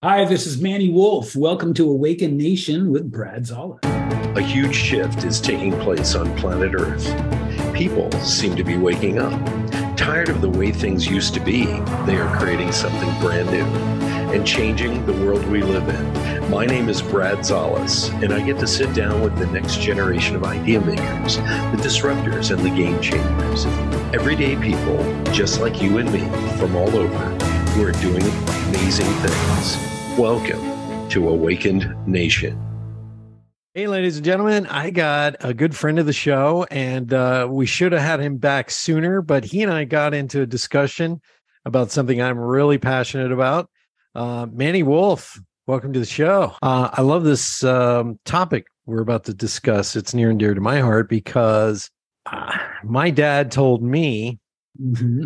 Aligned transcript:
Hi, 0.00 0.24
this 0.24 0.46
is 0.46 0.62
Manny 0.62 0.90
Wolf. 0.90 1.34
Welcome 1.34 1.74
to 1.74 1.90
Awakened 1.90 2.38
Nation 2.38 2.92
with 2.92 3.10
Brad 3.10 3.42
Szollose. 3.42 3.82
A 4.36 4.40
huge 4.40 4.72
shift 4.72 5.24
is 5.24 5.40
taking 5.40 5.72
place 5.80 6.14
on 6.14 6.36
planet 6.36 6.72
Earth. 6.72 7.04
People 7.74 8.08
seem 8.20 8.54
to 8.54 8.62
be 8.62 8.76
waking 8.76 9.18
up. 9.18 9.32
Tired 9.96 10.28
of 10.28 10.40
the 10.40 10.48
way 10.48 10.70
things 10.70 11.08
used 11.08 11.34
to 11.34 11.40
be, 11.40 11.64
they 12.06 12.16
are 12.16 12.38
creating 12.38 12.70
something 12.70 13.10
brand 13.20 13.50
new 13.50 13.64
and 14.32 14.46
changing 14.46 15.04
the 15.04 15.14
world 15.14 15.44
we 15.46 15.62
live 15.64 15.88
in. 15.88 16.48
My 16.48 16.64
name 16.64 16.88
is 16.88 17.02
Brad 17.02 17.38
Szollose, 17.38 18.10
and 18.22 18.32
I 18.32 18.40
get 18.40 18.60
to 18.60 18.68
sit 18.68 18.94
down 18.94 19.20
with 19.20 19.36
the 19.36 19.46
next 19.46 19.80
generation 19.80 20.36
of 20.36 20.44
idea 20.44 20.80
makers, 20.80 21.38
the 21.38 21.78
disruptors, 21.82 22.56
and 22.56 22.64
the 22.64 22.70
game 22.70 23.00
changers. 23.02 23.66
Everyday 24.14 24.54
people, 24.62 25.02
just 25.32 25.60
like 25.60 25.82
you 25.82 25.98
and 25.98 26.12
me, 26.12 26.20
from 26.56 26.76
all 26.76 26.96
over, 26.96 27.57
who 27.70 27.84
are 27.84 27.92
doing 27.92 28.22
amazing 28.22 29.06
things. 29.06 30.18
Welcome 30.18 31.08
to 31.10 31.28
Awakened 31.28 31.94
Nation. 32.06 32.60
Hey, 33.74 33.86
ladies 33.86 34.16
and 34.16 34.24
gentlemen, 34.24 34.66
I 34.66 34.90
got 34.90 35.36
a 35.40 35.54
good 35.54 35.76
friend 35.76 35.98
of 35.98 36.06
the 36.06 36.12
show, 36.12 36.66
and 36.70 37.12
uh, 37.12 37.46
we 37.50 37.66
should 37.66 37.92
have 37.92 38.00
had 38.00 38.20
him 38.20 38.38
back 38.38 38.70
sooner, 38.70 39.22
but 39.22 39.44
he 39.44 39.62
and 39.62 39.72
I 39.72 39.84
got 39.84 40.14
into 40.14 40.42
a 40.42 40.46
discussion 40.46 41.20
about 41.64 41.90
something 41.90 42.20
I'm 42.20 42.38
really 42.38 42.78
passionate 42.78 43.30
about. 43.30 43.70
Uh, 44.14 44.46
Manny 44.50 44.82
Wolf, 44.82 45.38
welcome 45.66 45.92
to 45.92 46.00
the 46.00 46.06
show. 46.06 46.56
Uh, 46.62 46.90
I 46.92 47.02
love 47.02 47.24
this 47.24 47.62
um, 47.62 48.18
topic 48.24 48.66
we're 48.86 49.02
about 49.02 49.24
to 49.24 49.34
discuss. 49.34 49.94
It's 49.94 50.14
near 50.14 50.30
and 50.30 50.38
dear 50.38 50.54
to 50.54 50.60
my 50.60 50.80
heart 50.80 51.08
because 51.08 51.90
uh, 52.26 52.56
my 52.82 53.10
dad 53.10 53.52
told 53.52 53.82
me 53.82 54.40
mm-hmm. 54.82 55.24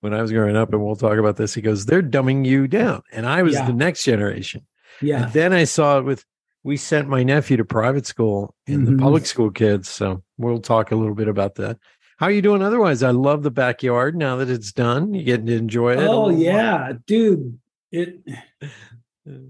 When 0.00 0.14
I 0.14 0.22
was 0.22 0.32
growing 0.32 0.56
up, 0.56 0.72
and 0.72 0.84
we'll 0.84 0.96
talk 0.96 1.18
about 1.18 1.36
this. 1.36 1.54
He 1.54 1.60
goes, 1.60 1.86
"They're 1.86 2.02
dumbing 2.02 2.44
you 2.44 2.68
down," 2.68 3.02
and 3.12 3.26
I 3.26 3.42
was 3.42 3.54
yeah. 3.54 3.66
the 3.66 3.72
next 3.72 4.04
generation. 4.04 4.66
Yeah. 5.00 5.24
And 5.24 5.32
then 5.32 5.52
I 5.52 5.64
saw 5.64 5.98
it 5.98 6.04
with 6.04 6.24
we 6.64 6.76
sent 6.76 7.08
my 7.08 7.22
nephew 7.22 7.56
to 7.56 7.64
private 7.64 8.06
school 8.06 8.54
and 8.66 8.82
mm-hmm. 8.86 8.96
the 8.96 9.02
public 9.02 9.26
school 9.26 9.50
kids. 9.50 9.88
So 9.88 10.22
we'll 10.38 10.60
talk 10.60 10.92
a 10.92 10.96
little 10.96 11.14
bit 11.14 11.28
about 11.28 11.56
that. 11.56 11.78
How 12.18 12.26
are 12.26 12.32
you 12.32 12.42
doing 12.42 12.62
otherwise? 12.62 13.02
I 13.02 13.10
love 13.10 13.42
the 13.42 13.50
backyard 13.50 14.16
now 14.16 14.36
that 14.36 14.48
it's 14.48 14.72
done. 14.72 15.12
You 15.12 15.24
getting 15.24 15.46
to 15.46 15.56
enjoy 15.56 15.94
it? 15.94 16.06
Oh 16.06 16.28
yeah, 16.28 16.92
dude. 17.06 17.58
It 17.90 18.20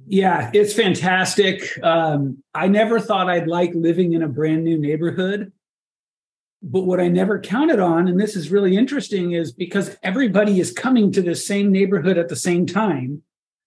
yeah, 0.06 0.50
it's 0.52 0.74
fantastic. 0.74 1.78
Um, 1.82 2.42
I 2.54 2.68
never 2.68 3.00
thought 3.00 3.30
I'd 3.30 3.46
like 3.46 3.72
living 3.74 4.12
in 4.12 4.22
a 4.22 4.28
brand 4.28 4.64
new 4.64 4.78
neighborhood. 4.78 5.52
But 6.62 6.82
what 6.82 7.00
I 7.00 7.08
never 7.08 7.40
counted 7.40 7.80
on, 7.80 8.06
and 8.06 8.20
this 8.20 8.36
is 8.36 8.50
really 8.50 8.76
interesting, 8.76 9.32
is 9.32 9.52
because 9.52 9.96
everybody 10.02 10.60
is 10.60 10.72
coming 10.72 11.10
to 11.12 11.22
the 11.22 11.34
same 11.34 11.72
neighborhood 11.72 12.18
at 12.18 12.28
the 12.28 12.36
same 12.36 12.66
time. 12.66 13.22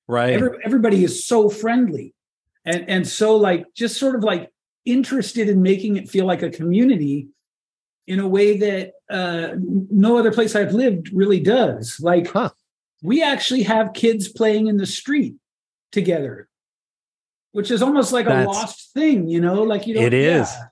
Right. 0.08 0.34
Every, 0.34 0.58
everybody 0.64 1.04
is 1.04 1.26
so 1.26 1.50
friendly 1.50 2.16
and 2.66 2.90
and 2.90 3.08
so 3.08 3.36
like 3.36 3.74
just 3.74 3.98
sort 3.98 4.16
of 4.16 4.24
like 4.24 4.52
interested 4.86 5.48
in 5.48 5.62
making 5.62 5.98
it 5.98 6.10
feel 6.10 6.26
like 6.26 6.42
a 6.42 6.50
community 6.50 7.28
in 8.08 8.20
a 8.20 8.28
way 8.28 8.58
that 8.58 8.92
uh, 9.10 9.56
no 9.58 10.18
other 10.18 10.32
place 10.32 10.56
I've 10.56 10.74
lived 10.74 11.10
really 11.12 11.40
does. 11.40 12.00
Like 12.00 12.28
huh. 12.28 12.52
we 13.02 13.24
actually 13.24 13.64
have 13.64 13.94
kids 13.94 14.28
playing 14.28 14.68
in 14.68 14.78
the 14.78 14.86
street 14.86 15.36
together, 15.92 16.48
which 17.52 17.72
is 17.72 17.82
almost 17.82 18.12
like 18.12 18.28
That's, 18.28 18.46
a 18.46 18.50
lost 18.50 18.94
thing, 18.94 19.28
you 19.28 19.42
know. 19.42 19.64
Like 19.64 19.88
you 19.88 19.96
know, 19.96 20.02
it 20.02 20.14
is. 20.14 20.52
Yeah. 20.52 20.66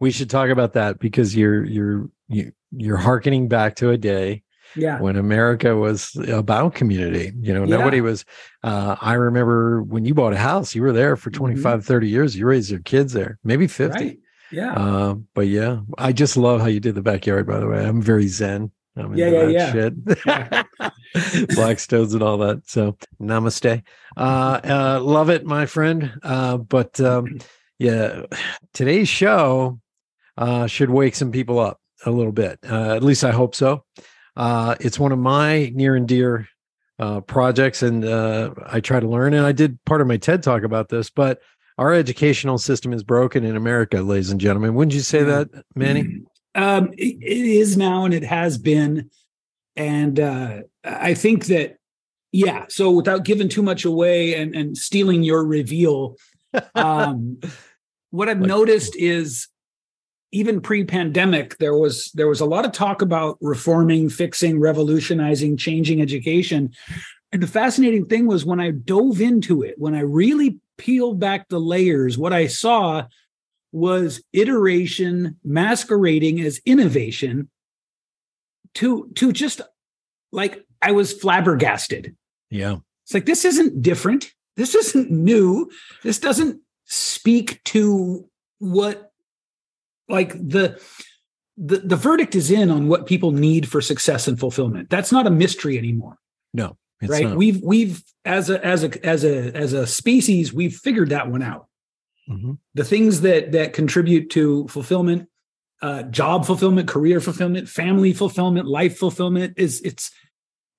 We 0.00 0.10
should 0.10 0.30
talk 0.30 0.50
about 0.50 0.74
that 0.74 0.98
because 0.98 1.34
you're 1.36 1.64
you're 1.64 2.08
you, 2.28 2.52
you're 2.72 2.96
harkening 2.96 3.48
back 3.48 3.76
to 3.76 3.90
a 3.90 3.98
day 3.98 4.42
yeah 4.76 4.98
when 5.00 5.16
america 5.16 5.76
was 5.76 6.16
about 6.28 6.74
community 6.74 7.32
you 7.40 7.52
know 7.52 7.64
yeah. 7.64 7.76
nobody 7.76 8.00
was 8.00 8.24
uh, 8.62 8.96
i 9.00 9.12
remember 9.14 9.82
when 9.82 10.04
you 10.04 10.14
bought 10.14 10.32
a 10.32 10.38
house 10.38 10.74
you 10.74 10.82
were 10.82 10.92
there 10.92 11.16
for 11.16 11.30
mm-hmm. 11.30 11.38
25 11.38 11.80
mm-hmm. 11.80 11.86
30 11.86 12.08
years 12.08 12.36
you 12.36 12.46
raised 12.46 12.70
your 12.70 12.80
kids 12.80 13.12
there 13.12 13.38
maybe 13.44 13.66
50 13.66 14.04
right. 14.04 14.18
yeah 14.50 14.72
uh, 14.72 15.14
but 15.34 15.46
yeah 15.46 15.80
i 15.98 16.12
just 16.12 16.36
love 16.36 16.60
how 16.60 16.66
you 16.66 16.80
did 16.80 16.94
the 16.94 17.02
backyard 17.02 17.46
by 17.46 17.58
the 17.58 17.66
way 17.66 17.84
i'm 17.84 18.02
very 18.02 18.26
zen 18.26 18.70
I'm 18.96 19.12
yeah, 19.16 19.26
yeah, 19.26 19.48
yeah. 19.48 19.72
Shit. 19.72 21.48
Black 21.56 21.80
stones 21.80 22.14
and 22.14 22.22
all 22.22 22.38
that. 22.38 22.62
So 22.68 22.96
namaste. 23.20 23.82
Uh, 24.16 24.60
uh, 24.64 25.00
love 25.02 25.30
it, 25.30 25.44
my 25.44 25.66
friend. 25.66 26.12
Uh, 26.22 26.58
but 26.58 27.00
um, 27.00 27.38
yeah, 27.80 28.22
today's 28.72 29.08
show 29.08 29.80
uh, 30.36 30.66
should 30.66 30.90
wake 30.90 31.14
some 31.14 31.30
people 31.30 31.58
up 31.58 31.80
a 32.06 32.10
little 32.10 32.32
bit. 32.32 32.58
Uh, 32.68 32.94
at 32.94 33.02
least 33.02 33.24
I 33.24 33.30
hope 33.30 33.54
so. 33.54 33.84
Uh, 34.36 34.74
it's 34.80 34.98
one 34.98 35.12
of 35.12 35.18
my 35.18 35.70
near 35.74 35.94
and 35.94 36.08
dear 36.08 36.48
uh, 36.98 37.20
projects, 37.20 37.82
and 37.82 38.04
uh, 38.04 38.52
I 38.66 38.80
try 38.80 39.00
to 39.00 39.08
learn. 39.08 39.34
And 39.34 39.46
I 39.46 39.52
did 39.52 39.82
part 39.84 40.00
of 40.00 40.06
my 40.06 40.16
TED 40.16 40.42
talk 40.42 40.62
about 40.62 40.88
this, 40.88 41.10
but 41.10 41.40
our 41.78 41.92
educational 41.92 42.58
system 42.58 42.92
is 42.92 43.02
broken 43.02 43.44
in 43.44 43.56
America, 43.56 44.00
ladies 44.00 44.30
and 44.30 44.40
gentlemen. 44.40 44.74
Wouldn't 44.74 44.94
you 44.94 45.00
say 45.00 45.22
that, 45.24 45.48
Manny? 45.74 46.22
Um, 46.54 46.92
it, 46.96 47.20
is 47.20 47.76
now, 47.76 48.04
and 48.04 48.14
it 48.14 48.22
has 48.22 48.58
been. 48.58 49.10
And 49.76 50.20
uh, 50.20 50.62
I 50.84 51.14
think 51.14 51.46
that, 51.46 51.78
yeah. 52.30 52.66
So 52.68 52.92
without 52.92 53.24
giving 53.24 53.48
too 53.48 53.62
much 53.62 53.84
away 53.84 54.36
and, 54.36 54.54
and 54.54 54.78
stealing 54.78 55.24
your 55.24 55.44
reveal, 55.44 56.16
um, 56.76 57.40
what 58.10 58.28
I've 58.28 58.40
like, 58.40 58.48
noticed 58.48 58.94
is 58.96 59.48
even 60.34 60.60
pre-pandemic 60.60 61.56
there 61.58 61.76
was 61.76 62.10
there 62.12 62.28
was 62.28 62.40
a 62.40 62.44
lot 62.44 62.64
of 62.64 62.72
talk 62.72 63.00
about 63.00 63.38
reforming 63.40 64.08
fixing 64.08 64.58
revolutionizing 64.58 65.56
changing 65.56 66.02
education. 66.02 66.72
And 67.32 67.42
the 67.42 67.46
fascinating 67.46 68.06
thing 68.06 68.26
was 68.26 68.44
when 68.44 68.60
i 68.60 68.70
dove 68.70 69.20
into 69.20 69.62
it 69.62 69.76
when 69.78 69.94
i 69.94 70.00
really 70.00 70.58
peeled 70.76 71.20
back 71.20 71.48
the 71.48 71.60
layers 71.60 72.18
what 72.18 72.32
i 72.32 72.46
saw 72.46 73.04
was 73.72 74.22
iteration 74.32 75.36
masquerading 75.44 76.40
as 76.40 76.60
innovation 76.66 77.48
to 78.74 79.10
to 79.14 79.32
just 79.32 79.60
like 80.32 80.64
i 80.82 80.90
was 80.92 81.12
flabbergasted. 81.12 82.16
Yeah. 82.50 82.78
It's 83.04 83.14
like 83.14 83.26
this 83.26 83.44
isn't 83.44 83.82
different. 83.82 84.32
This 84.56 84.74
isn't 84.74 85.10
new. 85.10 85.70
This 86.02 86.18
doesn't 86.18 86.60
speak 86.84 87.62
to 87.64 88.28
what 88.58 89.12
like 90.08 90.32
the 90.32 90.80
the 91.56 91.78
the 91.78 91.96
verdict 91.96 92.34
is 92.34 92.50
in 92.50 92.70
on 92.70 92.88
what 92.88 93.06
people 93.06 93.30
need 93.30 93.68
for 93.68 93.80
success 93.80 94.26
and 94.28 94.38
fulfillment. 94.38 94.90
That's 94.90 95.12
not 95.12 95.26
a 95.26 95.30
mystery 95.30 95.78
anymore. 95.78 96.18
No, 96.52 96.76
right? 97.02 97.24
Not. 97.24 97.36
We've 97.36 97.60
we've 97.62 98.02
as 98.24 98.50
a 98.50 98.64
as 98.64 98.84
a 98.84 99.06
as 99.06 99.24
a 99.24 99.54
as 99.54 99.72
a 99.72 99.86
species 99.86 100.52
we've 100.52 100.74
figured 100.74 101.10
that 101.10 101.30
one 101.30 101.42
out. 101.42 101.68
Mm-hmm. 102.28 102.52
The 102.74 102.84
things 102.84 103.20
that 103.20 103.52
that 103.52 103.72
contribute 103.72 104.30
to 104.30 104.66
fulfillment, 104.68 105.28
uh, 105.82 106.04
job 106.04 106.46
fulfillment, 106.46 106.88
career 106.88 107.20
fulfillment, 107.20 107.68
family 107.68 108.12
fulfillment, 108.12 108.66
life 108.66 108.96
fulfillment 108.98 109.54
is 109.56 109.80
it's 109.82 110.10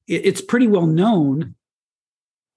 it's 0.07 0.41
pretty 0.41 0.67
well 0.67 0.87
known, 0.87 1.55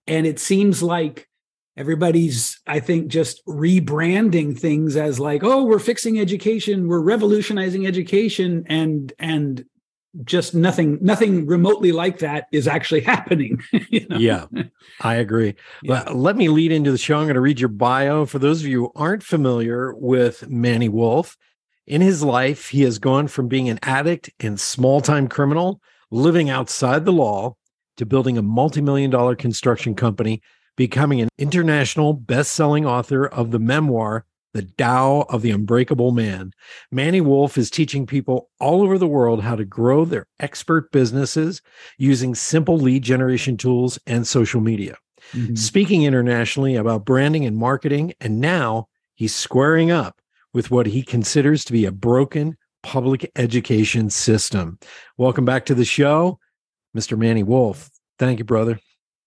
and 0.06 0.27
it 0.27 0.39
seems 0.39 0.83
like 0.83 1.29
everybody's 1.78 2.61
i 2.66 2.81
think 2.81 3.06
just 3.06 3.44
rebranding 3.47 4.59
things 4.59 4.97
as 4.97 5.21
like 5.21 5.44
oh 5.44 5.65
we're 5.65 5.78
fixing 5.78 6.19
education 6.19 6.89
we're 6.89 7.00
revolutionizing 7.00 7.87
education 7.87 8.65
and 8.69 9.12
and 9.21 9.65
just 10.25 10.55
nothing 10.55 10.99
nothing 11.00 11.47
remotely 11.47 11.93
like 11.93 12.19
that 12.19 12.47
is 12.50 12.67
actually 12.67 13.00
happening 13.15 13.62
you 13.91 14.05
know? 14.09 14.19
yeah 14.19 14.47
i 15.03 15.15
agree 15.15 15.55
yeah. 15.84 16.03
let 16.11 16.37
me 16.37 16.49
lead 16.49 16.72
into 16.72 16.91
the 16.91 16.99
show 16.99 17.17
i'm 17.17 17.27
going 17.27 17.34
to 17.34 17.41
read 17.41 17.61
your 17.61 17.69
bio 17.69 18.27
for 18.27 18.41
those 18.41 18.61
of 18.61 18.67
you 18.67 18.81
who 18.81 18.93
aren't 18.97 19.22
familiar 19.22 19.94
with 19.94 20.49
manny 20.49 20.88
wolf 20.88 21.37
in 21.87 22.00
his 22.00 22.25
life 22.25 22.71
he 22.71 22.83
has 22.83 22.99
gone 22.99 23.28
from 23.28 23.47
being 23.47 23.69
an 23.69 23.78
addict 23.83 24.28
and 24.41 24.59
small-time 24.59 25.28
criminal 25.28 25.81
living 26.11 26.50
outside 26.50 27.05
the 27.05 27.12
law 27.12 27.55
to 27.97 28.05
building 28.05 28.37
a 28.37 28.43
multi-million 28.43 29.11
dollar 29.11 29.37
construction 29.37 29.94
company 29.94 30.43
becoming 30.78 31.21
an 31.21 31.28
international 31.39 32.12
best-selling 32.12 32.87
author 32.87 33.26
of 33.26 33.50
the 33.50 33.58
memoir 33.58 34.25
the 34.55 34.62
Tao 34.62 35.26
of 35.29 35.43
the 35.43 35.50
Unbreakable 35.50 36.12
Man. 36.12 36.53
Manny 36.91 37.20
Wolf 37.20 37.58
is 37.58 37.69
teaching 37.69 38.06
people 38.06 38.49
all 38.61 38.82
over 38.82 38.97
the 38.97 39.06
world 39.06 39.43
how 39.43 39.56
to 39.56 39.64
grow 39.64 40.05
their 40.05 40.26
expert 40.41 40.91
businesses 40.91 41.61
using 41.99 42.35
simple 42.35 42.79
lead 42.79 43.03
generation 43.03 43.56
tools 43.56 43.99
and 44.06 44.26
social 44.26 44.61
media. 44.61 44.97
Mm-hmm. 45.32 45.56
Speaking 45.56 46.05
internationally 46.05 46.76
about 46.76 47.05
branding 47.05 47.44
and 47.44 47.58
marketing, 47.58 48.14
and 48.20 48.41
now 48.41 48.88
he's 49.17 49.35
squaring 49.35 49.91
up 49.91 50.20
with 50.55 50.70
what 50.70 50.87
he 50.87 51.03
considers 51.03 51.64
to 51.64 51.73
be 51.73 51.85
a 51.85 51.93
broken 51.93 52.56
public 52.82 53.31
education 53.37 54.08
system. 54.11 54.79
Welcome 55.19 55.44
back 55.44 55.67
to 55.67 55.75
the 55.75 55.85
show, 55.85 56.38
Mr. 56.97 57.19
Manny 57.19 57.43
Wolf. 57.43 57.91
Thank 58.19 58.38
you, 58.38 58.44
brother. 58.44 58.81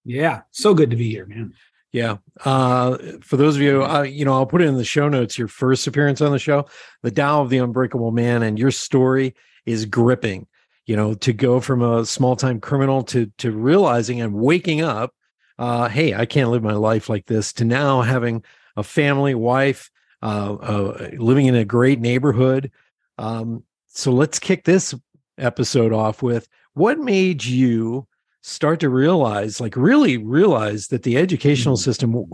Yeah, 0.05 0.41
so 0.51 0.73
good 0.73 0.89
to 0.91 0.95
be 0.95 1.09
here, 1.09 1.25
man. 1.25 1.53
Yeah. 1.91 2.17
Uh, 2.45 2.97
for 3.21 3.37
those 3.37 3.55
of 3.57 3.61
you, 3.61 3.83
uh, 3.83 4.03
you 4.03 4.23
know, 4.23 4.33
I'll 4.33 4.45
put 4.45 4.61
it 4.61 4.67
in 4.67 4.75
the 4.75 4.83
show 4.83 5.09
notes. 5.09 5.37
Your 5.37 5.49
first 5.49 5.85
appearance 5.87 6.21
on 6.21 6.31
the 6.31 6.39
show, 6.39 6.65
the 7.03 7.11
Tao 7.11 7.41
of 7.41 7.49
the 7.49 7.57
Unbreakable 7.57 8.11
Man, 8.11 8.43
and 8.43 8.57
your 8.57 8.71
story 8.71 9.35
is 9.65 9.85
gripping. 9.85 10.47
You 10.87 10.95
know, 10.95 11.13
to 11.15 11.31
go 11.31 11.59
from 11.59 11.81
a 11.81 12.05
small 12.05 12.35
time 12.35 12.59
criminal 12.59 13.03
to 13.03 13.31
to 13.37 13.51
realizing 13.51 14.21
and 14.21 14.33
waking 14.33 14.81
up 14.81 15.13
uh, 15.61 15.87
hey, 15.89 16.15
I 16.15 16.25
can't 16.25 16.49
live 16.49 16.63
my 16.63 16.73
life 16.73 17.07
like 17.07 17.27
this, 17.27 17.53
to 17.53 17.65
now 17.65 18.01
having 18.01 18.43
a 18.75 18.81
family, 18.81 19.35
wife, 19.35 19.91
uh, 20.23 20.55
uh, 20.55 21.09
living 21.19 21.45
in 21.45 21.53
a 21.53 21.63
great 21.63 21.99
neighborhood. 21.99 22.71
Um, 23.19 23.63
so 23.85 24.11
let's 24.11 24.39
kick 24.39 24.63
this 24.63 24.95
episode 25.37 25.93
off 25.93 26.23
with 26.23 26.47
what 26.73 26.97
made 26.97 27.45
you 27.45 28.07
start 28.41 28.79
to 28.79 28.89
realize 28.89 29.61
like 29.61 29.75
really 29.75 30.17
realize 30.17 30.87
that 30.87 31.03
the 31.03 31.17
educational 31.17 31.75
mm-hmm. 31.75 31.91
system 31.91 32.25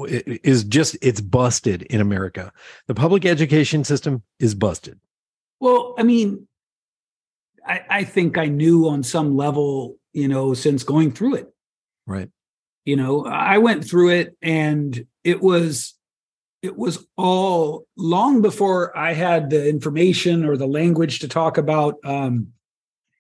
is 0.44 0.64
just 0.64 0.98
it's 1.02 1.22
busted 1.22 1.84
in 1.84 2.00
america. 2.00 2.52
The 2.88 2.96
public 2.96 3.26
education 3.26 3.84
system 3.84 4.24
is 4.40 4.56
busted. 4.56 5.00
Well 5.60 5.96
i 5.98 6.04
mean 6.04 6.48
i 7.66 7.82
i 7.90 8.04
think 8.04 8.38
i 8.38 8.46
knew 8.46 8.88
on 8.88 9.04
some 9.04 9.36
level 9.36 9.98
you 10.14 10.28
know 10.28 10.54
since 10.54 10.84
going 10.84 11.12
through 11.12 11.36
it. 11.36 11.54
Right. 12.06 12.30
You 12.86 12.96
know 12.96 13.26
i 13.26 13.58
went 13.58 13.84
through 13.86 14.12
it 14.12 14.38
and 14.42 15.06
it 15.26 15.42
was 15.42 15.94
it 16.62 16.78
was 16.78 17.06
all 17.18 17.86
long 17.98 18.42
before 18.42 18.98
i 18.98 19.12
had 19.12 19.50
the 19.50 19.68
information 19.68 20.46
or 20.46 20.56
the 20.56 20.68
language 20.68 21.20
to 21.20 21.28
talk 21.28 21.58
about 21.58 21.96
um 22.06 22.54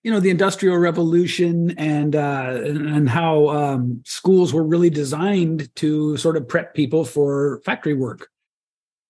you 0.07 0.13
know 0.13 0.21
the 0.21 0.30
industrial 0.30 0.77
revolution 0.77 1.71
and 1.71 2.15
uh, 2.15 2.62
and 2.63 3.09
how 3.09 3.50
um, 3.50 4.01
schools 4.06 4.54
were 4.54 4.63
really 4.63 4.89
designed 4.89 5.69
to 5.75 6.15
sort 6.15 6.38
of 6.38 6.48
prep 6.48 6.74
people 6.74 7.04
for 7.04 7.59
factory 7.65 7.94
work. 7.94 8.30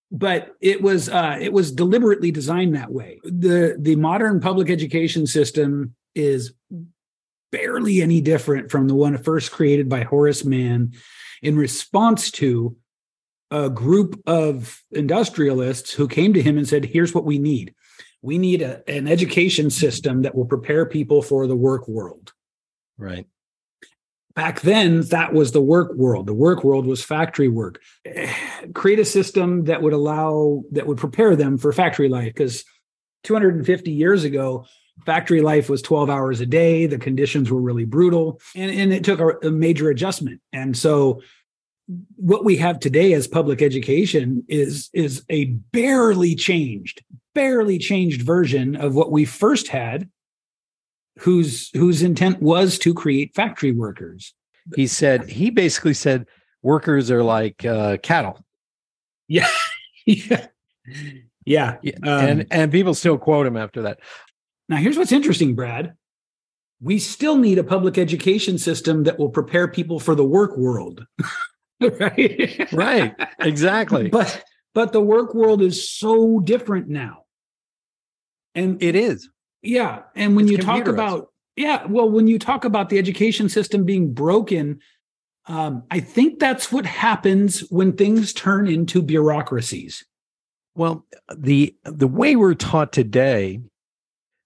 But 0.10 0.56
it 0.60 0.82
was 0.82 1.08
uh, 1.08 1.38
it 1.40 1.54
was 1.54 1.72
deliberately 1.72 2.32
designed 2.32 2.76
that 2.76 2.92
way. 2.92 3.20
The 3.24 3.76
the 3.78 3.96
modern 3.96 4.40
public 4.40 4.72
education 4.72 5.28
system 5.28 5.94
is 6.16 6.54
barely 7.52 8.02
any 8.02 8.20
different 8.20 8.72
from 8.72 8.88
the 8.88 8.96
one 8.96 9.20
first 9.20 9.52
created 9.52 9.88
by 9.88 10.02
Horace 10.02 10.44
Mann 10.44 10.94
in 11.44 11.58
response 11.58 12.32
to 12.32 12.76
a 13.52 13.70
group 13.70 14.20
of 14.26 14.82
industrialists 14.90 15.94
who 15.94 16.08
came 16.08 16.34
to 16.34 16.42
him 16.42 16.58
and 16.58 16.68
said 16.68 16.86
here's 16.86 17.14
what 17.14 17.24
we 17.24 17.38
need 17.38 17.76
we 18.28 18.38
need 18.38 18.62
a, 18.62 18.84
an 18.90 19.08
education 19.08 19.70
system 19.70 20.24
that 20.24 20.36
will 20.36 20.46
prepare 20.46 20.86
people 20.86 21.22
for 21.22 21.48
the 21.48 21.56
work 21.56 21.88
world. 21.88 22.34
Right. 22.98 23.26
Back 24.36 24.60
then, 24.60 25.02
that 25.04 25.32
was 25.32 25.54
the 25.54 25.62
work 25.62 25.94
world. 25.94 26.28
The 26.28 26.34
work 26.34 26.62
world 26.62 26.86
was 26.86 27.02
factory 27.02 27.48
work. 27.48 27.82
Create 28.74 29.00
a 29.00 29.06
system 29.06 29.64
that 29.64 29.82
would 29.82 29.94
allow, 29.94 30.64
that 30.72 30.88
would 30.88 30.98
prepare 30.98 31.38
them 31.38 31.58
for 31.58 31.72
factory 31.72 32.10
life. 32.10 32.34
Because 32.34 32.66
250 33.24 33.92
years 33.92 34.26
ago, 34.26 34.66
factory 35.06 35.42
life 35.42 35.70
was 35.70 35.82
12 35.82 36.10
hours 36.10 36.42
a 36.42 36.46
day. 36.46 36.86
The 36.86 37.00
conditions 37.00 37.50
were 37.50 37.62
really 37.62 37.86
brutal. 37.86 38.42
And, 38.56 38.70
and 38.70 38.92
it 38.92 39.06
took 39.06 39.22
a, 39.22 39.48
a 39.48 39.52
major 39.52 39.90
adjustment. 39.90 40.42
And 40.52 40.76
so, 40.76 41.22
what 42.18 42.44
we 42.44 42.58
have 42.58 42.82
today 42.82 43.14
as 43.14 43.30
public 43.30 43.62
education 43.62 44.44
is 44.50 44.90
is 44.92 45.24
a 45.30 45.46
barely 45.46 46.36
changed 46.36 47.02
barely 47.38 47.78
changed 47.78 48.24
version 48.24 48.76
of 48.76 48.96
what 48.96 49.12
we 49.12 49.24
first 49.24 49.68
had 49.68 50.10
whose 51.20 51.70
whose 51.76 52.02
intent 52.02 52.42
was 52.42 52.80
to 52.80 52.96
create 52.96 53.36
factory 53.36 53.72
workers. 53.72 54.34
He 54.76 54.88
said 54.88 55.30
he 55.30 55.52
basically 55.52 55.94
said 55.94 56.26
workers 56.64 57.12
are 57.12 57.22
like 57.24 57.64
uh, 57.64 57.98
cattle. 57.98 58.44
Yeah. 59.30 59.50
Yeah. 60.06 60.48
Yeah 61.46 61.76
um, 62.02 62.26
and 62.26 62.48
and 62.50 62.72
people 62.72 62.94
still 62.94 63.18
quote 63.18 63.46
him 63.46 63.58
after 63.58 63.82
that. 63.82 64.00
Now 64.70 64.78
here's 64.78 64.98
what's 64.98 65.12
interesting 65.12 65.54
brad. 65.54 65.96
We 66.82 66.98
still 66.98 67.36
need 67.36 67.60
a 67.60 67.64
public 67.64 67.98
education 67.98 68.58
system 68.58 69.04
that 69.04 69.20
will 69.20 69.30
prepare 69.30 69.68
people 69.68 70.00
for 70.00 70.16
the 70.16 70.26
work 70.26 70.58
world. 70.58 71.06
Right? 71.80 72.74
Right. 72.74 73.16
Exactly. 73.40 74.10
But 74.18 74.44
but 74.74 74.94
the 74.94 75.02
work 75.02 75.36
world 75.36 75.62
is 75.62 75.88
so 75.88 76.40
different 76.40 76.88
now 76.88 77.27
and 78.58 78.82
it 78.82 78.96
is. 78.96 79.30
Yeah. 79.62 80.02
And 80.16 80.36
when 80.36 80.46
it's 80.46 80.52
you 80.52 80.58
talk 80.58 80.88
about, 80.88 81.32
yeah, 81.56 81.86
well, 81.86 82.10
when 82.10 82.28
you 82.28 82.40
talk 82.40 82.66
about 82.66 82.90
the 82.90 82.98
education 82.98 83.50
system 83.50 83.86
being 83.86 84.14
broken, 84.14 84.80
um, 85.48 85.84
I 85.92 86.00
think 86.00 86.40
that's 86.40 86.72
what 86.72 86.86
happens 86.86 87.62
when 87.70 87.94
things 87.94 88.34
turn 88.34 88.68
into 88.68 89.02
bureaucracies. 89.02 90.06
Well, 90.76 91.06
the 91.36 91.76
the 91.86 92.08
way 92.08 92.36
we're 92.36 92.54
taught 92.54 92.92
today 92.92 93.62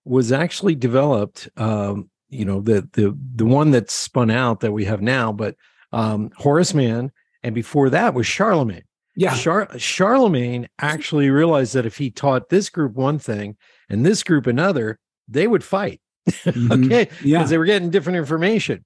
was 0.05 0.31
actually 0.31 0.75
developed. 0.75 1.49
Um, 1.57 2.09
you 2.29 2.45
know, 2.45 2.61
the 2.61 2.87
the 2.93 3.17
the 3.35 3.45
one 3.45 3.71
that 3.71 3.89
spun 3.89 4.29
out 4.29 4.61
that 4.61 4.71
we 4.71 4.85
have 4.85 5.01
now, 5.01 5.33
but 5.33 5.55
um, 5.91 6.31
Horace 6.37 6.73
Mann, 6.73 7.11
and 7.43 7.53
before 7.53 7.89
that 7.89 8.13
was 8.13 8.27
Charlemagne. 8.27 8.83
Yeah, 9.15 9.35
Char- 9.35 9.77
Charlemagne 9.77 10.69
actually 10.79 11.29
realized 11.29 11.73
that 11.73 11.85
if 11.85 11.97
he 11.97 12.09
taught 12.09 12.47
this 12.47 12.69
group 12.69 12.93
one 12.93 13.19
thing 13.19 13.57
and 13.91 14.05
this 14.05 14.23
group 14.23 14.47
another, 14.47 14.97
they 15.27 15.47
would 15.47 15.63
fight. 15.63 15.99
Mm-hmm. 16.43 16.85
okay. 16.85 17.09
Yeah. 17.23 17.39
Because 17.39 17.49
they 17.49 17.57
were 17.57 17.65
getting 17.65 17.89
different 17.89 18.17
information. 18.17 18.85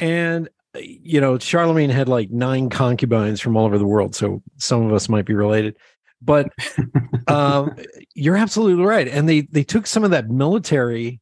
And, 0.00 0.48
uh, 0.74 0.80
you 0.80 1.20
know, 1.20 1.38
Charlemagne 1.38 1.90
had 1.90 2.08
like 2.08 2.30
nine 2.30 2.70
concubines 2.70 3.40
from 3.40 3.56
all 3.56 3.66
over 3.66 3.78
the 3.78 3.86
world. 3.86 4.14
So 4.14 4.42
some 4.56 4.84
of 4.84 4.92
us 4.92 5.08
might 5.08 5.26
be 5.26 5.34
related. 5.34 5.76
But 6.20 6.50
um, 7.28 7.76
you're 8.14 8.36
absolutely 8.36 8.84
right. 8.84 9.06
And 9.06 9.28
they 9.28 9.42
they 9.42 9.62
took 9.62 9.86
some 9.86 10.02
of 10.04 10.10
that 10.10 10.28
military 10.28 11.20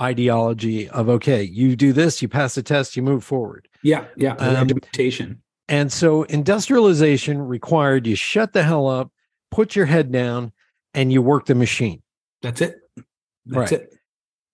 ideology 0.00 0.88
of 0.88 1.08
okay, 1.08 1.42
you 1.42 1.76
do 1.76 1.92
this, 1.92 2.22
you 2.22 2.28
pass 2.28 2.54
the 2.54 2.62
test, 2.62 2.96
you 2.96 3.02
move 3.02 3.22
forward. 3.22 3.68
Yeah, 3.82 4.06
yeah. 4.16 4.34
Um, 4.36 4.68
and 5.68 5.92
so 5.92 6.22
industrialization 6.24 7.40
required 7.42 8.06
you 8.06 8.16
shut 8.16 8.52
the 8.52 8.62
hell 8.62 8.88
up, 8.88 9.10
put 9.50 9.76
your 9.76 9.86
head 9.86 10.12
down, 10.12 10.52
and 10.94 11.12
you 11.12 11.22
work 11.22 11.46
the 11.46 11.54
machine. 11.54 12.02
That's 12.46 12.60
it. 12.60 12.76
That's 13.46 13.72
right. 13.72 13.80
it. 13.80 13.94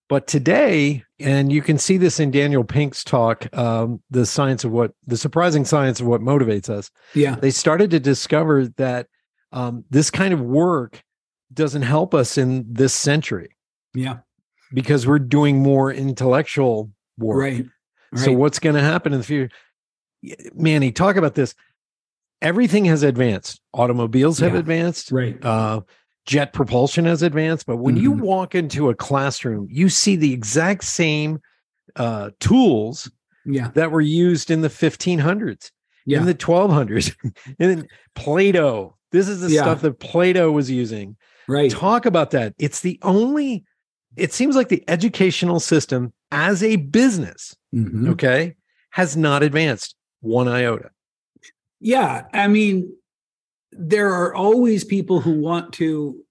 But 0.09 0.25
today, 0.25 1.03
and 1.19 1.51
you 1.51 1.61
can 1.61 1.77
see 1.77 1.97
this 1.97 2.19
in 2.19 2.31
Daniel 2.31 2.63
Pink's 2.63 3.03
talk, 3.03 3.55
um, 3.55 4.01
the 4.09 4.25
science 4.25 4.63
of 4.63 4.71
what 4.71 4.93
the 5.05 5.15
surprising 5.15 5.63
science 5.63 5.99
of 5.99 6.07
what 6.07 6.21
motivates 6.21 6.69
us. 6.69 6.89
Yeah. 7.13 7.35
They 7.35 7.51
started 7.51 7.91
to 7.91 7.99
discover 7.99 8.67
that 8.77 9.07
um, 9.51 9.85
this 9.91 10.09
kind 10.09 10.33
of 10.33 10.41
work 10.41 11.03
doesn't 11.53 11.83
help 11.83 12.15
us 12.15 12.37
in 12.37 12.65
this 12.67 12.95
century. 12.95 13.55
Yeah. 13.93 14.17
Because 14.73 15.05
we're 15.05 15.19
doing 15.19 15.61
more 15.61 15.93
intellectual 15.93 16.91
work. 17.19 17.37
Right. 17.37 17.65
right. 18.11 18.23
So 18.23 18.33
what's 18.33 18.57
going 18.57 18.75
to 18.75 18.81
happen 18.81 19.13
in 19.13 19.19
the 19.19 19.25
future? 19.25 19.53
Manny, 20.55 20.91
talk 20.91 21.15
about 21.15 21.35
this. 21.35 21.53
Everything 22.41 22.85
has 22.85 23.03
advanced. 23.03 23.61
Automobiles 23.71 24.39
have 24.39 24.53
yeah. 24.53 24.59
advanced. 24.59 25.11
Right. 25.11 25.43
Uh, 25.45 25.81
jet 26.25 26.53
propulsion 26.53 27.05
has 27.05 27.21
advanced, 27.21 27.65
but 27.65 27.77
when 27.77 27.95
mm-hmm. 27.95 28.03
you 28.03 28.11
walk 28.11 28.55
into 28.55 28.89
a 28.89 28.95
classroom, 28.95 29.67
you 29.69 29.89
see 29.89 30.15
the 30.15 30.33
exact 30.33 30.83
same 30.83 31.39
uh, 31.95 32.31
tools 32.39 33.11
yeah. 33.45 33.69
that 33.75 33.91
were 33.91 34.01
used 34.01 34.49
in 34.49 34.61
the 34.61 34.69
1500s, 34.69 35.71
yeah. 36.05 36.19
in 36.19 36.25
the 36.25 36.35
1200s, 36.35 37.15
and 37.23 37.55
then 37.57 37.87
Plato. 38.15 38.97
This 39.11 39.27
is 39.27 39.41
the 39.41 39.51
yeah. 39.51 39.61
stuff 39.61 39.81
that 39.81 39.99
Plato 39.99 40.51
was 40.51 40.71
using. 40.71 41.17
Right. 41.47 41.69
Talk 41.69 42.05
about 42.05 42.31
that. 42.31 42.55
It's 42.57 42.79
the 42.79 42.97
only, 43.01 43.63
it 44.15 44.33
seems 44.33 44.55
like 44.55 44.69
the 44.69 44.83
educational 44.87 45.59
system 45.59 46.13
as 46.31 46.63
a 46.63 46.77
business, 46.77 47.55
mm-hmm. 47.75 48.09
okay, 48.11 48.55
has 48.91 49.15
not 49.15 49.43
advanced 49.43 49.95
one 50.21 50.47
iota. 50.47 50.89
Yeah. 51.79 52.25
I 52.33 52.47
mean, 52.47 52.95
there 53.77 54.11
are 54.11 54.33
always 54.33 54.83
people 54.83 55.21
who 55.21 55.39
want 55.39 55.73
to 55.73 56.23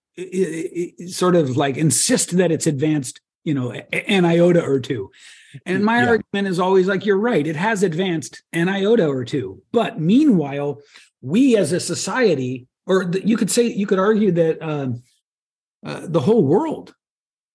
sort 1.09 1.37
of 1.37 1.57
like 1.57 1.77
insist 1.77 2.37
that 2.37 2.53
it's 2.53 2.67
advanced, 2.67 3.21
you 3.45 3.55
know, 3.55 3.73
an 3.73 4.25
iota 4.25 4.63
or 4.63 4.81
two. 4.81 5.11
And 5.67 5.85
my 5.85 6.03
yeah. 6.03 6.09
argument 6.09 6.49
is 6.49 6.59
always 6.59 6.87
like, 6.87 7.05
you're 7.05 7.19
right, 7.19 7.47
it 7.47 7.57
has 7.57 7.83
advanced 7.83 8.43
an 8.53 8.69
iota 8.69 9.07
or 9.07 9.25
two. 9.25 9.63
But 9.73 10.01
meanwhile, 10.01 10.81
we 11.21 11.57
as 11.57 11.73
a 11.73 11.81
society, 11.81 12.67
or 12.87 13.05
the, 13.05 13.27
you 13.27 13.37
could 13.37 13.51
say, 13.51 13.67
you 13.67 13.87
could 13.87 13.99
argue 13.99 14.33
that 14.33 14.63
uh, 14.63 14.89
uh, 15.85 16.07
the 16.07 16.21
whole 16.21 16.45
world 16.45 16.95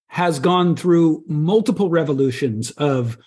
has 0.10 0.40
gone 0.40 0.76
through 0.76 1.24
multiple 1.28 1.90
revolutions 1.90 2.72
of 2.72 3.18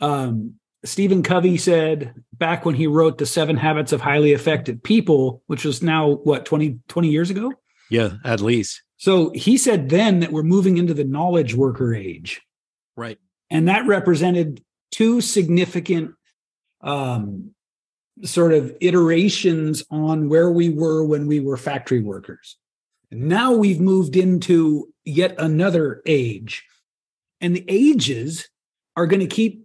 um, 0.00 0.54
Stephen 0.84 1.22
Covey 1.22 1.56
said 1.56 2.14
back 2.32 2.64
when 2.64 2.74
he 2.74 2.86
wrote 2.86 3.18
The 3.18 3.26
Seven 3.26 3.56
Habits 3.56 3.92
of 3.92 4.00
Highly 4.00 4.32
Effective 4.32 4.82
People, 4.82 5.42
which 5.46 5.64
was 5.64 5.82
now 5.82 6.12
what 6.24 6.46
20, 6.46 6.78
20 6.88 7.08
years 7.08 7.30
ago? 7.30 7.52
Yeah, 7.90 8.12
at 8.24 8.40
least. 8.40 8.82
So 8.96 9.30
he 9.34 9.58
said 9.58 9.88
then 9.88 10.20
that 10.20 10.32
we're 10.32 10.42
moving 10.42 10.78
into 10.78 10.94
the 10.94 11.04
knowledge 11.04 11.54
worker 11.54 11.94
age. 11.94 12.40
Right. 12.96 13.18
And 13.50 13.68
that 13.68 13.86
represented 13.86 14.62
two 14.90 15.20
significant 15.20 16.14
um, 16.80 17.50
sort 18.22 18.52
of 18.52 18.74
iterations 18.80 19.82
on 19.90 20.28
where 20.28 20.50
we 20.50 20.70
were 20.70 21.04
when 21.04 21.26
we 21.26 21.40
were 21.40 21.56
factory 21.56 22.00
workers. 22.00 22.56
Now 23.10 23.52
we've 23.52 23.80
moved 23.80 24.16
into 24.16 24.92
yet 25.04 25.34
another 25.38 26.02
age. 26.06 26.64
And 27.40 27.56
the 27.56 27.64
ages 27.68 28.48
are 28.96 29.06
going 29.06 29.20
to 29.20 29.26
keep 29.26 29.64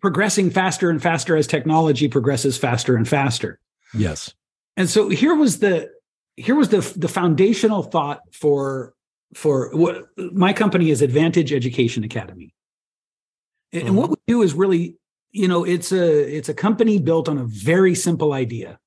progressing 0.00 0.50
faster 0.50 0.90
and 0.90 1.02
faster 1.02 1.36
as 1.36 1.46
technology 1.46 2.08
progresses 2.08 2.56
faster 2.56 2.96
and 2.96 3.08
faster. 3.08 3.58
Yes. 3.92 4.34
And 4.76 4.88
so 4.88 5.08
here 5.08 5.34
was 5.34 5.58
the 5.58 5.90
here 6.36 6.54
was 6.54 6.70
the 6.70 6.80
the 6.96 7.08
foundational 7.08 7.82
thought 7.82 8.20
for 8.32 8.94
for 9.34 9.70
what 9.74 10.06
my 10.16 10.52
company 10.52 10.90
is 10.90 11.02
Advantage 11.02 11.52
Education 11.52 12.04
Academy. 12.04 12.54
And 13.72 13.84
mm-hmm. 13.84 13.96
what 13.96 14.10
we 14.10 14.16
do 14.26 14.42
is 14.42 14.54
really, 14.54 14.96
you 15.32 15.48
know, 15.48 15.64
it's 15.64 15.92
a 15.92 16.36
it's 16.36 16.48
a 16.48 16.54
company 16.54 16.98
built 16.98 17.28
on 17.28 17.38
a 17.38 17.44
very 17.44 17.94
simple 17.94 18.32
idea. 18.32 18.78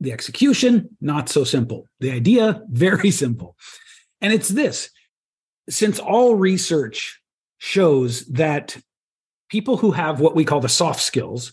The 0.00 0.12
execution 0.12 0.96
not 1.00 1.28
so 1.28 1.44
simple. 1.44 1.86
The 2.00 2.10
idea 2.10 2.62
very 2.70 3.10
simple. 3.10 3.56
And 4.20 4.32
it's 4.32 4.48
this. 4.48 4.90
Since 5.68 5.98
all 5.98 6.34
research 6.34 7.20
shows 7.58 8.24
that 8.26 8.76
people 9.52 9.76
who 9.76 9.90
have 9.90 10.18
what 10.18 10.34
we 10.34 10.46
call 10.46 10.60
the 10.60 10.68
soft 10.68 11.00
skills, 11.00 11.52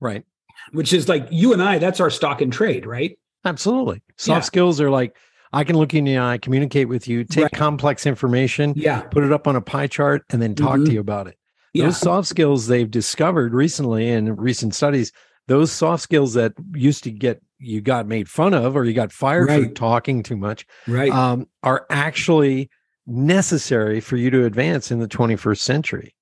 right, 0.00 0.24
which 0.70 0.92
is 0.92 1.08
like 1.08 1.26
you 1.30 1.52
and 1.52 1.60
I, 1.60 1.78
that's 1.78 1.98
our 1.98 2.08
stock 2.08 2.40
and 2.40 2.52
trade, 2.52 2.86
right? 2.86 3.18
Absolutely. 3.44 4.02
Soft 4.16 4.36
yeah. 4.36 4.40
skills 4.42 4.80
are 4.80 4.88
like 4.88 5.16
I 5.52 5.64
can 5.64 5.76
look 5.76 5.92
in 5.92 6.04
the 6.04 6.16
eye, 6.16 6.38
communicate 6.38 6.88
with 6.88 7.08
you, 7.08 7.24
take 7.24 7.44
right. 7.44 7.52
complex 7.52 8.06
information, 8.06 8.72
yeah. 8.76 9.02
put 9.02 9.24
it 9.24 9.32
up 9.32 9.48
on 9.48 9.56
a 9.56 9.60
pie 9.60 9.88
chart, 9.88 10.22
and 10.30 10.40
then 10.40 10.54
talk 10.54 10.76
mm-hmm. 10.76 10.84
to 10.84 10.92
you 10.92 11.00
about 11.00 11.26
it. 11.26 11.36
Yeah. 11.74 11.86
Those 11.86 11.98
soft 11.98 12.28
skills 12.28 12.68
they've 12.68 12.90
discovered 12.90 13.52
recently 13.52 14.08
in 14.08 14.36
recent 14.36 14.74
studies, 14.74 15.12
those 15.48 15.72
soft 15.72 16.04
skills 16.04 16.34
that 16.34 16.52
used 16.72 17.02
to 17.04 17.10
get 17.10 17.42
you 17.58 17.80
got 17.80 18.06
made 18.06 18.28
fun 18.28 18.54
of 18.54 18.76
or 18.76 18.84
you 18.84 18.94
got 18.94 19.12
fired 19.12 19.48
right. 19.48 19.64
for 19.64 19.74
talking 19.74 20.22
too 20.22 20.36
much, 20.36 20.66
right, 20.86 21.10
um, 21.10 21.48
are 21.64 21.84
actually 21.90 22.70
necessary 23.06 24.00
for 24.00 24.16
you 24.16 24.30
to 24.30 24.44
advance 24.44 24.92
in 24.92 25.00
the 25.00 25.08
21st 25.08 25.58
century. 25.58 26.14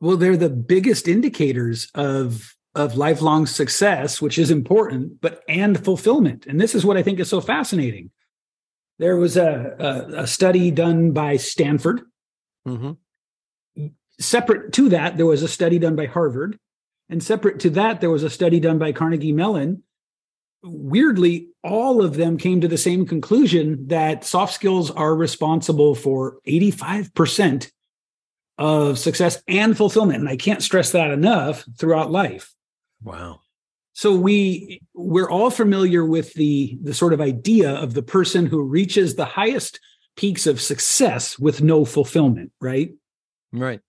Well, 0.00 0.16
they're 0.16 0.36
the 0.36 0.50
biggest 0.50 1.08
indicators 1.08 1.90
of 1.94 2.56
of 2.74 2.96
lifelong 2.96 3.46
success, 3.46 4.20
which 4.20 4.38
is 4.38 4.50
important, 4.50 5.20
but 5.22 5.42
and 5.48 5.82
fulfillment. 5.82 6.44
And 6.46 6.60
this 6.60 6.74
is 6.74 6.84
what 6.84 6.98
I 6.98 7.02
think 7.02 7.18
is 7.18 7.28
so 7.28 7.40
fascinating. 7.40 8.10
There 8.98 9.16
was 9.16 9.36
a, 9.36 9.74
a, 9.78 10.22
a 10.22 10.26
study 10.26 10.70
done 10.70 11.12
by 11.12 11.38
Stanford. 11.38 12.02
Mm-hmm. 12.68 13.86
Separate 14.20 14.72
to 14.74 14.90
that, 14.90 15.16
there 15.16 15.26
was 15.26 15.42
a 15.42 15.48
study 15.48 15.78
done 15.78 15.96
by 15.96 16.06
Harvard. 16.06 16.58
And 17.08 17.22
separate 17.22 17.60
to 17.60 17.70
that, 17.70 18.00
there 18.00 18.10
was 18.10 18.22
a 18.22 18.30
study 18.30 18.60
done 18.60 18.78
by 18.78 18.92
Carnegie 18.92 19.32
Mellon. 19.32 19.82
Weirdly, 20.62 21.48
all 21.62 22.02
of 22.02 22.16
them 22.16 22.36
came 22.36 22.60
to 22.60 22.68
the 22.68 22.78
same 22.78 23.06
conclusion 23.06 23.86
that 23.88 24.24
soft 24.24 24.54
skills 24.54 24.90
are 24.90 25.14
responsible 25.14 25.94
for 25.94 26.38
85% 26.46 27.70
of 28.58 28.98
success 28.98 29.42
and 29.48 29.76
fulfillment. 29.76 30.20
And 30.20 30.28
I 30.28 30.36
can't 30.36 30.62
stress 30.62 30.92
that 30.92 31.10
enough 31.10 31.64
throughout 31.78 32.10
life. 32.10 32.54
Wow. 33.02 33.40
So 33.92 34.14
we 34.14 34.82
we're 34.94 35.30
all 35.30 35.50
familiar 35.50 36.04
with 36.04 36.34
the 36.34 36.78
the 36.82 36.94
sort 36.94 37.12
of 37.12 37.20
idea 37.20 37.74
of 37.74 37.94
the 37.94 38.02
person 38.02 38.46
who 38.46 38.62
reaches 38.62 39.14
the 39.14 39.24
highest 39.24 39.80
peaks 40.16 40.46
of 40.46 40.60
success 40.60 41.38
with 41.38 41.62
no 41.62 41.84
fulfillment, 41.84 42.52
right? 42.60 42.90
Right. 43.52 43.80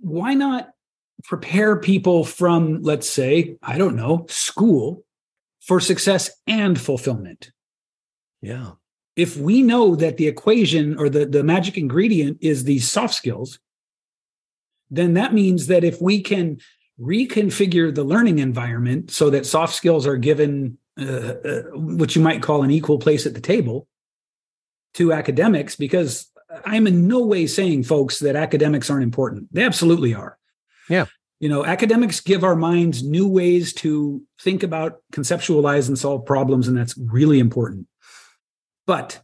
Why 0.00 0.34
not 0.34 0.70
prepare 1.24 1.76
people 1.76 2.24
from 2.24 2.82
let's 2.82 3.08
say, 3.08 3.56
I 3.62 3.76
don't 3.76 3.96
know, 3.96 4.26
school 4.28 5.04
for 5.60 5.80
success 5.80 6.30
and 6.46 6.80
fulfillment? 6.80 7.52
Yeah. 8.40 8.72
If 9.16 9.36
we 9.36 9.62
know 9.62 9.96
that 9.96 10.16
the 10.16 10.28
equation 10.28 10.96
or 10.96 11.08
the, 11.08 11.26
the 11.26 11.42
magic 11.42 11.76
ingredient 11.76 12.38
is 12.40 12.64
these 12.64 12.90
soft 12.90 13.14
skills, 13.14 13.58
then 14.90 15.14
that 15.14 15.32
means 15.32 15.68
that 15.68 15.84
if 15.84 16.00
we 16.00 16.20
can 16.22 16.58
reconfigure 17.00 17.94
the 17.94 18.04
learning 18.04 18.38
environment 18.38 19.10
so 19.10 19.30
that 19.30 19.46
soft 19.46 19.74
skills 19.74 20.06
are 20.06 20.16
given 20.16 20.76
uh, 21.00 21.34
uh, 21.44 21.62
what 21.72 22.14
you 22.14 22.20
might 22.20 22.42
call 22.42 22.62
an 22.62 22.70
equal 22.70 22.98
place 22.98 23.26
at 23.26 23.32
the 23.34 23.40
table 23.40 23.86
to 24.92 25.12
academics 25.12 25.76
because 25.76 26.30
i'm 26.66 26.86
in 26.86 27.06
no 27.06 27.24
way 27.24 27.46
saying 27.46 27.82
folks 27.82 28.18
that 28.18 28.36
academics 28.36 28.90
aren't 28.90 29.04
important. 29.04 29.48
They 29.52 29.64
absolutely 29.64 30.14
are. 30.14 30.36
Yeah. 30.88 31.06
You 31.38 31.48
know 31.48 31.64
academics 31.64 32.20
give 32.20 32.44
our 32.44 32.56
minds 32.56 33.02
new 33.02 33.26
ways 33.26 33.72
to 33.74 34.22
think 34.40 34.62
about 34.62 34.98
conceptualize 35.12 35.88
and 35.88 35.98
solve 35.98 36.26
problems 36.26 36.68
and 36.68 36.76
that's 36.76 36.98
really 36.98 37.38
important. 37.38 37.86
But 38.86 39.20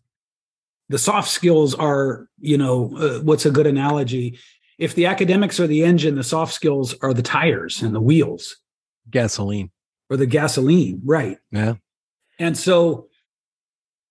the 0.88 0.98
soft 0.98 1.28
skills 1.28 1.74
are 1.74 2.28
you 2.38 2.56
know 2.56 2.96
uh, 2.96 3.20
what's 3.20 3.44
a 3.44 3.50
good 3.50 3.66
analogy 3.66 4.38
if 4.78 4.94
the 4.94 5.06
academics 5.06 5.58
are 5.58 5.66
the 5.66 5.84
engine, 5.84 6.14
the 6.14 6.24
soft 6.24 6.52
skills 6.52 6.94
are 7.02 7.14
the 7.14 7.22
tires 7.22 7.82
and 7.82 7.94
the 7.94 8.00
wheels. 8.00 8.56
Gasoline. 9.10 9.70
Or 10.10 10.16
the 10.16 10.26
gasoline, 10.26 11.00
right. 11.04 11.38
Yeah. 11.50 11.74
And 12.38 12.56
so 12.56 13.08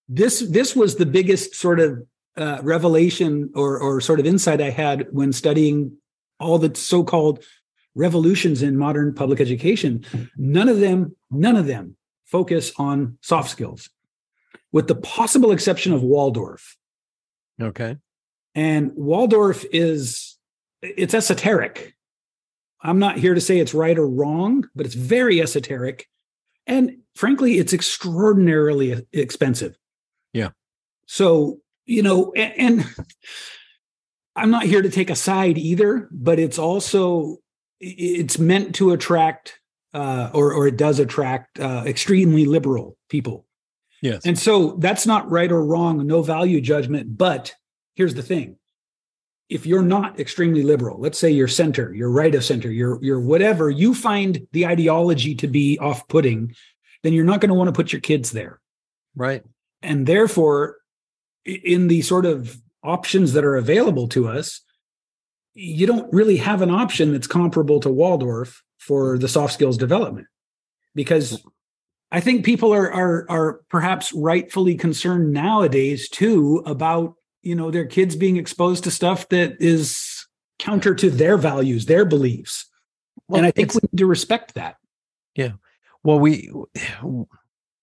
this 0.10 0.40
this 0.40 0.76
was 0.76 0.96
the 0.96 1.06
biggest 1.06 1.56
sort 1.56 1.80
of 1.80 2.06
uh, 2.36 2.60
revelation 2.64 3.52
or 3.56 3.80
or 3.80 4.02
sort 4.02 4.20
of 4.20 4.26
insight 4.26 4.62
I 4.62 4.72
had 4.72 5.08
when 5.12 5.32
studying 5.32 5.98
all 6.40 6.58
the 6.58 6.76
so-called 6.76 7.44
revolutions 7.96 8.62
in 8.62 8.78
modern 8.78 9.14
public 9.14 9.40
education. 9.40 10.06
None 10.36 10.68
of 10.68 10.80
them, 10.80 11.16
none 11.32 11.56
of 11.56 11.66
them 11.66 11.96
focus 12.26 12.74
on 12.78 13.18
soft 13.22 13.50
skills, 13.50 13.90
with 14.74 14.88
the 14.88 14.96
possible 14.96 15.52
exception 15.52 15.94
of 15.94 16.04
Waldorf. 16.04 16.76
Okay. 17.62 17.98
And 18.54 18.92
Waldorf 18.96 19.64
is 19.72 20.35
it's 20.98 21.14
esoteric. 21.14 21.96
I'm 22.82 23.00
not 23.00 23.18
here 23.18 23.34
to 23.34 23.42
say 23.42 23.60
it's 23.60 23.74
right 23.74 23.98
or 23.98 24.08
wrong, 24.08 24.68
but 24.76 24.86
it's 24.86 24.96
very 24.96 25.42
esoteric. 25.42 26.08
And 26.68 26.98
frankly, 27.16 27.58
it's 27.58 27.74
extraordinarily 27.74 29.06
expensive. 29.14 29.78
Yeah. 30.34 30.50
So, 31.08 31.60
you 31.86 32.04
know, 32.04 32.32
and, 32.34 32.84
and 32.84 32.96
I'm 34.36 34.52
not 34.52 34.64
here 34.64 34.82
to 34.82 34.90
take 34.90 35.10
a 35.10 35.16
side 35.16 35.58
either, 35.58 36.10
but 36.12 36.40
it's 36.40 36.60
also 36.60 37.38
it's 37.80 38.38
meant 38.40 38.76
to 38.76 38.92
attract 38.92 39.60
uh, 39.94 40.30
or 40.34 40.54
or 40.54 40.68
it 40.68 40.78
does 40.78 41.00
attract 41.00 41.60
uh, 41.60 41.84
extremely 41.86 42.46
liberal 42.46 42.98
people. 43.10 43.46
Yes. 44.02 44.26
And 44.26 44.38
so 44.38 44.76
that's 44.80 45.08
not 45.08 45.30
right 45.32 45.52
or 45.52 45.64
wrong, 45.64 46.06
no 46.06 46.22
value 46.22 46.60
judgment. 46.62 47.18
But 47.18 47.54
here's 47.96 48.14
the 48.14 48.22
thing: 48.22 48.58
if 49.50 49.66
you're 49.66 49.84
not 49.84 50.20
extremely 50.20 50.64
liberal, 50.64 51.00
let's 51.00 51.20
say 51.20 51.30
you're 51.30 51.48
center, 51.48 51.94
you're 51.94 52.10
right 52.10 52.34
of 52.34 52.44
center, 52.44 52.72
you're 52.72 52.98
you're 53.04 53.20
whatever, 53.20 53.70
you 53.70 53.94
find 53.94 54.48
the 54.52 54.66
ideology 54.66 55.36
to 55.36 55.48
be 55.48 55.78
off-putting, 55.80 56.56
then 57.04 57.14
you're 57.14 57.26
not 57.26 57.42
going 57.42 57.50
to 57.50 57.56
want 57.56 57.68
to 57.68 57.74
put 57.74 57.94
your 57.94 58.02
kids 58.02 58.32
there. 58.32 58.60
Right. 59.16 59.44
And 59.82 60.08
therefore, 60.08 60.78
in 61.46 61.88
the 61.88 62.02
sort 62.02 62.26
of 62.26 62.60
options 62.84 63.34
that 63.34 63.46
are 63.46 63.56
available 63.56 64.08
to 64.10 64.28
us, 64.28 64.62
you 65.54 65.86
don't 65.86 66.12
really 66.12 66.38
have 66.38 66.62
an 66.62 66.72
option 66.72 67.12
that's 67.12 67.28
comparable 67.28 67.80
to 67.82 67.90
Waldorf 67.90 68.64
for 68.80 69.18
the 69.18 69.28
soft 69.28 69.54
skills 69.54 69.78
development. 69.78 70.28
Because 70.96 71.44
I 72.12 72.20
think 72.20 72.46
people 72.46 72.74
are 72.74 72.92
are 72.92 73.26
are 73.30 73.62
perhaps 73.70 74.12
rightfully 74.14 74.76
concerned 74.76 75.34
nowadays 75.34 76.10
too 76.10 76.64
about 76.66 77.16
you 77.46 77.56
know 77.56 77.72
their 77.72 77.86
kids 77.86 78.16
being 78.16 78.38
exposed 78.38 78.84
to 78.84 78.92
stuff 78.92 79.30
that 79.30 79.56
is 79.60 80.28
counter 80.60 80.96
to 80.96 81.10
their 81.10 81.38
values 81.38 81.86
their 81.86 82.04
beliefs. 82.04 82.66
Well, 83.28 83.38
and 83.38 83.48
i 83.48 83.52
think 83.52 83.74
we 83.74 83.82
need 83.92 84.00
to 84.00 84.06
respect 84.06 84.56
that. 84.56 84.78
Yeah. 85.36 85.54
Well 86.04 86.20
we 86.20 86.52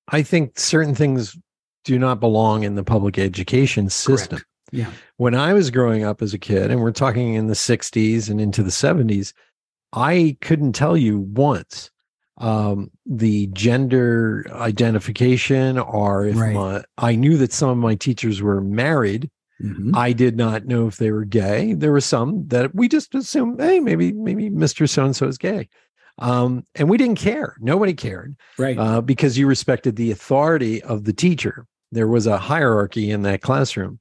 i 0.09 0.23
think 0.23 0.59
certain 0.59 0.95
things 0.95 1.37
do 1.85 1.99
not 1.99 2.21
belong 2.21 2.65
in 2.65 2.75
the 2.75 2.85
public 2.85 3.19
education 3.19 3.89
system. 3.89 4.39
Correct. 4.39 4.49
yeah. 4.73 4.91
When 5.17 5.35
i 5.35 5.53
was 5.53 5.71
growing 5.71 6.05
up 6.05 6.23
as 6.23 6.35
a 6.35 6.39
kid 6.39 6.71
and 6.71 6.81
we're 6.81 6.91
talking 6.91 7.35
in 7.35 7.47
the 7.47 7.55
60s 7.55 8.29
and 8.29 8.41
into 8.41 8.63
the 8.63 8.71
70s 8.71 9.33
i 9.93 10.37
couldn't 10.41 10.73
tell 10.73 10.97
you 10.97 11.19
once 11.19 11.91
um, 12.39 12.91
the 13.05 13.49
gender 13.49 14.47
identification 14.53 15.79
or 15.79 16.25
if 16.27 16.37
right. 16.37 16.55
my, 16.55 16.85
i 16.99 17.15
knew 17.15 17.37
that 17.37 17.53
some 17.53 17.69
of 17.69 17.77
my 17.77 17.95
teachers 17.95 18.43
were 18.43 18.61
married 18.61 19.31
Mm-hmm. 19.63 19.97
I 19.97 20.13
did 20.13 20.37
not 20.37 20.67
know 20.67 20.87
if 20.87 20.97
they 20.97 21.11
were 21.11 21.25
gay. 21.25 21.75
There 21.75 21.93
were 21.93 22.01
some 22.01 22.47
that 22.49 22.75
we 22.75 22.89
just 22.89 23.15
assumed, 23.15 23.61
hey, 23.61 23.81
maybe 23.81 24.13
maybe 24.13 24.51
Mr. 24.51 24.89
So 24.89 25.05
and 25.05 25.15
so 25.15 25.29
is 25.29 25.39
gay, 25.39 25.69
um, 26.19 26.65
and 26.75 26.91
we 26.91 26.97
didn't 26.97 27.19
care. 27.19 27.57
Nobody 27.61 27.95
cared, 27.95 28.37
right? 28.59 28.79
Uh, 28.79 29.01
because 29.01 29.39
you 29.39 29.47
respected 29.47 29.97
the 29.97 30.11
authority 30.11 30.83
of 30.83 31.05
the 31.05 31.13
teacher. 31.13 31.67
There 31.93 32.09
was 32.09 32.27
a 32.27 32.39
hierarchy 32.39 33.11
in 33.11 33.23
that 33.23 33.43
classroom. 33.43 34.01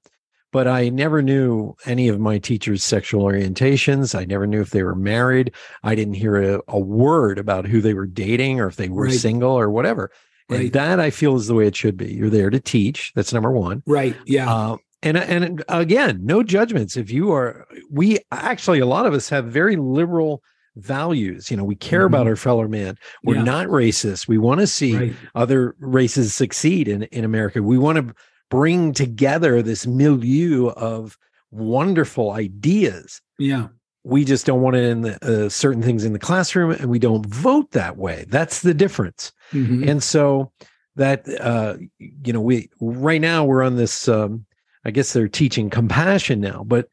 But 0.52 0.68
I 0.68 0.90
never 0.90 1.22
knew 1.22 1.76
any 1.86 2.10
of 2.10 2.20
my 2.20 2.38
teachers' 2.38 2.84
sexual 2.84 3.24
orientations. 3.24 4.14
I 4.14 4.26
never 4.26 4.46
knew 4.46 4.60
if 4.60 4.72
they 4.72 4.84
were 4.84 4.96
married. 4.96 5.54
I 5.82 5.96
didn't 5.96 6.16
hear 6.16 6.56
a, 6.56 6.62
a 6.68 6.80
word 6.80 7.40
about 7.40 7.66
who 7.66 7.80
they 7.80 7.94
were 7.94 8.06
dating 8.06 8.60
or 8.60 8.68
if 8.68 8.76
they 8.76 8.90
were 8.90 9.06
right. 9.06 9.14
single 9.14 9.58
or 9.58 9.70
whatever. 9.70 10.12
Right. 10.50 10.64
And 10.64 10.74
that 10.74 11.00
I 11.00 11.10
feel 11.10 11.38
is 11.38 11.48
the 11.48 11.54
way 11.54 11.68
it 11.68 11.76
should 11.76 11.96
be. 11.96 12.14
You're 12.14 12.30
there 12.30 12.50
to 12.50 12.60
teach. 12.60 13.14
That's 13.16 13.32
number 13.32 13.52
one. 13.52 13.82
Right. 13.86 14.16
Yeah. 14.26 14.54
Uh, 14.54 14.78
and 15.04 15.18
and 15.18 15.64
again 15.68 16.20
no 16.24 16.44
judgments 16.44 16.96
if 16.96 17.12
you 17.12 17.32
are 17.32 17.68
we 17.90 18.20
actually 18.32 18.80
a 18.80 18.86
lot 18.86 19.06
of 19.06 19.14
us 19.14 19.30
have 19.30 19.46
very 19.46 19.76
liberal 19.76 20.44
values. 20.76 21.52
You 21.52 21.58
know, 21.58 21.64
we 21.64 21.76
care 21.76 22.02
mm-hmm. 22.02 22.14
about 22.14 22.28
our 22.28 22.36
fellow 22.36 22.68
man. 22.68 22.98
We're 23.24 23.36
yeah. 23.36 23.44
not 23.44 23.68
racist. 23.68 24.28
We 24.28 24.38
want 24.38 24.62
to 24.62 24.68
see 24.68 24.96
right. 24.96 25.14
other 25.36 25.76
races 25.80 26.34
succeed 26.34 26.88
in, 26.88 27.04
in 27.04 27.24
America. 27.24 27.62
We 27.62 27.78
want 27.78 27.98
to 27.98 28.14
bring 28.50 28.94
together 28.94 29.62
this 29.62 29.88
milieu 29.88 30.70
of 30.70 31.18
wonderful 31.52 32.32
ideas. 32.32 33.22
Yeah. 33.38 33.68
We 34.04 34.26
just 34.26 34.46
don't 34.46 34.62
want 34.62 34.78
it 34.78 34.84
in 34.84 35.02
the, 35.02 35.46
uh, 35.46 35.50
certain 35.50 35.84
things 35.84 36.04
in 36.04 36.14
the 36.14 36.20
classroom 36.20 36.72
and 36.72 36.86
we 36.86 37.00
don't 37.00 37.26
vote 37.26 37.72
that 37.72 37.98
way. 37.98 38.26
That's 38.28 38.62
the 38.62 38.74
difference. 38.74 39.32
Mm-hmm. 39.52 39.88
And 39.88 40.02
so 40.02 40.52
that, 40.96 41.28
uh, 41.40 41.78
you 42.00 42.34
know, 42.34 42.42
we 42.42 42.70
right 42.80 43.22
now 43.22 43.46
we're 43.46 43.62
on 43.62 43.76
this, 43.76 44.08
um, 44.08 44.46
I 44.86 44.92
guess 44.92 45.14
they're 45.14 45.28
teaching 45.28 45.70
compassion 45.70 46.40
now, 46.40 46.64
but 46.66 46.88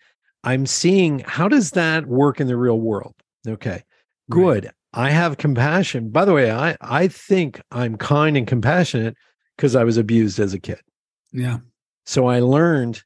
I'm 0.44 0.66
seeing 0.66 1.20
how 1.20 1.48
does 1.48 1.72
that 1.72 2.06
work 2.06 2.40
in 2.40 2.46
the 2.46 2.56
real 2.56 2.80
world? 2.80 3.14
Okay, 3.46 3.82
good. 4.30 4.66
Right. 4.66 4.74
I 4.94 5.10
have 5.10 5.36
compassion. 5.36 6.10
By 6.10 6.24
the 6.24 6.32
way, 6.32 6.50
I, 6.50 6.76
I 6.80 7.08
think 7.08 7.60
I'm 7.70 7.96
kind 7.96 8.36
and 8.36 8.46
compassionate 8.46 9.16
because 9.56 9.76
I 9.76 9.84
was 9.84 9.96
abused 9.96 10.38
as 10.40 10.54
a 10.54 10.58
kid. 10.58 10.80
Yeah. 11.32 11.58
So 12.06 12.26
I 12.26 12.40
learned 12.40 13.02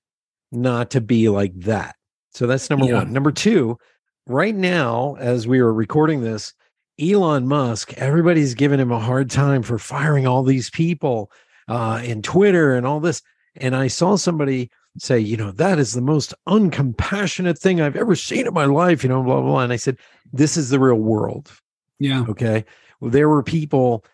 not 0.52 0.90
to 0.90 1.00
be 1.00 1.28
like 1.28 1.58
that. 1.60 1.96
So 2.30 2.46
that's 2.46 2.70
number 2.70 2.86
yeah. 2.86 2.98
one. 2.98 3.12
Number 3.12 3.32
two, 3.32 3.78
right 4.26 4.54
now, 4.54 5.16
as 5.18 5.48
we 5.48 5.60
were 5.60 5.74
recording 5.74 6.22
this, 6.22 6.54
Elon 7.00 7.48
Musk, 7.48 7.94
everybody's 7.94 8.54
giving 8.54 8.78
him 8.78 8.92
a 8.92 9.00
hard 9.00 9.30
time 9.30 9.62
for 9.62 9.78
firing 9.78 10.26
all 10.26 10.42
these 10.42 10.70
people 10.70 11.30
uh, 11.68 12.00
in 12.04 12.22
Twitter 12.22 12.74
and 12.74 12.86
all 12.86 13.00
this. 13.00 13.22
And 13.56 13.76
I 13.76 13.88
saw 13.88 14.16
somebody 14.16 14.70
say, 14.98 15.18
you 15.18 15.36
know, 15.36 15.52
that 15.52 15.78
is 15.78 15.94
the 15.94 16.00
most 16.00 16.34
uncompassionate 16.48 17.58
thing 17.58 17.80
I've 17.80 17.96
ever 17.96 18.14
seen 18.14 18.46
in 18.46 18.54
my 18.54 18.66
life, 18.66 19.02
you 19.02 19.08
know, 19.08 19.22
blah, 19.22 19.40
blah, 19.40 19.50
blah. 19.50 19.60
And 19.60 19.72
I 19.72 19.76
said, 19.76 19.96
this 20.32 20.56
is 20.56 20.70
the 20.70 20.80
real 20.80 20.96
world. 20.96 21.50
Yeah. 21.98 22.24
Okay. 22.28 22.64
Well, 23.00 23.10
there 23.10 23.28
were 23.28 23.42
people 23.42 24.04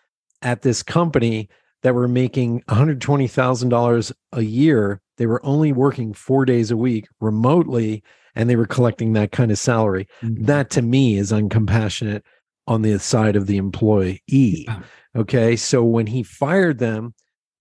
at 0.41 0.61
this 0.61 0.83
company 0.83 1.49
that 1.83 1.95
were 1.95 2.07
making 2.07 2.61
$120,000 2.63 4.11
a 4.33 4.41
year. 4.41 5.01
They 5.17 5.25
were 5.25 5.45
only 5.45 5.73
working 5.73 6.13
four 6.13 6.45
days 6.45 6.71
a 6.71 6.77
week 6.77 7.07
remotely 7.19 8.03
and 8.35 8.49
they 8.49 8.55
were 8.55 8.67
collecting 8.67 9.13
that 9.13 9.31
kind 9.31 9.51
of 9.51 9.57
salary. 9.57 10.07
Mm-hmm. 10.21 10.45
That 10.45 10.69
to 10.71 10.81
me 10.81 11.17
is 11.17 11.31
uncompassionate 11.31 12.21
on 12.67 12.83
the 12.83 12.99
side 12.99 13.35
of 13.35 13.47
the 13.47 13.57
employee. 13.57 14.21
Yeah. 14.27 14.81
Okay. 15.15 15.55
So 15.55 15.83
when 15.83 16.07
he 16.07 16.23
fired 16.23 16.79
them, 16.79 17.13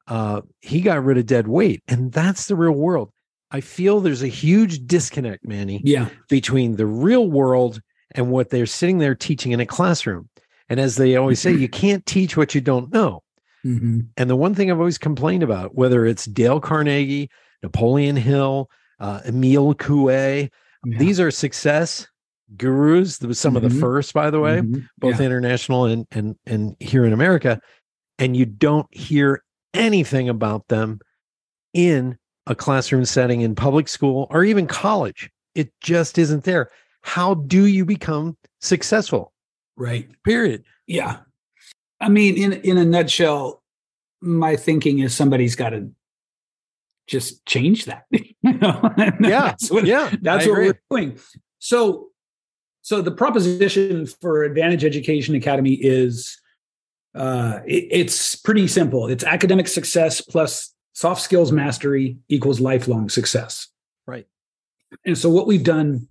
uh, 0.09 0.41
he 0.61 0.81
got 0.81 1.05
rid 1.05 1.19
of 1.19 1.27
dead 1.27 1.47
weight. 1.47 1.83
And 1.87 2.11
that's 2.13 2.47
the 2.47 2.57
real 2.57 2.73
world. 2.73 3.13
I 3.51 3.61
feel 3.61 4.01
there's 4.01 4.23
a 4.23 4.29
huge 4.29 4.87
disconnect, 4.87 5.47
Manny, 5.47 5.81
yeah. 5.85 6.09
between 6.29 6.77
the 6.77 6.87
real 6.87 7.29
world 7.29 7.81
and 8.13 8.31
what 8.31 8.51
they're 8.51 8.67
sitting 8.67 8.99
there 8.99 9.15
teaching 9.15 9.53
in 9.53 9.61
a 9.61 9.67
classroom. 9.67 10.29
And 10.69 10.81
as 10.81 10.97
they 10.97 11.17
always 11.17 11.41
say, 11.41 11.53
you 11.53 11.69
can't 11.69 12.05
teach 12.05 12.37
what 12.37 12.55
you 12.55 12.61
don't 12.61 12.93
know. 12.93 13.23
Mm-hmm. 13.65 14.01
And 14.17 14.31
the 14.31 14.37
one 14.37 14.55
thing 14.55 14.71
I've 14.71 14.79
always 14.79 14.99
complained 14.99 15.43
about, 15.43 15.75
whether 15.75 16.05
it's 16.05 16.27
Dale 16.27 16.61
Carnegie, 16.61 17.31
Napoleon 17.63 18.17
Hill, 18.17 18.69
uh, 19.01 19.21
Emile 19.27 19.75
Coué, 19.75 20.51
yeah. 20.85 20.99
these 20.99 21.19
are 21.19 21.31
success 21.31 22.07
gurus. 22.57 23.19
There 23.19 23.29
was 23.29 23.39
some 23.39 23.55
mm-hmm. 23.55 23.57
of 23.57 23.63
the 23.63 23.69
mm-hmm. 23.71 23.81
first, 23.81 24.13
by 24.13 24.31
the 24.31 24.41
way, 24.41 24.59
mm-hmm. 24.59 24.81
both 24.99 25.21
yeah. 25.21 25.27
international 25.27 25.87
and 25.87 26.07
and 26.11 26.37
and 26.47 26.77
here 26.81 27.05
in 27.05 27.13
America. 27.13 27.61
And 28.19 28.37
you 28.37 28.47
don't 28.47 28.93
hear 28.95 29.43
anything 29.75 30.29
about 30.29 30.69
them 30.69 31.01
in 31.75 32.19
a 32.47 32.55
classroom 32.55 33.05
setting 33.05 33.43
in 33.43 33.55
public 33.55 33.89
school 33.89 34.27
or 34.31 34.45
even 34.45 34.67
college. 34.67 35.31
It 35.55 35.73
just 35.81 36.19
isn't 36.19 36.45
there. 36.45 36.71
How 37.03 37.35
do 37.35 37.67
you 37.67 37.85
become 37.85 38.37
successful? 38.61 39.33
Right. 39.77 40.09
Period. 40.25 40.65
Yeah. 40.87 41.19
I 42.01 42.09
mean, 42.09 42.37
in 42.37 42.53
in 42.63 42.79
a 42.79 42.85
nutshell, 42.85 43.63
my 44.21 44.57
thinking 44.57 45.01
is 45.01 45.15
somebody's 45.15 45.57
got 45.57 45.71
to 45.71 45.91
just 47.07 47.45
change 47.47 47.87
that. 47.87 48.05
you 48.11 48.29
know? 48.43 48.81
yeah. 48.99 49.11
that's 49.21 49.71
what, 49.71 49.85
yeah. 49.85 50.15
That's 50.21 50.47
I 50.47 50.49
what 50.49 50.59
agree. 50.59 50.73
we're 50.91 50.99
doing. 50.99 51.19
So 51.59 52.09
so 52.83 53.03
the 53.03 53.11
proposition 53.11 54.07
for 54.07 54.45
Advantage 54.45 54.85
Education 54.85 55.35
Academy 55.35 55.75
is 55.75 56.41
uh, 57.19 57.61
it, 57.67 57.89
it's 57.91 58.37
pretty 58.37 58.69
simple. 58.69 59.09
It's 59.09 59.25
academic 59.25 59.69
success 59.69 60.21
plus 60.21 60.73
soft 60.93 61.21
skills 61.21 61.53
mastery 61.53 62.17
equals 62.29 62.61
lifelong 62.61 63.09
success. 63.09 63.69
Right. 64.07 64.27
And 65.05 65.19
so 65.19 65.29
what 65.29 65.47
we've 65.47 65.65
done 65.65 66.09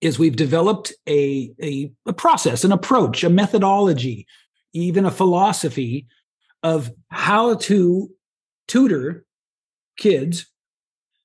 is 0.00 0.18
we've 0.18 0.36
developed 0.36 0.92
a, 1.06 1.52
a, 1.62 1.92
a 2.06 2.12
process, 2.12 2.64
an 2.64 2.72
approach, 2.72 3.22
a 3.22 3.28
methodology, 3.30 4.26
even 4.72 5.04
a 5.04 5.10
philosophy 5.10 6.06
of 6.62 6.90
how 7.08 7.56
to 7.56 8.10
tutor 8.68 9.24
kids. 9.96 10.46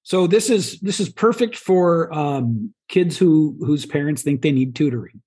So 0.03 0.27
this 0.27 0.49
is 0.49 0.79
this 0.81 0.99
is 0.99 1.09
perfect 1.09 1.55
for 1.55 2.13
um, 2.13 2.73
kids 2.89 3.17
who 3.17 3.57
whose 3.59 3.85
parents 3.85 4.21
think 4.21 4.41
they 4.41 4.51
need 4.51 4.75
tutoring. 4.75 5.21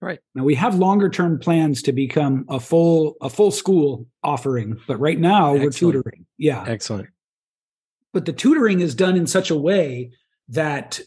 Right. 0.00 0.18
Now 0.34 0.44
we 0.44 0.54
have 0.54 0.76
longer 0.76 1.10
term 1.10 1.38
plans 1.38 1.82
to 1.82 1.92
become 1.92 2.46
a 2.48 2.58
full 2.58 3.16
a 3.20 3.28
full 3.28 3.50
school 3.50 4.06
offering, 4.22 4.80
but 4.86 4.98
right 4.98 5.18
now 5.18 5.54
Excellent. 5.54 5.64
we're 5.64 5.70
tutoring. 5.70 6.26
Yeah. 6.38 6.64
Excellent. 6.66 7.08
But 8.12 8.24
the 8.24 8.32
tutoring 8.32 8.80
is 8.80 8.94
done 8.94 9.16
in 9.16 9.26
such 9.26 9.50
a 9.50 9.56
way 9.56 10.12
that 10.48 11.00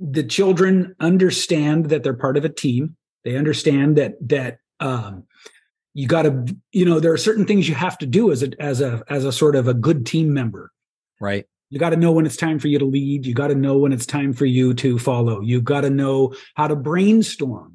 the 0.00 0.24
children 0.24 0.94
understand 0.98 1.90
that 1.90 2.02
they're 2.02 2.12
part 2.12 2.36
of 2.36 2.44
a 2.44 2.48
team. 2.48 2.96
They 3.24 3.36
understand 3.36 3.96
that 3.96 4.14
that 4.28 4.58
um, 4.80 5.24
you 5.94 6.08
got 6.08 6.22
to 6.22 6.56
you 6.72 6.84
know 6.84 6.98
there 6.98 7.12
are 7.12 7.18
certain 7.18 7.46
things 7.46 7.68
you 7.68 7.76
have 7.76 7.98
to 7.98 8.06
do 8.06 8.32
as 8.32 8.42
a 8.42 8.50
as 8.60 8.80
a 8.80 9.04
as 9.08 9.24
a 9.24 9.32
sort 9.32 9.54
of 9.54 9.68
a 9.68 9.74
good 9.74 10.06
team 10.06 10.34
member. 10.34 10.72
Right. 11.20 11.46
You 11.70 11.78
got 11.78 11.90
to 11.90 11.96
know 11.96 12.12
when 12.12 12.26
it's 12.26 12.36
time 12.36 12.58
for 12.58 12.68
you 12.68 12.78
to 12.80 12.84
lead. 12.84 13.26
You 13.26 13.34
got 13.34 13.48
to 13.48 13.54
know 13.54 13.78
when 13.78 13.92
it's 13.92 14.06
time 14.06 14.32
for 14.32 14.44
you 14.44 14.74
to 14.74 14.98
follow. 14.98 15.40
You 15.40 15.60
got 15.60 15.82
to 15.82 15.90
know 15.90 16.34
how 16.54 16.66
to 16.68 16.76
brainstorm 16.76 17.73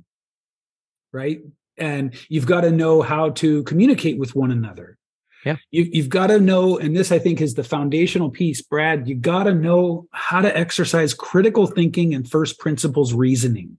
right? 1.12 1.42
And 1.78 2.14
you've 2.28 2.46
got 2.46 2.62
to 2.62 2.72
know 2.72 3.02
how 3.02 3.30
to 3.32 3.64
communicate 3.64 4.20
with 4.20 4.36
one 4.36 4.52
another. 4.52 4.98
Yeah. 5.46 5.56
You, 5.72 5.88
you've 5.92 6.10
got 6.10 6.28
to 6.28 6.40
know, 6.40 6.78
and 6.78 6.96
this 6.96 7.12
I 7.12 7.20
think 7.20 7.40
is 7.40 7.54
the 7.54 7.64
foundational 7.64 8.30
piece, 8.30 8.62
Brad. 8.62 9.08
You 9.08 9.16
got 9.16 9.44
to 9.44 9.54
know 9.54 10.08
how 10.12 10.42
to 10.42 10.58
exercise 10.58 11.14
critical 11.14 11.66
thinking 11.66 12.14
and 12.14 12.30
first 12.30 12.60
principles 12.60 13.14
reasoning. 13.14 13.78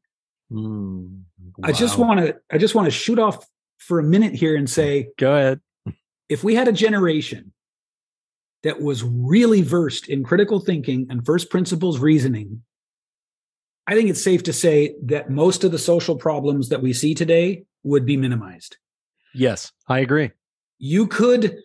Mm, 0.50 1.22
wow. 1.58 1.68
I 1.68 1.72
just 1.72 1.98
want 1.98 2.20
to, 2.20 2.36
I 2.50 2.56
just 2.56 2.74
want 2.74 2.86
to 2.86 2.90
shoot 2.90 3.18
off 3.18 3.46
for 3.78 3.98
a 3.98 4.02
minute 4.02 4.34
here 4.34 4.56
and 4.56 4.68
say, 4.70 5.08
go 5.18 5.34
ahead. 5.34 5.60
If 6.28 6.42
we 6.42 6.54
had 6.54 6.68
a 6.68 6.72
generation 6.72 7.52
that 8.62 8.80
was 8.80 9.02
really 9.02 9.62
versed 9.62 10.08
in 10.08 10.22
critical 10.22 10.60
thinking 10.60 11.06
and 11.10 11.24
first 11.26 11.50
principles 11.50 11.98
reasoning, 11.98 12.62
I 13.90 13.94
think 13.94 14.08
it's 14.08 14.22
safe 14.22 14.44
to 14.44 14.52
say 14.52 14.94
that 15.02 15.30
most 15.30 15.64
of 15.64 15.72
the 15.72 15.78
social 15.78 16.14
problems 16.14 16.68
that 16.68 16.80
we 16.80 16.92
see 16.92 17.12
today 17.12 17.64
would 17.82 18.06
be 18.06 18.16
minimized. 18.16 18.76
Yes, 19.34 19.72
I 19.88 19.98
agree. 19.98 20.30
You 20.78 21.08
could 21.08 21.56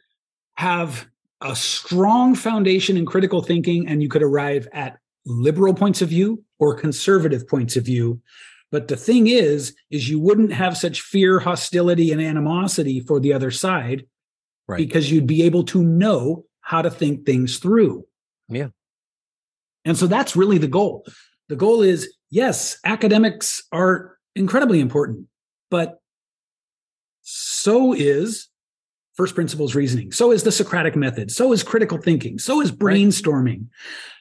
have 0.55 1.07
a 1.41 1.55
strong 1.55 2.33
foundation 2.33 2.97
in 2.97 3.05
critical 3.05 3.43
thinking 3.43 3.87
and 3.87 4.01
you 4.01 4.09
could 4.09 4.23
arrive 4.23 4.67
at 4.73 4.97
liberal 5.27 5.75
points 5.75 6.01
of 6.01 6.09
view 6.09 6.43
or 6.57 6.73
conservative 6.73 7.47
points 7.47 7.75
of 7.75 7.85
view. 7.85 8.19
But 8.71 8.87
the 8.87 8.97
thing 8.97 9.27
is, 9.27 9.75
is 9.91 10.09
you 10.09 10.19
wouldn't 10.19 10.51
have 10.51 10.75
such 10.75 11.01
fear, 11.01 11.39
hostility, 11.39 12.11
and 12.11 12.19
animosity 12.19 13.01
for 13.01 13.19
the 13.19 13.33
other 13.33 13.51
side 13.51 14.07
right. 14.67 14.77
because 14.77 15.11
you'd 15.11 15.27
be 15.27 15.43
able 15.43 15.63
to 15.65 15.83
know 15.83 16.45
how 16.61 16.81
to 16.81 16.89
think 16.89 17.23
things 17.23 17.59
through. 17.59 18.07
Yeah. 18.49 18.69
And 19.85 19.95
so 19.95 20.07
that's 20.07 20.35
really 20.35 20.57
the 20.57 20.67
goal. 20.67 21.05
The 21.47 21.55
goal 21.55 21.83
is 21.83 22.14
yes, 22.29 22.77
academics 22.83 23.63
are 23.71 24.17
incredibly 24.35 24.79
important, 24.79 25.27
but 25.69 25.99
so 27.21 27.93
is 27.93 28.49
first 29.15 29.33
principles 29.33 29.75
reasoning. 29.75 30.11
So 30.11 30.31
is 30.31 30.43
the 30.43 30.51
Socratic 30.51 30.95
method. 30.95 31.31
So 31.31 31.53
is 31.53 31.63
critical 31.63 31.97
thinking. 31.97 32.37
So 32.37 32.61
is 32.61 32.71
brainstorming. 32.71 33.67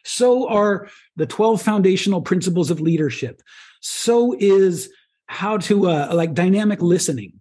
So 0.05 0.49
are 0.49 0.89
the 1.17 1.27
12 1.27 1.61
foundational 1.61 2.23
principles 2.23 2.71
of 2.71 2.81
leadership. 2.81 3.43
So 3.81 4.37
is 4.39 4.89
how 5.27 5.59
to 5.59 5.89
uh, 5.89 6.11
like 6.13 6.35
dynamic 6.35 6.81
listening. 6.81 7.41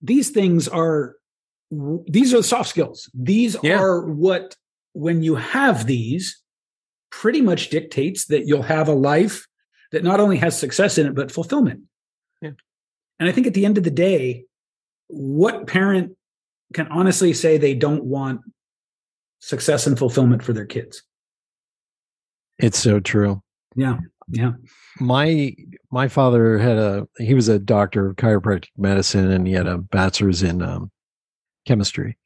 These 0.00 0.30
things 0.30 0.68
are 0.68 1.16
these 2.06 2.32
are 2.32 2.38
the 2.38 2.44
soft 2.44 2.68
skills. 2.68 3.10
These 3.12 3.56
yeah. 3.62 3.78
are 3.78 4.06
what 4.06 4.56
when 4.92 5.22
you 5.22 5.34
have 5.34 5.86
these 5.86 6.40
pretty 7.10 7.40
much 7.40 7.70
dictates 7.70 8.26
that 8.26 8.46
you'll 8.46 8.62
have 8.62 8.88
a 8.88 8.94
life 8.94 9.47
that 9.92 10.04
not 10.04 10.20
only 10.20 10.36
has 10.36 10.58
success 10.58 10.98
in 10.98 11.06
it, 11.06 11.14
but 11.14 11.30
fulfillment. 11.32 11.82
Yeah. 12.40 12.50
And 13.18 13.28
I 13.28 13.32
think 13.32 13.46
at 13.46 13.54
the 13.54 13.64
end 13.64 13.78
of 13.78 13.84
the 13.84 13.90
day, 13.90 14.44
what 15.08 15.66
parent 15.66 16.16
can 16.74 16.86
honestly 16.88 17.32
say 17.32 17.56
they 17.56 17.74
don't 17.74 18.04
want 18.04 18.40
success 19.40 19.86
and 19.86 19.98
fulfillment 19.98 20.42
for 20.42 20.52
their 20.52 20.66
kids? 20.66 21.02
It's 22.58 22.78
so 22.78 23.00
true. 23.00 23.42
Yeah. 23.76 23.98
Yeah. 24.30 24.52
My 25.00 25.54
my 25.90 26.08
father 26.08 26.58
had 26.58 26.76
a 26.76 27.08
he 27.18 27.32
was 27.32 27.48
a 27.48 27.58
doctor 27.58 28.08
of 28.08 28.16
chiropractic 28.16 28.68
medicine 28.76 29.30
and 29.30 29.46
he 29.46 29.54
had 29.54 29.66
a 29.66 29.78
bachelor's 29.78 30.42
in 30.42 30.60
um, 30.60 30.90
chemistry. 31.64 32.18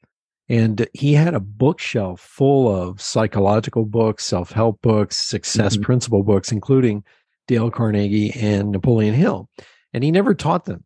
And 0.49 0.87
he 0.93 1.13
had 1.15 1.35
a 1.35 1.41
bookshelf 1.41 2.21
full 2.21 2.75
of 2.75 3.01
psychological 3.01 3.85
books, 3.85 4.25
self-help 4.25 4.83
books, 4.83 5.17
success 5.17 5.77
Mhm. 5.77 5.83
principle 5.83 6.25
books, 6.25 6.51
including 6.51 7.05
Dale 7.53 7.71
Carnegie 7.71 8.33
and 8.33 8.71
Napoleon 8.71 9.15
Hill. 9.15 9.49
And 9.93 10.03
he 10.03 10.11
never 10.11 10.35
taught 10.35 10.65
them 10.65 10.85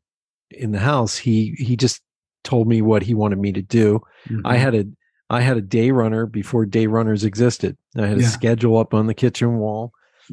in 0.51 0.73
the 0.73 0.81
house. 0.81 1.17
He 1.17 1.55
he 1.59 1.77
just 1.77 2.03
told 2.43 2.67
me 2.67 2.83
what 2.83 3.03
he 3.03 3.15
wanted 3.15 3.39
me 3.39 3.53
to 3.53 3.63
do. 3.63 4.01
I 4.45 4.57
Mhm. 4.57 4.59
had 4.59 4.75
a 4.75 4.85
I 5.31 5.41
had 5.41 5.57
a 5.57 5.61
day 5.61 5.91
runner 5.91 6.27
before 6.27 6.67
day 6.67 6.87
runners 6.87 7.25
existed. 7.25 7.77
I 7.97 8.07
had 8.07 8.19
a 8.19 8.23
schedule 8.25 8.77
up 8.79 8.95
on 8.95 9.07
the 9.07 9.15
kitchen 9.15 9.59
wall, 9.59 9.93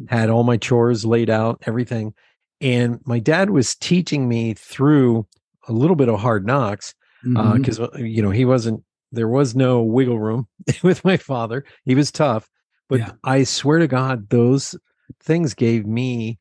had 0.09 0.29
all 0.29 0.43
my 0.43 0.57
chores 0.57 1.03
laid 1.05 1.29
out, 1.29 1.61
everything. 1.65 2.13
And 2.61 2.99
my 3.05 3.19
dad 3.19 3.49
was 3.49 3.75
teaching 3.75 4.27
me 4.27 4.53
through 4.53 5.27
a 5.67 5.73
little 5.73 5.95
bit 5.95 6.09
of 6.09 6.19
hard 6.19 6.45
knocks 6.45 6.93
uh, 7.23 7.27
mm-hmm. 7.27 7.57
because 7.57 7.79
uh, 7.79 7.89
you 7.97 8.21
know 8.21 8.31
he 8.31 8.45
wasn't 8.45 8.83
there 9.11 9.27
was 9.27 9.55
no 9.55 9.81
wiggle 9.83 10.19
room 10.19 10.47
with 10.83 11.05
my 11.05 11.17
father. 11.17 11.63
He 11.85 11.93
was 11.95 12.11
tough, 12.11 12.49
but 12.89 12.99
Yeah. 12.99 13.11
I 13.23 13.43
swear 13.43 13.77
to 13.79 13.87
God, 13.87 14.29
those 14.29 14.75
things 15.21 15.54
gave 15.54 15.86
me 15.86 16.39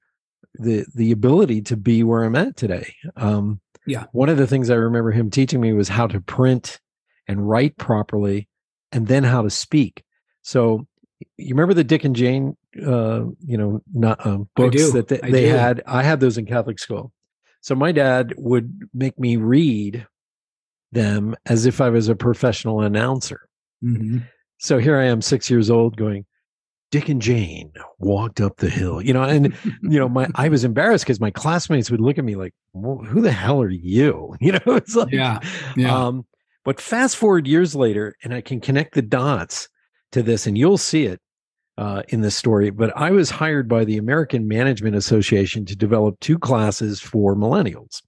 the 0.55 0.85
the 0.95 1.13
ability 1.13 1.63
to 1.63 1.77
be 1.77 2.03
where 2.03 2.25
I'm 2.25 2.37
at 2.37 2.57
today. 2.57 2.95
Um, 3.17 3.61
Yeah. 3.87 4.07
One 4.13 4.29
of 4.29 4.37
the 4.37 4.47
things 4.47 4.71
I 4.71 4.75
remember 4.75 5.11
him 5.11 5.31
teaching 5.31 5.61
me 5.61 5.73
was 5.73 5.89
how 5.89 6.07
to 6.07 6.21
print 6.21 6.79
and 7.27 7.49
write 7.49 7.77
properly, 7.79 8.49
and 8.93 9.07
then 9.09 9.25
how 9.25 9.43
to 9.43 9.51
speak. 9.51 10.05
So 10.43 10.87
you 11.37 11.55
remember 11.55 11.75
the 11.75 11.85
Dick 11.85 12.05
and 12.05 12.15
Jane, 12.17 12.57
uh, 12.85 13.25
you 13.41 13.57
know, 13.57 13.81
not 13.93 14.25
um, 14.27 14.49
books 14.57 14.75
that 14.93 15.09
they, 15.09 15.19
they 15.19 15.47
had. 15.49 15.83
I 15.87 16.03
had 16.03 16.21
those 16.21 16.37
in 16.39 16.47
Catholic 16.47 16.79
school. 16.79 17.13
So 17.61 17.75
my 17.75 17.93
dad 17.93 18.35
would 18.37 18.89
make 18.93 19.19
me 19.19 19.37
read 19.37 20.07
them 20.91 21.37
as 21.47 21.65
if 21.65 21.81
I 21.81 21.91
was 21.91 22.09
a 22.09 22.17
professional 22.17 22.81
announcer. 22.83 23.49
Mhm. 23.83 24.27
So 24.59 24.79
here 24.79 24.97
I 24.97 25.05
am, 25.05 25.23
six 25.23 25.49
years 25.49 25.71
old, 25.71 25.97
going, 25.97 26.27
Dick 26.93 27.09
and 27.09 27.23
Jane 27.23 27.73
walked 27.99 28.39
up 28.39 28.59
the 28.59 28.69
hill, 28.69 29.01
you 29.01 29.15
know, 29.15 29.23
and 29.23 29.57
you 29.83 29.99
know, 29.99 30.11
my 30.11 30.29
I 30.35 30.51
was 30.51 30.63
embarrassed 30.63 31.07
because 31.07 31.21
my 31.21 31.31
classmates 31.31 31.91
would 31.91 32.03
look 32.03 32.19
at 32.19 32.25
me 32.25 32.37
like, 32.37 32.53
well, 32.75 32.99
"Who 32.99 33.23
the 33.23 33.33
hell 33.33 33.63
are 33.63 33.71
you?" 33.71 34.37
You 34.43 34.53
know, 34.53 34.61
it's 34.67 34.95
like, 34.95 35.11
Yeah, 35.11 35.41
yeah. 35.75 35.97
Um, 35.97 36.27
but 36.65 36.81
fast 36.81 37.17
forward 37.17 37.47
years 37.47 37.75
later, 37.75 38.15
and 38.23 38.35
I 38.35 38.43
can 38.43 38.61
connect 38.61 38.95
the 38.95 39.01
dots 39.01 39.69
to 40.13 40.23
this, 40.23 40.47
and 40.47 40.59
you'll 40.59 40.77
see 40.77 41.07
it 41.07 41.19
uh, 41.79 42.03
in 42.09 42.21
this 42.21 42.37
story. 42.37 42.69
But 42.69 42.95
I 42.95 43.11
was 43.11 43.31
hired 43.31 43.69
by 43.69 43.87
the 43.87 43.97
American 43.97 44.47
Management 44.47 44.95
Association 44.95 45.65
to 45.65 45.75
develop 45.75 46.21
two 46.21 46.39
classes 46.39 47.01
for 47.01 47.35
millennials. 47.35 48.03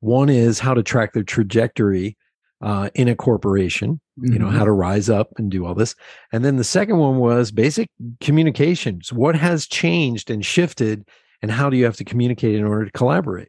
One 0.00 0.28
is 0.28 0.58
how 0.58 0.74
to 0.74 0.82
track 0.82 1.14
their 1.14 1.22
trajectory 1.22 2.17
uh, 2.60 2.90
in 2.94 3.08
a 3.08 3.14
corporation, 3.14 4.00
you 4.20 4.38
know, 4.38 4.46
Mhm. 4.48 4.52
how 4.58 4.64
to 4.64 4.72
rise 4.72 5.08
up 5.08 5.28
and 5.38 5.50
do 5.50 5.64
all 5.64 5.74
this. 5.74 5.94
And 6.32 6.44
then 6.44 6.56
the 6.56 6.64
second 6.64 6.98
one 6.98 7.18
was 7.18 7.52
basic 7.52 7.88
communications. 8.20 9.12
What 9.12 9.36
has 9.36 9.66
changed 9.66 10.30
and 10.30 10.44
shifted, 10.44 11.04
and 11.40 11.50
how 11.50 11.70
do 11.70 11.76
you 11.76 11.84
have 11.84 11.96
to 11.98 12.04
communicate 12.04 12.56
in 12.56 12.64
order 12.64 12.84
to 12.86 12.90
collaborate? 12.92 13.48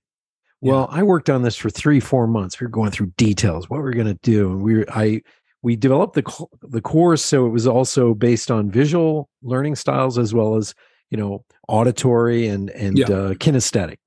Well, 0.61 0.87
I 0.91 1.03
worked 1.03 1.29
on 1.29 1.41
this 1.43 1.55
for 1.55 1.69
three, 1.69 1.99
four 2.01 2.27
months. 2.27 2.59
We 2.59 2.65
were 2.65 2.71
going 2.71 2.91
through 2.91 3.13
details, 3.17 3.69
what 3.69 3.79
we're 3.79 3.93
going 3.93 4.07
to 4.07 4.19
do, 4.21 4.51
and 4.51 4.61
we 4.61 4.79
were, 4.79 4.85
I 4.89 5.21
we 5.61 5.75
developed 5.75 6.13
the 6.15 6.45
the 6.61 6.81
course 6.81 7.21
so 7.23 7.45
it 7.45 7.49
was 7.49 7.67
also 7.67 8.13
based 8.13 8.49
on 8.51 8.69
visual 8.71 9.27
learning 9.41 9.75
styles 9.75 10.17
as 10.17 10.33
well 10.33 10.55
as 10.55 10.73
you 11.09 11.17
know 11.17 11.43
auditory 11.67 12.47
and 12.47 12.69
and 12.71 12.97
Yeah. 12.97 13.05
uh, 13.09 13.33
kinesthetic. 13.33 13.97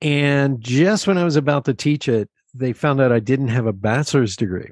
And 0.00 0.60
just 0.60 1.06
when 1.06 1.18
I 1.18 1.24
was 1.24 1.36
about 1.36 1.64
to 1.66 1.74
teach 1.74 2.08
it, 2.08 2.28
they 2.54 2.72
found 2.72 3.00
out 3.00 3.12
I 3.12 3.18
didn't 3.20 3.48
have 3.48 3.66
a 3.66 3.72
bachelor's 3.72 4.36
degree. 4.36 4.70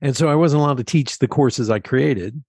And 0.00 0.16
so 0.16 0.28
I 0.28 0.34
wasn't 0.34 0.62
allowed 0.62 0.76
to 0.78 0.84
teach 0.84 1.18
the 1.18 1.28
courses 1.28 1.70
I 1.70 1.78
created, 1.78 2.42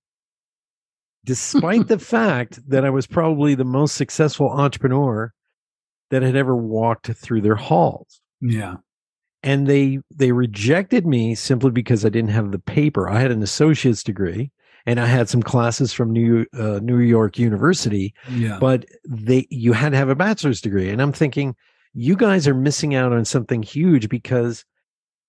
despite 1.23 1.87
the 1.87 1.99
fact 1.99 2.59
that 2.69 2.83
I 2.85 2.89
was 2.89 3.07
probably 3.07 3.55
the 3.55 3.63
most 3.65 3.95
successful 3.95 4.49
entrepreneur 4.49 5.33
that 6.09 6.23
had 6.23 6.35
ever 6.35 6.55
walked 6.55 7.07
through 7.07 7.41
their 7.41 7.55
halls. 7.55 8.21
Yeah. 8.41 8.75
And 9.43 9.67
they 9.67 9.99
they 10.13 10.31
rejected 10.31 11.05
me 11.05 11.35
simply 11.35 11.71
because 11.71 12.03
I 12.05 12.09
didn't 12.09 12.31
have 12.31 12.51
the 12.51 12.59
paper. 12.59 13.07
I 13.09 13.19
had 13.19 13.31
an 13.31 13.43
associate's 13.43 14.03
degree 14.03 14.51
and 14.85 14.99
I 14.99 15.05
had 15.05 15.29
some 15.29 15.43
classes 15.43 15.93
from 15.93 16.11
New 16.11 16.45
uh, 16.53 16.79
New 16.81 16.99
York 16.99 17.37
University, 17.37 18.13
Yeah. 18.31 18.57
but 18.59 18.85
they 19.07 19.45
you 19.49 19.73
had 19.73 19.91
to 19.91 19.97
have 19.97 20.09
a 20.09 20.15
bachelor's 20.15 20.59
degree. 20.59 20.89
And 20.89 21.01
I'm 21.01 21.13
thinking, 21.13 21.55
you 21.93 22.15
guys 22.15 22.47
are 22.47 22.53
missing 22.53 22.95
out 22.95 23.11
on 23.13 23.25
something 23.25 23.63
huge 23.63 24.09
because 24.09 24.65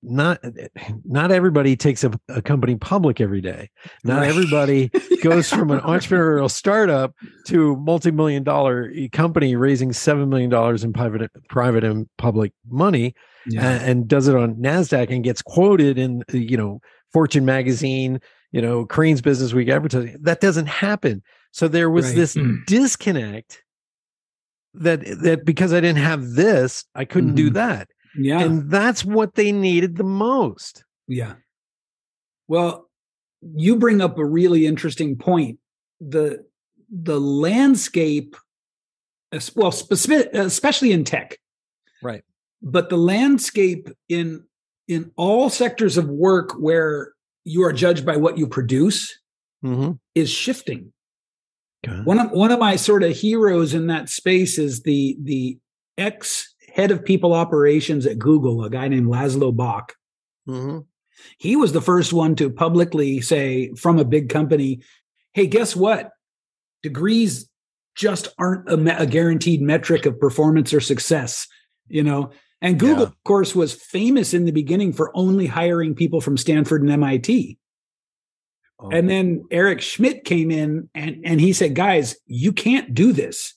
not 0.03 0.39
not 1.05 1.31
everybody 1.33 1.77
takes 1.77 2.05
a, 2.05 2.13
a 2.29 2.41
company 2.43 2.77
public 2.77 3.21
every 3.21 3.41
day. 3.41 3.69
Not 4.05 4.19
Right. 4.21 4.29
everybody 4.29 4.91
goes 5.23 5.51
from 5.51 5.71
an 5.71 5.81
entrepreneurial 5.81 6.51
startup 6.51 7.15
to 7.47 7.77
multi-million 7.77 8.45
dollar 8.45 8.91
company 9.13 9.57
raising 9.57 9.93
seven 9.93 10.29
million 10.29 10.51
dollars 10.51 10.85
in 10.85 10.93
private 10.93 11.31
private 11.49 11.85
and 11.85 12.09
public 12.19 12.53
money 12.69 13.15
yeah. 13.47 13.69
and, 13.71 13.91
and 13.91 14.09
does 14.09 14.29
it 14.29 14.37
on 14.37 14.55
Nasdaq 14.57 15.11
and 15.11 15.25
gets 15.25 15.43
quoted 15.43 15.99
in 15.99 16.23
you 16.33 16.57
know 16.57 16.81
Fortune 17.13 17.45
magazine, 17.47 18.21
you 18.53 18.61
know 18.63 18.85
Crain's 18.87 19.21
Business 19.23 19.53
Week 19.53 19.69
advertising. 19.69 20.17
That 20.21 20.41
doesn't 20.41 20.67
happen. 20.67 21.23
So 21.51 21.67
there 21.67 21.91
was 21.91 22.07
Right. 22.09 22.17
this 22.17 22.35
Mm. 22.37 22.67
disconnect 22.67 23.63
that 24.75 25.01
that 25.23 25.45
because 25.45 25.73
I 25.73 25.81
didn't 25.81 26.03
have 26.03 26.33
this, 26.33 26.85
I 26.95 27.05
couldn't 27.05 27.35
do 27.35 27.51
Mhm. 27.51 27.55
that, 27.55 27.89
yeah. 28.17 28.41
and 28.41 28.71
that's 28.71 29.05
what 29.05 29.35
they 29.35 29.53
needed 29.53 29.97
the 29.97 30.05
most. 30.05 30.85
Yeah. 31.07 31.35
Well, 32.49 32.89
you 33.57 33.77
bring 33.77 34.01
up 34.01 34.19
a 34.19 34.25
really 34.25 34.67
interesting 34.67 35.17
point. 35.17 35.59
The 36.01 36.45
the 36.91 37.21
landscape, 37.21 38.35
well, 39.55 39.71
speci- 39.73 40.33
especially 40.33 40.93
in 40.93 41.05
tech, 41.05 41.37
Right. 42.03 42.23
but 42.63 42.89
the 42.89 42.97
landscape 42.97 43.89
in 44.09 44.45
in 44.87 45.11
all 45.17 45.51
sectors 45.51 45.99
of 45.99 46.09
work 46.09 46.53
where 46.59 47.13
you 47.45 47.63
are 47.65 47.73
judged 47.73 48.07
by 48.07 48.17
what 48.17 48.39
you 48.39 48.47
produce 48.47 49.19
Mm-hmm. 49.65 49.93
is 50.15 50.31
shifting. 50.31 50.93
One 52.05 52.19
of 52.19 52.31
one 52.33 52.51
of 52.51 52.59
my 52.59 52.77
sort 52.77 53.03
of 53.03 53.17
heroes 53.17 53.73
in 53.75 53.87
that 53.87 54.09
space 54.09 54.59
is 54.59 54.83
the 54.83 55.17
the 55.23 55.59
ex 55.97 56.55
head 56.75 56.91
of 56.91 57.05
people 57.05 57.33
operations 57.33 58.05
at 58.07 58.19
Google, 58.19 58.65
a 58.65 58.71
guy 58.71 58.89
named 58.89 59.07
Laszlo 59.09 59.55
Bock. 59.55 59.95
Mm-hmm. 60.49 60.79
he 61.39 61.57
was 61.57 61.73
the 61.73 61.81
first 61.83 62.13
one 62.13 62.35
to 62.37 62.49
publicly 62.51 63.21
say 63.21 63.73
from 63.75 63.99
a 63.99 64.05
big 64.05 64.29
company, 64.29 64.81
"Hey, 65.35 65.47
guess 65.47 65.77
what? 65.77 66.11
Degrees 66.83 67.49
just 67.95 68.29
aren't 68.39 68.69
a, 68.71 68.77
me- 68.77 68.91
a 68.93 69.07
guaranteed 69.07 69.61
metric 69.61 70.07
of 70.07 70.19
performance 70.21 70.73
or 70.75 70.81
success." 70.81 71.47
You 71.89 72.03
know, 72.03 72.31
and 72.61 72.79
Google, 72.79 72.99
Yeah. 72.99 73.03
of 73.05 73.25
course, 73.25 73.55
was 73.55 73.73
famous 73.75 74.35
in 74.35 74.45
the 74.47 74.53
beginning 74.53 74.93
for 74.93 75.11
only 75.17 75.47
hiring 75.47 75.95
people 75.95 76.21
from 76.21 76.37
Stanford 76.37 76.83
and 76.83 76.91
MIT. 76.91 77.57
Oh. 78.81 78.91
And 78.91 79.11
then 79.11 79.45
Eric 79.51 79.81
Schmidt 79.81 80.25
came 80.25 80.51
in 80.51 80.89
and 80.95 81.23
and 81.25 81.41
he 81.41 81.53
said, 81.53 81.75
"Guys, 81.75 82.17
you 82.27 82.53
can't 82.53 82.95
do 82.95 83.13
this. 83.13 83.55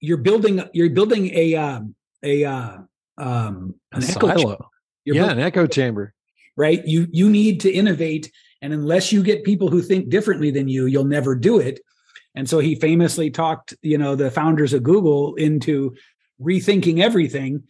You're 0.00 0.16
building 0.16 0.62
you're 0.72 0.90
building 0.90 1.30
a 1.34 1.54
um, 1.56 1.94
a 2.22 2.44
uh, 2.44 2.78
um, 3.18 3.74
a 3.92 3.96
an 3.98 4.04
echo 4.04 4.26
chamber. 4.28 4.38
silo. 4.40 4.70
You're 5.04 5.16
Yeah, 5.16 5.22
building- 5.22 5.38
an 5.38 5.44
echo 5.44 5.66
chamber. 5.66 6.14
right? 6.56 6.86
You 6.86 7.06
you 7.12 7.28
need 7.28 7.60
to 7.60 7.70
innovate, 7.70 8.32
and 8.62 8.72
unless 8.72 9.12
you 9.12 9.22
get 9.22 9.44
people 9.44 9.68
who 9.68 9.82
think 9.82 10.08
differently 10.08 10.50
than 10.50 10.66
you, 10.68 10.86
you'll 10.86 11.04
never 11.04 11.34
do 11.34 11.58
it. 11.58 11.80
And 12.34 12.48
so 12.48 12.58
he 12.60 12.74
famously 12.76 13.30
talked, 13.30 13.74
you 13.82 13.98
know, 13.98 14.14
the 14.14 14.30
founders 14.30 14.72
of 14.72 14.82
Google 14.82 15.34
into 15.34 15.94
rethinking 16.40 17.00
everything, 17.00 17.64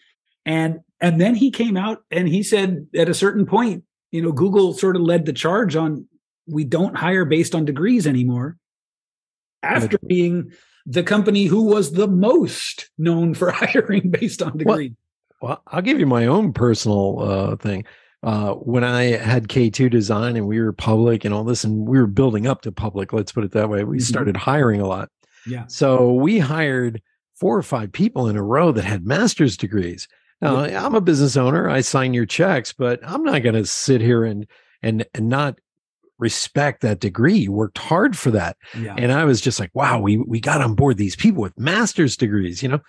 and 0.47 0.81
and 1.01 1.21
then 1.21 1.35
he 1.35 1.51
came 1.51 1.77
out 1.77 2.05
and 2.11 2.29
he 2.29 2.43
said 2.43 2.87
at 2.95 3.09
a 3.09 3.15
certain 3.15 3.47
point, 3.47 3.85
you 4.13 4.23
know, 4.23 4.33
Google 4.33 4.75
sort 4.75 4.95
of 4.97 5.03
led 5.03 5.27
the 5.27 5.33
charge 5.33 5.75
on 5.75 6.07
we 6.49 6.65
don't 6.65 6.97
hire 6.97 7.25
based 7.25 7.55
on 7.55 7.65
degrees 7.65 8.07
anymore. 8.07 8.57
After 9.63 9.99
being 10.07 10.53
the 10.87 11.03
company 11.03 11.47
who 11.47 11.65
was 11.65 11.93
the 11.93 12.09
most 12.09 12.91
known 12.97 13.35
for 13.35 13.51
hiring 13.53 14.11
based 14.11 14.43
on 14.43 14.61
Well. 14.65 14.89
Well, 15.41 15.63
I'll 15.69 15.83
give 15.83 16.01
you 16.01 16.07
my 16.07 16.27
own 16.27 16.53
personal 16.53 17.21
uh, 17.21 17.57
thing. 17.57 17.85
Uh, 18.25 18.55
when 18.55 18.83
I 18.83 19.05
had 19.17 19.47
K2 19.47 19.89
design 19.89 20.37
and 20.37 20.49
we 20.49 20.61
were 20.61 20.73
public 20.73 21.25
and 21.25 21.33
all 21.33 21.45
this, 21.45 21.63
and 21.63 21.87
we 21.87 21.99
were 21.99 22.09
building 22.09 22.49
up 22.49 22.63
to 22.63 22.73
public, 22.73 23.13
let's 23.13 23.31
put 23.31 23.45
it 23.45 23.53
that 23.53 23.69
way, 23.69 23.85
we 23.85 23.99
Mhm. 23.99 24.03
started 24.03 24.37
hiring 24.37 24.81
a 24.81 24.87
lot. 24.89 25.11
Yeah. 25.47 25.67
So 25.69 26.13
we 26.13 26.41
hired 26.41 27.01
four 27.39 27.57
or 27.57 27.63
five 27.63 27.93
people 27.93 28.27
in 28.29 28.37
a 28.37 28.43
row 28.43 28.73
that 28.73 28.85
had 28.85 29.07
master's 29.07 29.57
degrees. 29.57 30.09
Now, 30.41 30.57
I'm 30.57 30.95
a 30.97 31.01
business 31.01 31.37
owner. 31.37 31.69
I 31.69 31.81
sign 31.83 32.15
your 32.15 32.27
checks, 32.27 32.73
but 32.73 32.99
I'm 33.05 33.23
not 33.23 33.43
going 33.43 33.55
to 33.55 33.67
sit 33.67 34.01
here 34.01 34.25
and 34.25 34.47
and 34.83 35.05
and 35.15 35.29
not 35.29 35.59
respect 36.19 36.81
that 36.83 37.01
degree. 37.01 37.37
You 37.39 37.53
worked 37.53 37.79
hard 37.79 38.17
for 38.17 38.31
that. 38.33 38.57
Yeah. 38.79 38.95
And 38.99 39.13
I 39.13 39.25
was 39.25 39.41
just 39.41 39.61
like, 39.61 39.71
wow, 39.75 40.01
we 40.01 40.17
we 40.17 40.41
got 40.41 40.61
on 40.61 40.75
board 40.75 40.97
these 40.97 41.17
people 41.17 41.43
with 41.43 41.59
master's 41.59 42.17
degrees. 42.17 42.63
You 42.63 42.71
know, 42.71 42.81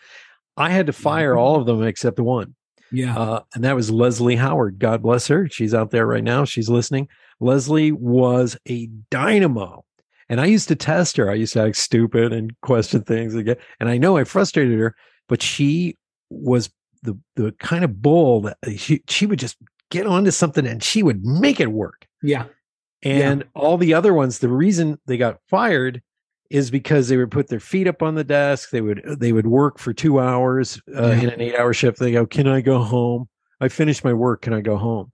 I 0.58 0.70
had 0.72 0.88
to 0.88 0.94
fire 0.94 1.36
Mhm. 1.36 1.40
all 1.40 1.56
of 1.60 1.66
them 1.66 1.84
except 1.84 2.20
one, 2.20 2.56
yeah. 2.92 3.18
uh, 3.18 3.42
and 3.54 3.64
that 3.64 3.76
was 3.76 3.92
Leslie 3.92 4.36
Howard. 4.36 4.80
God 4.80 5.02
bless 5.02 5.28
her. 5.28 5.48
She's 5.50 5.74
out 5.74 5.92
there 5.92 6.06
right 6.08 6.24
now. 6.24 6.44
She's 6.46 6.70
listening. 6.70 7.08
Leslie 7.40 7.92
was 7.92 8.58
a 8.68 8.88
dynamo. 9.12 9.86
And 10.32 10.40
I 10.40 10.46
used 10.46 10.68
to 10.68 10.76
test 10.76 11.18
her. 11.18 11.32
I 11.32 11.34
used 11.34 11.54
to 11.54 11.64
act 11.64 11.76
stupid 11.78 12.34
and 12.34 12.54
question 12.62 13.02
things 13.02 13.34
again. 13.34 13.56
And 13.80 13.90
I 13.90 13.98
know 13.98 14.16
I 14.18 14.26
frustrated 14.26 14.78
her, 14.78 14.96
but 15.28 15.42
she 15.42 15.96
was 16.30 16.70
the 17.02 17.18
the 17.36 17.52
kind 17.54 17.84
of 17.84 18.02
bull 18.02 18.42
that 18.42 18.58
uh, 18.68 18.72
she 18.78 19.02
she 19.08 19.26
would 19.26 19.40
just 19.40 19.58
get 19.90 20.06
onto 20.06 20.30
something 20.30 20.68
and 20.68 20.84
she 20.84 21.02
would 21.02 21.24
make 21.26 21.60
it 21.60 21.72
work. 21.72 22.06
yeah. 22.22 22.46
And 23.04 23.46
all 23.56 23.78
the 23.78 23.94
other 23.94 24.14
ones, 24.14 24.40
the 24.40 24.50
reason 24.50 25.00
they 25.06 25.18
got 25.18 25.40
fired 25.48 26.02
is 26.50 26.72
because 26.72 27.08
they 27.08 27.16
would 27.18 27.32
put 27.32 27.48
their 27.48 27.60
feet 27.60 27.88
up 27.88 28.02
on 28.02 28.16
the 28.16 28.24
desk. 28.24 28.72
They 28.72 28.82
would 28.82 29.04
they 29.20 29.32
would 29.32 29.48
work 29.48 29.78
for 29.78 29.94
two 29.94 30.20
hours 30.20 30.82
uh, 30.96 31.08
Yeah. 31.08 31.22
in 31.22 31.30
an 31.30 31.42
eight 31.42 31.56
hour 31.56 31.74
shift. 31.74 32.00
They 32.00 32.12
go, 32.12 32.26
"Can 32.26 32.48
I 32.48 32.62
go 32.62 32.80
home? 32.80 33.30
I 33.62 33.68
finished 33.68 34.04
my 34.04 34.14
work. 34.14 34.42
Can 34.42 34.54
I 34.54 34.62
go 34.62 34.76
home?" 34.78 35.12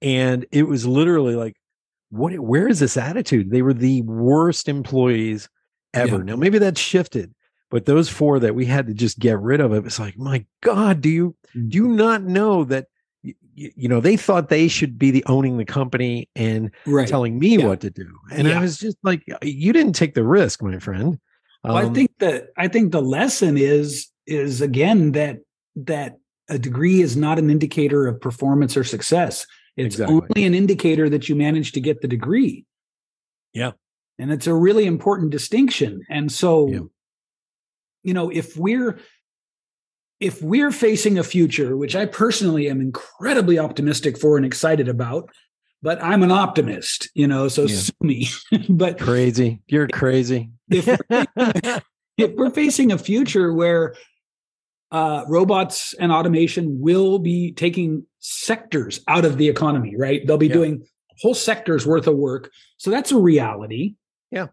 And 0.00 0.46
it 0.50 0.64
was 0.64 0.86
literally 0.86 1.36
like, 1.36 1.54
"What? 2.10 2.32
Where 2.40 2.66
is 2.68 2.80
this 2.80 2.96
attitude?" 2.96 3.50
They 3.50 3.62
were 3.62 3.74
the 3.74 4.02
worst 4.02 4.68
employees 4.68 5.48
ever. 5.94 6.16
Yeah. 6.18 6.22
Now 6.24 6.36
maybe 6.36 6.58
that 6.58 6.78
shifted, 6.78 7.34
but 7.70 7.84
those 7.84 8.08
four 8.08 8.38
that 8.40 8.54
we 8.54 8.64
had 8.64 8.86
to 8.86 8.94
just 8.94 9.18
get 9.18 9.38
rid 9.40 9.60
of, 9.60 9.72
it 9.74 9.84
was 9.84 9.98
like, 10.00 10.18
my 10.18 10.44
God, 10.62 11.00
do 11.02 11.08
you 11.10 11.36
Mm. 11.54 11.68
do 11.70 11.78
you 11.78 11.88
not 11.88 12.22
know 12.24 12.64
that? 12.64 12.86
You 13.76 13.88
know, 13.88 14.00
they 14.00 14.16
thought 14.16 14.48
they 14.48 14.68
should 14.68 14.98
be 14.98 15.10
the 15.10 15.24
owning 15.26 15.56
the 15.58 15.64
company 15.64 16.28
and 16.36 16.70
Right. 16.86 17.08
telling 17.08 17.38
me 17.38 17.58
Yeah. 17.58 17.66
what 17.66 17.80
to 17.80 17.90
do. 17.90 18.06
And 18.30 18.46
Yeah. 18.46 18.58
I 18.58 18.60
was 18.60 18.78
just 18.78 18.96
like, 19.02 19.22
you 19.42 19.72
didn't 19.72 19.94
take 19.94 20.14
the 20.14 20.24
risk, 20.24 20.62
my 20.62 20.78
friend. 20.78 21.18
Well, 21.64 21.76
I 21.76 21.82
Um, 21.84 21.94
think 21.94 22.10
that 22.20 22.50
I 22.56 22.68
think 22.68 22.92
the 22.92 23.02
lesson 23.02 23.56
is 23.56 24.08
is 24.26 24.60
again 24.60 25.12
that 25.12 25.38
that 25.74 26.18
a 26.48 26.58
degree 26.58 27.00
is 27.00 27.16
not 27.16 27.38
an 27.38 27.50
indicator 27.50 28.06
of 28.06 28.20
performance 28.20 28.76
or 28.76 28.84
success. 28.84 29.46
It's 29.76 29.96
Exactly. 29.96 30.20
only 30.34 30.44
an 30.46 30.54
indicator 30.54 31.08
that 31.08 31.28
you 31.28 31.34
managed 31.34 31.74
to 31.74 31.80
get 31.80 32.00
the 32.00 32.08
degree. 32.08 32.64
Yeah. 33.52 33.72
And 34.18 34.32
it's 34.32 34.46
a 34.46 34.54
really 34.54 34.86
important 34.86 35.30
distinction. 35.30 36.02
And 36.08 36.30
so 36.30 36.68
Yeah. 36.68 36.80
you 38.04 38.14
know, 38.14 38.30
if 38.30 38.56
we're 38.56 38.98
if 40.20 40.42
we're 40.42 40.72
facing 40.72 41.18
a 41.18 41.22
future 41.24 41.76
which 41.76 41.94
I 41.94 42.06
personally 42.06 42.68
am 42.68 42.80
incredibly 42.80 43.58
optimistic 43.58 44.18
for 44.18 44.36
and 44.36 44.44
excited 44.44 44.88
about, 44.88 45.30
but 45.82 46.02
I'm 46.02 46.22
an 46.22 46.32
optimist, 46.32 47.08
you 47.14 47.26
know, 47.26 47.48
so 47.48 47.62
Yeah. 47.62 47.76
sue 47.76 47.92
me. 48.00 48.28
but 48.68 48.98
crazy. 48.98 49.60
You're 49.68 49.88
crazy. 49.88 50.50
if 50.70 50.86
we're, 50.86 51.28
if 52.16 52.32
we're 52.34 52.50
facing 52.50 52.90
a 52.92 52.98
future 52.98 53.52
where 53.52 53.94
uh, 54.90 55.24
robots 55.28 55.94
and 56.00 56.10
automation 56.10 56.80
will 56.80 57.18
be 57.18 57.52
taking 57.52 58.04
sectors 58.20 59.00
out 59.06 59.24
of 59.24 59.36
the 59.36 59.48
economy, 59.48 59.94
right? 59.96 60.26
They'll 60.26 60.38
be 60.38 60.46
Yeah. 60.48 60.54
doing 60.54 60.86
whole 61.20 61.34
sectors 61.34 61.86
worth 61.86 62.06
of 62.06 62.16
work. 62.16 62.50
So 62.78 62.90
that's 62.90 63.12
a 63.12 63.18
reality. 63.18 63.94
Yeah. 64.30 64.48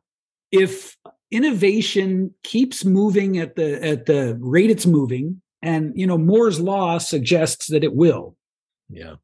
If 0.51 0.95
innovation 1.31 2.33
keeps 2.43 2.85
moving 2.85 3.37
at 3.39 3.55
the 3.55 3.83
at 3.83 4.05
the 4.05 4.37
rate 4.39 4.69
it's 4.69 4.85
moving, 4.85 5.41
and 5.65 5.91
you 5.95 6.07
know 6.07 6.17
Moore's 6.17 6.59
law 6.59 6.97
suggests 6.99 7.67
that 7.67 7.83
it 7.83 7.93
will. 7.95 8.35
yeah. 8.89 9.15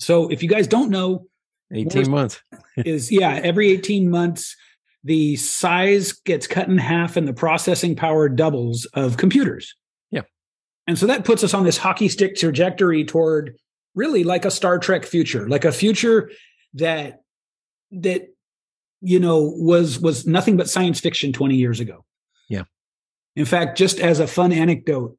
So 0.00 0.28
if 0.28 0.42
you 0.42 0.48
guys 0.48 0.66
don't 0.66 0.90
know, 0.90 1.26
18 1.72 2.10
months. 2.10 2.42
is 2.76 3.10
yeah 3.12 3.40
every 3.42 3.70
18 3.70 4.10
months 4.10 4.56
the 5.04 5.36
size 5.36 6.12
gets 6.12 6.46
cut 6.46 6.68
in 6.68 6.78
half 6.78 7.16
and 7.16 7.28
the 7.28 7.32
processing 7.32 7.94
power 7.94 8.28
doubles 8.28 8.84
of 8.94 9.16
computers 9.16 9.74
Yeah. 10.10 10.22
and 10.88 10.98
so 10.98 11.06
that 11.06 11.24
puts 11.24 11.44
us 11.44 11.54
on 11.54 11.64
this 11.64 11.76
hockey 11.78 12.08
stick 12.08 12.36
trajectory 12.36 13.04
toward 13.04 13.56
really 13.94 14.24
like 14.24 14.44
a 14.44 14.50
star 14.50 14.78
trek 14.78 15.04
future 15.04 15.48
like 15.48 15.64
a 15.64 15.72
future 15.72 16.30
that 16.74 17.20
that 17.92 18.28
you 19.00 19.20
know 19.20 19.52
was 19.56 19.98
was 20.00 20.26
nothing 20.26 20.56
but 20.56 20.68
science 20.68 20.98
fiction 21.00 21.32
20 21.32 21.54
years 21.54 21.78
ago 21.80 22.04
Yeah. 22.48 22.64
in 23.36 23.44
fact 23.44 23.78
just 23.78 23.98
as 24.00 24.18
a 24.20 24.26
fun 24.26 24.52
anecdote 24.52 25.16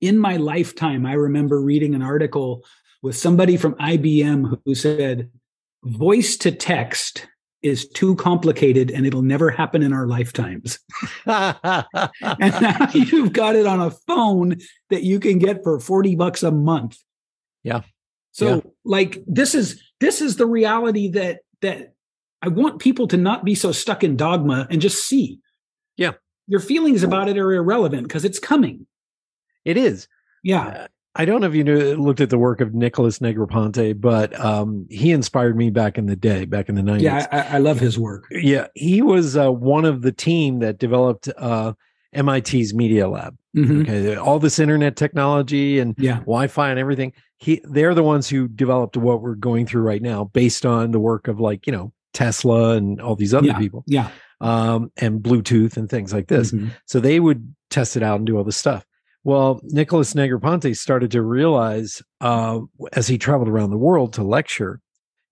in 0.00 0.18
my 0.18 0.36
lifetime 0.36 1.06
i 1.06 1.12
remember 1.12 1.60
reading 1.60 1.94
an 1.94 2.02
article 2.02 2.64
with 3.02 3.16
somebody 3.16 3.56
from 3.56 3.74
IBM 3.74 4.60
who 4.64 4.74
said 4.74 5.30
voice 5.84 6.36
to 6.38 6.50
text 6.50 7.28
is 7.62 7.88
too 7.88 8.16
complicated 8.16 8.90
and 8.90 9.06
it'll 9.06 9.22
never 9.22 9.50
happen 9.50 9.82
in 9.82 9.92
our 9.92 10.06
lifetimes. 10.06 10.78
and 11.26 11.84
now 12.40 12.88
you've 12.92 13.32
got 13.32 13.56
it 13.56 13.66
on 13.66 13.80
a 13.80 13.90
phone 13.90 14.56
that 14.90 15.02
you 15.04 15.20
can 15.20 15.38
get 15.38 15.62
for 15.62 15.78
40 15.78 16.16
bucks 16.16 16.42
a 16.42 16.50
month. 16.50 16.98
Yeah. 17.62 17.82
So 18.32 18.56
Yeah. 18.56 18.60
like 18.84 19.22
this 19.26 19.54
is 19.54 19.80
this 20.00 20.20
is 20.20 20.36
the 20.36 20.46
reality 20.46 21.08
that 21.12 21.40
that 21.62 21.94
I 22.42 22.48
want 22.48 22.80
people 22.80 23.06
to 23.08 23.16
not 23.16 23.44
be 23.44 23.54
so 23.54 23.72
stuck 23.72 24.04
in 24.04 24.16
dogma 24.16 24.66
and 24.70 24.80
just 24.80 25.06
see. 25.06 25.38
Yeah. 25.96 26.12
Your 26.46 26.60
feelings 26.60 27.02
about 27.02 27.28
it 27.28 27.38
are 27.38 27.52
irrelevant 27.52 28.08
because 28.08 28.24
it's 28.24 28.38
coming. 28.38 28.86
It 29.66 29.76
is. 29.76 30.08
Yeah. 30.42 30.86
I 31.18 31.24
don't 31.24 31.40
know 31.40 31.46
if 31.46 31.54
you 31.54 31.64
knew, 31.64 31.94
looked 31.96 32.20
at 32.20 32.28
the 32.30 32.36
work 32.38 32.60
of 32.60 32.74
Nicholas 32.74 33.20
Negroponte, 33.20 33.98
but 34.00 34.38
um, 34.38 34.86
he 34.90 35.12
inspired 35.12 35.56
me 35.56 35.70
back 35.70 35.96
in 35.98 36.06
the 36.06 36.14
day, 36.16 36.44
back 36.44 36.68
in 36.68 36.74
the 36.74 36.82
90s. 36.82 37.00
Yeah, 37.00 37.26
I, 37.32 37.56
I 37.56 37.58
love 37.58 37.80
his 37.80 37.98
work. 37.98 38.26
Yeah, 38.30 38.66
he 38.74 39.00
was 39.02 39.34
uh, 39.36 39.50
one 39.50 39.84
of 39.86 40.02
the 40.02 40.12
team 40.12 40.58
that 40.60 40.78
developed 40.78 41.28
uh, 41.38 41.72
MIT's 42.14 42.74
Media 42.74 43.08
Lab. 43.08 43.36
Mhm. 43.56 43.82
Okay, 43.82 44.14
all 44.16 44.38
this 44.38 44.58
internet 44.58 44.96
technology 44.96 45.78
and 45.78 45.94
Yeah. 45.98 46.18
Wi-Fi 46.20 46.68
and 46.70 46.78
everything. 46.78 47.12
He, 47.38 47.60
they're 47.64 47.94
the 47.94 48.02
ones 48.02 48.28
who 48.28 48.46
developed 48.48 48.96
what 48.98 49.22
we're 49.22 49.34
going 49.34 49.64
through 49.66 49.82
right 49.82 50.02
now, 50.02 50.24
based 50.24 50.64
on 50.66 50.90
the 50.90 51.00
work 51.00 51.28
of 51.28 51.40
like 51.40 51.66
you 51.66 51.72
know 51.72 51.92
Tesla 52.12 52.76
and 52.76 53.00
all 53.00 53.16
these 53.16 53.32
other 53.34 53.48
Yeah. 53.48 53.58
people, 53.58 53.84
Yeah. 53.86 54.10
um, 54.40 54.90
and 54.98 55.20
Bluetooth 55.20 55.76
and 55.78 55.88
things 55.88 56.12
like 56.12 56.28
this. 56.28 56.52
Mhm. 56.52 56.70
So 56.86 57.00
they 57.00 57.20
would 57.20 57.54
test 57.70 57.96
it 57.96 58.02
out 58.02 58.16
and 58.18 58.26
do 58.26 58.36
all 58.36 58.44
this 58.44 58.56
stuff. 58.56 58.85
Well, 59.26 59.58
Nicholas 59.64 60.14
Negroponte 60.14 60.76
started 60.76 61.10
to 61.10 61.20
realize 61.20 62.00
uh, 62.20 62.60
as 62.92 63.08
he 63.08 63.18
traveled 63.18 63.48
around 63.48 63.70
the 63.70 63.76
world 63.76 64.12
to 64.12 64.22
lecture, 64.22 64.80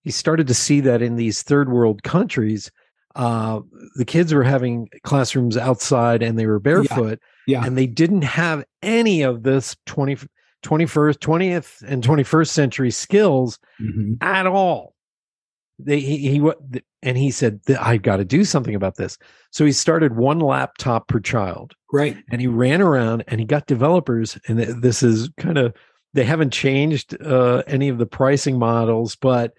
he 0.03 0.11
started 0.11 0.47
to 0.47 0.53
see 0.53 0.81
that 0.81 1.01
in 1.01 1.15
these 1.15 1.43
third 1.43 1.69
world 1.71 2.03
countries, 2.03 2.69
uh, 3.15 3.61
the 3.95 4.03
kids 4.03 4.33
were 4.33 4.43
having 4.43 4.89
classrooms 5.05 5.55
outside 5.55 6.21
and 6.21 6.37
they 6.37 6.45
were 6.45 6.59
barefoot 6.59 7.21
Yeah. 7.47 7.63
and 7.65 7.77
they 7.77 7.87
didn't 7.87 8.23
have 8.23 8.65
any 8.81 9.21
of 9.21 9.43
this 9.43 9.77
20, 9.85 10.17
21st, 10.61 11.19
20th, 11.19 11.81
and 11.87 12.03
21st 12.03 12.51
century 12.51 12.91
skills 12.91 13.57
Mhm. 13.81 14.17
at 14.19 14.45
all. 14.45 14.93
They 15.79 16.01
he, 16.01 16.17
he 16.17 16.51
and 17.05 17.17
he 17.17 17.31
said 17.31 17.61
that 17.67 17.81
I've 17.81 18.01
got 18.01 18.17
to 18.17 18.25
do 18.25 18.43
something 18.43 18.75
about 18.75 18.95
this. 18.97 19.17
So 19.51 19.63
he 19.63 19.71
started 19.71 20.17
one 20.17 20.39
laptop 20.39 21.07
per 21.07 21.19
child, 21.21 21.73
Right. 21.93 22.17
and 22.29 22.41
he 22.41 22.47
ran 22.47 22.81
around 22.81 23.23
and 23.27 23.39
he 23.39 23.45
got 23.45 23.67
developers. 23.67 24.37
And 24.47 24.59
this 24.59 25.01
is 25.03 25.29
kind 25.37 25.57
of 25.57 25.73
they 26.13 26.25
haven't 26.25 26.51
changed 26.51 27.15
uh, 27.21 27.63
any 27.67 27.87
of 27.89 27.97
the 27.99 28.05
pricing 28.05 28.57
models, 28.59 29.15
but 29.15 29.53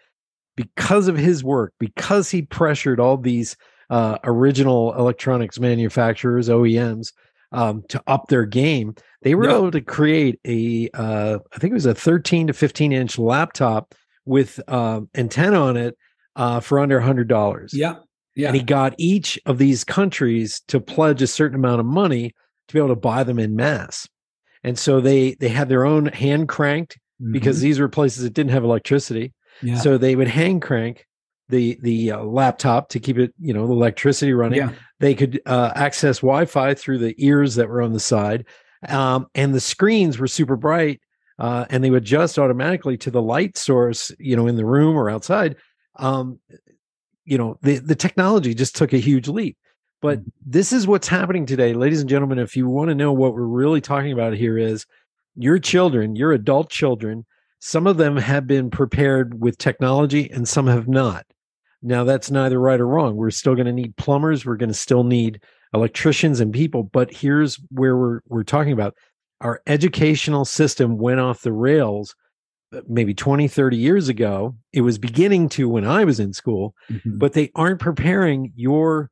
because 0.57 1.07
of 1.09 1.17
his 1.17 1.45
work, 1.45 1.73
because 1.79 2.31
he 2.31 2.43
pressured 2.43 2.99
all 2.99 3.17
these 3.17 3.57
uh, 3.91 4.19
original 4.25 4.95
electronics 4.99 5.61
manufacturers 5.61 6.49
(OEMs) 6.49 7.13
um, 7.53 7.83
to 7.89 8.03
up 8.07 8.27
their 8.29 8.45
game, 8.45 8.95
they 9.23 9.35
were 9.35 9.45
Yeah. 9.49 9.57
able 9.59 9.71
to 9.71 9.81
create 9.81 10.41
a 10.47 10.89
uh, 10.95 11.39
I 11.55 11.59
think 11.59 11.71
it 11.71 11.75
was 11.75 11.87
a 11.87 11.95
13 11.95 12.49
to 12.49 12.53
15 12.53 12.93
inch 12.93 13.19
laptop 13.19 13.95
with 14.25 14.59
um, 14.69 15.09
antenna 15.15 15.61
on 15.61 15.77
it 15.77 15.97
uh, 16.37 16.61
for 16.61 16.79
under 16.79 17.01
hundred 17.01 17.29
dollars. 17.29 17.72
Yeah. 17.75 17.96
Yeah. 18.35 18.49
And 18.49 18.57
he 18.57 18.62
got 18.62 18.94
each 18.99 19.40
of 19.46 19.59
these 19.59 19.83
countries 19.83 20.61
to 20.68 20.79
pledge 20.79 21.22
a 21.22 21.27
certain 21.27 21.57
amount 21.57 21.81
of 21.81 21.87
money 21.87 22.35
to 22.68 22.72
be 22.72 22.79
able 22.79 22.90
to 22.90 22.96
buy 22.96 23.25
them 23.25 23.38
in 23.38 23.57
mass. 23.57 24.07
And 24.62 24.79
so 24.79 25.01
they 25.01 25.35
they 25.35 25.49
had 25.49 25.68
their 25.68 25.87
own 25.87 26.07
hand 26.07 26.49
cranked 26.49 26.99
because 27.33 27.61
these 27.61 27.81
were 27.81 27.88
places 27.88 28.25
that 28.25 28.35
didn't 28.35 28.53
have 28.53 28.64
electricity. 28.64 29.33
Mm-hmm. 29.59 29.68
yeah. 29.68 29.79
So 29.79 29.99
they 29.99 30.16
would 30.16 30.29
hand 30.29 30.62
crank 30.62 31.07
the 31.49 31.79
the 31.83 32.12
uh, 32.12 32.22
laptop 32.25 32.88
to 32.90 33.01
keep 33.01 33.18
it, 33.18 33.33
you 33.38 33.55
know, 33.55 33.66
the 33.66 33.72
electricity 33.72 34.33
running. 34.33 34.59
yeah. 34.59 34.72
They 35.01 35.14
could 35.14 35.40
uh, 35.46 35.72
access 35.75 36.18
Wi-Fi 36.18 36.75
through 36.75 36.99
the 36.99 37.14
ears 37.18 37.55
that 37.55 37.68
were 37.68 37.83
on 37.83 37.92
the 37.92 38.01
side, 38.01 38.46
um, 38.88 39.27
and 39.35 39.55
the 39.55 39.61
screens 39.61 40.18
were 40.18 40.27
super 40.27 40.57
bright, 40.57 41.01
uh, 41.38 41.66
and 41.70 41.85
they 41.85 41.90
would 41.90 42.03
adjust 42.03 42.38
automatically 42.38 42.96
to 42.99 43.11
the 43.11 43.22
light 43.22 43.57
source, 43.57 44.11
you 44.18 44.37
know, 44.37 44.46
in 44.46 44.57
the 44.57 44.64
room 44.64 44.96
or 44.96 45.11
outside. 45.11 45.57
Um, 45.99 46.39
you 47.25 47.39
know, 47.39 47.59
the 47.63 47.79
the 47.79 47.95
technology 47.95 48.55
just 48.55 48.77
took 48.77 48.93
a 48.93 48.99
huge 48.99 49.29
leap. 49.29 49.57
But 50.03 50.21
this 50.45 50.73
is 50.73 50.87
what's 50.87 51.09
happening 51.09 51.47
today, 51.47 51.73
ladies 51.73 52.01
and 52.01 52.11
gentlemen. 52.11 52.39
If 52.39 52.57
you 52.57 52.69
want 52.69 52.91
to 52.91 52.95
know 52.95 53.13
what 53.13 53.35
we're 53.35 53.43
really 53.43 53.81
talking 53.81 54.13
about 54.13 54.35
here, 54.35 54.59
is 54.59 54.87
your 55.35 55.59
children, 55.59 56.17
your 56.17 56.33
adult 56.33 56.71
children. 56.71 57.25
Some 57.59 57.87
of 57.87 57.97
them 57.97 58.17
have 58.17 58.47
been 58.47 58.71
prepared 58.71 59.41
with 59.41 59.59
technology, 59.59 60.31
and 60.31 60.47
some 60.47 60.67
have 60.67 60.87
not. 60.87 61.27
Now, 61.83 62.05
that's 62.05 62.31
neither 62.31 62.61
right 62.61 62.81
or 62.81 62.87
wrong. 62.87 63.17
We're 63.17 63.31
still 63.31 63.55
going 63.55 63.67
to 63.67 63.73
need 63.73 63.97
plumbers. 63.97 64.45
We're 64.45 64.57
going 64.57 64.71
to 64.71 64.75
still 64.75 65.05
need 65.05 65.41
electricians 65.73 66.41
and 66.41 66.53
people. 66.53 66.83
But 66.83 67.13
here's 67.13 67.57
where 67.71 67.97
we're, 67.97 68.21
we're 68.29 68.45
talking 68.45 68.73
about 68.73 68.95
our 69.41 69.61
educational 69.67 70.45
system 70.45 70.99
went 70.99 71.21
off 71.21 71.43
the 71.43 71.53
rails 71.53 72.15
maybe 72.89 73.15
20, 73.15 73.49
30 73.49 73.77
years 73.77 74.09
ago. 74.09 74.57
It 74.73 74.81
was 74.83 74.99
beginning 74.99 75.49
to 75.51 75.69
when 75.69 75.85
I 75.85 76.05
was 76.05 76.21
in 76.21 76.33
school, 76.33 76.75
Mhm. 76.91 77.19
but 77.19 77.33
they 77.33 77.51
aren't 77.55 77.81
preparing 77.81 78.53
your 78.57 79.11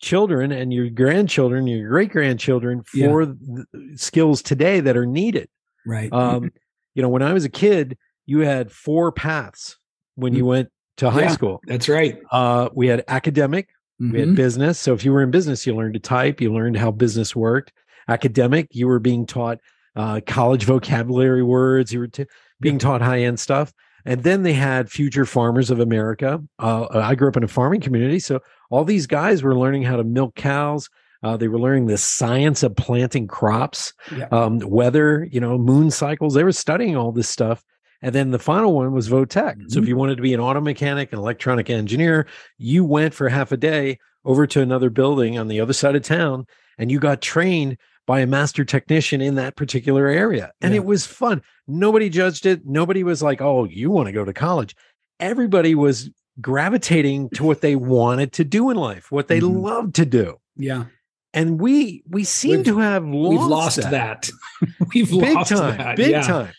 children 0.00 0.50
and 0.52 0.72
your 0.72 0.90
grandchildren, 0.90 1.66
your 1.66 1.88
great 1.88 2.10
grandchildren 2.10 2.82
Yeah. 2.94 3.06
for 3.06 3.26
the 3.26 3.64
skills 3.96 4.42
today 4.42 4.80
that 4.80 4.96
are 4.96 5.06
needed. 5.06 5.48
right. 5.86 6.12
Um, 6.12 6.52
you 6.94 7.02
know, 7.02 7.08
when 7.08 7.22
I 7.22 7.32
was 7.32 7.44
a 7.44 7.48
kid, 7.48 7.96
you 8.26 8.40
had 8.40 8.70
four 8.70 9.10
paths 9.10 9.78
when 10.14 10.32
you 10.34 10.44
went 10.46 10.68
to 10.98 11.10
high 11.10 11.22
Mm. 11.22 11.24
Yeah. 11.24 11.28
school. 11.30 11.60
That's 11.66 11.88
right. 11.88 12.18
Uh, 12.30 12.68
we 12.74 12.86
had 12.86 13.02
academic, 13.08 13.68
we 13.98 14.20
had 14.20 14.28
Mhm. 14.28 14.36
business. 14.36 14.78
So 14.78 14.92
if 14.94 15.04
you 15.04 15.12
were 15.12 15.22
in 15.22 15.30
business, 15.32 15.66
you 15.66 15.74
learned 15.74 15.94
to 15.94 16.00
type, 16.00 16.40
you 16.40 16.52
learned 16.52 16.76
how 16.76 16.90
business 16.92 17.34
worked. 17.34 17.72
Academic, 18.08 18.68
you 18.72 18.86
were 18.86 18.98
being 19.00 19.26
taught 19.26 19.58
uh, 19.96 20.20
college 20.26 20.64
vocabulary 20.64 21.42
words, 21.42 21.92
you 21.92 21.98
were 21.98 22.06
t- 22.08 22.24
being 22.62 22.78
taught 22.78 23.02
high 23.02 23.20
end 23.20 23.38
stuff. 23.38 23.72
And 24.04 24.22
then 24.22 24.42
they 24.42 24.54
had 24.54 24.90
Future 24.90 25.26
Farmers 25.26 25.70
of 25.70 25.78
America. 25.78 26.42
Uh, 26.58 26.86
I 26.90 27.14
grew 27.14 27.28
up 27.28 27.36
in 27.36 27.44
a 27.44 27.48
farming 27.48 27.82
community. 27.82 28.18
So 28.18 28.40
all 28.70 28.84
these 28.84 29.06
guys 29.06 29.42
were 29.42 29.56
learning 29.56 29.82
how 29.82 29.96
to 29.96 30.04
milk 30.04 30.34
cows. 30.34 30.88
Uh, 31.22 31.36
they 31.36 31.46
were 31.46 31.60
learning 31.60 31.86
the 31.86 31.98
science 31.98 32.64
of 32.64 32.74
planting 32.74 33.28
crops, 33.28 33.92
Yeah. 34.16 34.26
um, 34.32 34.58
weather, 34.60 35.28
you 35.30 35.38
know, 35.40 35.56
moon 35.56 35.90
cycles. 35.92 36.34
They 36.34 36.42
were 36.42 36.50
studying 36.52 36.96
all 36.96 37.12
this 37.12 37.28
stuff. 37.28 37.62
And 38.04 38.12
then 38.12 38.32
the 38.32 38.40
final 38.40 38.74
one 38.74 38.92
was 38.92 39.08
Votech. 39.08 39.70
So 39.70 39.78
if 39.78 39.84
Mhm. 39.84 39.88
you 39.88 39.96
wanted 39.96 40.16
to 40.16 40.22
be 40.22 40.34
an 40.34 40.40
auto 40.40 40.60
mechanic, 40.60 41.12
an 41.12 41.20
electronic 41.20 41.70
engineer, 41.70 42.26
you 42.58 42.84
went 42.84 43.14
for 43.14 43.28
half 43.28 43.52
a 43.52 43.56
day 43.56 43.98
over 44.24 44.48
to 44.48 44.60
another 44.60 44.90
building 44.90 45.38
on 45.38 45.46
the 45.46 45.60
other 45.60 45.72
side 45.72 45.94
of 45.94 46.02
town 46.02 46.46
and 46.78 46.90
you 46.90 46.98
got 46.98 47.20
trained 47.22 47.76
by 48.06 48.20
a 48.20 48.26
master 48.26 48.64
technician 48.64 49.20
in 49.20 49.36
that 49.36 49.56
particular 49.56 50.08
area. 50.08 50.52
And 50.60 50.74
Yeah. 50.74 50.80
it 50.80 50.84
was 50.84 51.06
fun. 51.06 51.42
Nobody 51.68 52.08
judged 52.08 52.46
it. 52.46 52.62
Nobody 52.66 53.04
was 53.04 53.22
like, 53.22 53.40
oh, 53.40 53.64
you 53.64 53.90
want 53.90 54.06
to 54.06 54.12
go 54.12 54.24
to 54.24 54.32
college. 54.32 54.74
Everybody 55.20 55.74
was 55.74 56.10
gravitating 56.40 57.30
to 57.30 57.44
what 57.44 57.60
they 57.60 57.76
wanted 57.76 58.32
to 58.32 58.44
do 58.44 58.70
in 58.70 58.76
life, 58.76 59.10
what 59.12 59.28
they 59.28 59.40
Mhm. 59.40 59.62
loved 59.62 59.94
to 59.96 60.04
do. 60.06 60.38
Yeah. 60.56 60.86
And 61.34 61.60
we 61.60 62.02
we 62.08 62.24
seem 62.24 62.58
We've- 62.58 62.64
to 62.64 62.78
have 62.78 63.04
lost 63.06 63.30
We've 63.30 63.40
lost 63.48 63.76
that. 63.82 63.90
that. 63.90 64.30
We've 64.94 65.10
Big 65.10 65.34
lost 65.34 65.50
time. 65.52 65.78
that. 65.78 65.96
Big 65.96 66.10
yeah. 66.10 66.22
time. 66.22 66.52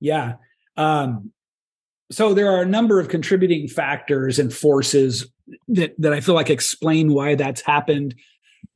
Yeah. 0.00 0.32
Um, 0.76 1.32
so 2.10 2.34
there 2.34 2.50
are 2.50 2.62
a 2.62 2.66
number 2.66 3.00
of 3.00 3.08
contributing 3.08 3.68
factors 3.68 4.38
and 4.38 4.52
forces 4.52 5.26
that 5.68 5.94
that 5.98 6.12
I 6.12 6.20
feel 6.20 6.34
like 6.34 6.50
explain 6.50 7.12
why 7.12 7.34
that's 7.36 7.60
happened. 7.62 8.14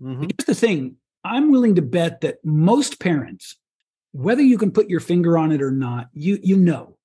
Mhm. 0.01 0.21
Here's 0.31 0.47
the 0.47 0.55
thing: 0.55 0.97
I'm 1.25 1.51
willing 1.51 1.75
to 1.77 1.83
bet 1.83 2.21
that 2.23 2.45
most 2.45 2.99
parents, 3.01 3.57
whether 4.13 4.43
you 4.43 4.59
can 4.59 4.71
put 4.73 4.89
your 4.91 5.01
finger 5.01 5.39
on 5.39 5.53
it 5.53 5.63
or 5.63 5.71
not, 5.71 6.09
you 6.13 6.39
you 6.43 6.57
know, 6.57 6.97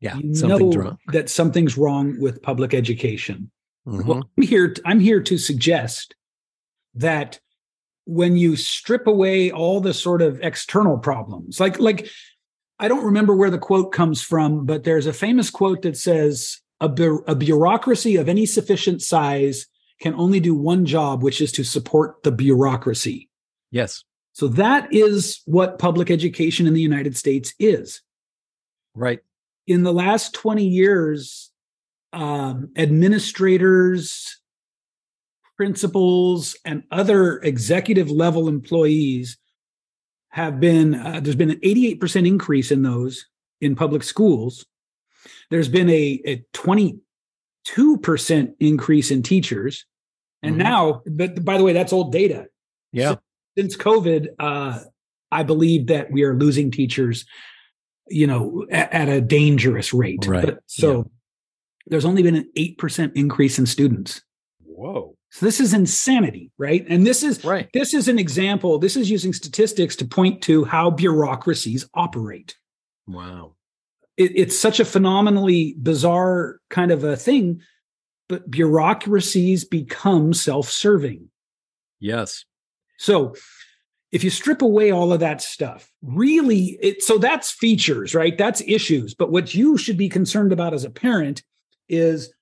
Yeah. 0.00 0.16
you 0.16 0.34
Something's 0.34 0.76
know 0.76 0.82
wrong. 0.82 0.98
that 1.12 1.28
something's 1.28 1.76
wrong 1.78 2.18
with 2.20 2.42
public 2.42 2.72
education. 2.74 3.50
Mhm. 3.86 4.04
Well, 4.06 4.28
I'm 4.38 4.42
here. 4.44 4.74
I'm 4.84 5.00
here 5.00 5.20
to 5.22 5.38
suggest 5.38 6.14
that 6.94 7.40
when 8.04 8.36
you 8.36 8.56
strip 8.56 9.06
away 9.06 9.50
all 9.50 9.80
the 9.80 9.94
sort 9.94 10.22
of 10.22 10.40
external 10.42 10.98
problems, 10.98 11.58
like 11.60 11.78
like 11.80 12.08
I 12.78 12.88
don't 12.88 13.04
remember 13.04 13.34
where 13.36 13.50
the 13.50 13.58
quote 13.58 13.92
comes 13.92 14.22
from, 14.22 14.66
but 14.66 14.82
there's 14.84 15.06
a 15.06 15.12
famous 15.12 15.50
quote 15.50 15.82
that 15.82 15.96
says 15.96 16.58
a, 16.80 16.88
bu- 16.88 17.22
a 17.28 17.34
bureaucracy 17.36 18.16
of 18.16 18.28
any 18.28 18.44
sufficient 18.44 19.02
size 19.02 19.66
can 20.00 20.14
only 20.14 20.40
do 20.40 20.52
one 20.52 20.84
job, 20.84 21.22
which 21.22 21.40
is 21.40 21.52
to 21.52 21.62
support 21.62 22.22
the 22.24 22.32
bureaucracy. 22.32 23.28
Yes. 23.72 24.04
So 24.34 24.46
that 24.48 24.92
is 24.92 25.40
what 25.46 25.78
public 25.80 26.10
education 26.10 26.66
in 26.68 26.74
the 26.74 26.80
United 26.80 27.16
States 27.16 27.52
is 27.58 28.02
Right. 28.94 29.18
in 29.66 29.82
the 29.82 29.92
last 29.92 30.32
20 30.34 30.64
years, 30.66 31.50
um, 32.12 32.70
administrators, 32.76 34.38
principals, 35.56 36.56
and 36.64 36.82
other 36.90 37.38
executive 37.40 38.10
level 38.10 38.48
employees 38.48 39.38
have 40.30 40.60
been, 40.60 40.94
uh, 40.94 41.20
there's 41.20 41.36
been 41.36 41.50
an 41.50 41.60
88% 41.62 42.26
increase 42.26 42.70
in 42.70 42.82
those 42.82 43.26
in 43.60 43.76
public 43.76 44.02
schools. 44.02 44.64
There's 45.50 45.68
been 45.68 45.88
a, 45.90 46.20
a 46.26 46.44
22% 46.52 48.54
increase 48.60 49.10
in 49.10 49.22
teachers. 49.22 49.84
And 50.42 50.56
Mhm. 50.56 50.58
now, 50.58 51.02
but 51.06 51.44
by 51.44 51.58
the 51.58 51.64
way, 51.64 51.72
that's 51.72 51.92
old 51.92 52.12
data 52.12 52.48
Yeah. 52.92 53.16
Since 53.56 53.76
COVID, 53.76 54.28
uh, 54.38 54.80
I 55.30 55.42
believe 55.42 55.86
that 55.86 56.10
we 56.10 56.22
are 56.22 56.34
losing 56.34 56.70
teachers, 56.70 57.24
you 58.08 58.26
know, 58.26 58.66
at, 58.70 58.92
at 58.92 59.08
a 59.08 59.20
dangerous 59.20 59.92
rate. 59.94 60.26
Right. 60.26 60.44
But, 60.44 60.58
so 60.66 61.10
there's 61.86 62.04
only 62.04 62.22
been 62.22 62.36
an 62.36 62.50
8% 62.56 63.12
increase 63.14 63.58
in 63.58 63.66
students. 63.66 64.22
Whoa. 64.64 65.16
So 65.30 65.46
this 65.46 65.60
is 65.60 65.72
insanity, 65.72 66.50
right? 66.58 66.84
And 66.88 67.06
this 67.06 67.22
is 67.22 67.42
Right. 67.42 67.68
this 67.72 67.94
is 67.94 68.06
an 68.06 68.18
example. 68.18 68.78
This 68.78 68.96
is 68.96 69.10
using 69.10 69.32
statistics 69.32 69.96
to 69.96 70.04
point 70.04 70.42
to 70.42 70.64
how 70.64 70.90
bureaucracies 70.90 71.88
operate. 71.94 72.56
Wow. 73.06 73.54
It, 74.18 74.32
it's 74.34 74.58
such 74.58 74.78
a 74.78 74.84
phenomenally 74.84 75.74
bizarre 75.80 76.60
kind 76.68 76.90
of 76.90 77.02
a 77.02 77.16
thing, 77.16 77.62
but 78.28 78.50
bureaucracies 78.50 79.64
become 79.64 80.34
self-serving. 80.34 81.30
Yes. 81.98 82.44
So 83.02 83.34
if 84.12 84.22
you 84.22 84.30
strip 84.30 84.62
away 84.62 84.92
all 84.92 85.12
of 85.12 85.18
that 85.20 85.42
stuff, 85.42 85.90
really, 86.02 86.78
it 86.80 87.02
so 87.02 87.18
that's 87.18 87.50
features, 87.50 88.14
right? 88.14 88.38
That's 88.38 88.62
issues. 88.64 89.12
But 89.12 89.32
what 89.32 89.54
you 89.54 89.76
should 89.76 89.98
be 89.98 90.08
concerned 90.08 90.52
about 90.52 90.72
as 90.72 90.84
a 90.84 90.90
parent 90.90 91.42
is 91.88 92.32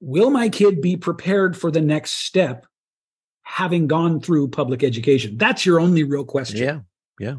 will 0.00 0.30
my 0.30 0.48
kid 0.48 0.80
be 0.80 0.96
prepared 0.96 1.56
for 1.56 1.70
the 1.70 1.80
next 1.80 2.26
step 2.26 2.66
having 3.42 3.86
gone 3.86 4.20
through 4.20 4.48
public 4.48 4.82
education? 4.82 5.36
That's 5.36 5.64
your 5.64 5.78
only 5.78 6.02
real 6.02 6.24
question. 6.24 6.58
Yeah. 6.58 6.80
Yeah. 7.20 7.36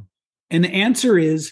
And 0.50 0.64
the 0.64 0.74
answer 0.74 1.18
is 1.18 1.52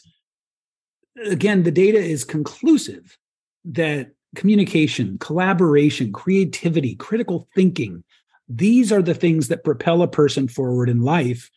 again, 1.25 1.63
the 1.63 1.71
data 1.71 1.99
is 1.99 2.23
conclusive 2.23 3.17
that 3.65 4.11
communication, 4.35 5.17
collaboration, 5.17 6.13
creativity, 6.13 6.95
critical 6.95 7.49
thinking, 7.53 8.05
these 8.49 8.91
are 8.91 9.01
the 9.01 9.13
things 9.13 9.47
that 9.47 9.63
propel 9.63 10.01
a 10.01 10.08
person 10.08 10.47
forward 10.47 10.89
in 10.89 11.01
life 11.01 11.49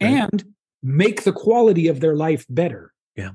Right. 0.00 0.08
and 0.32 0.44
make 0.82 1.22
the 1.22 1.32
quality 1.32 1.86
of 1.88 2.00
their 2.00 2.16
life 2.16 2.44
better. 2.50 2.92
Yeah. 3.16 3.30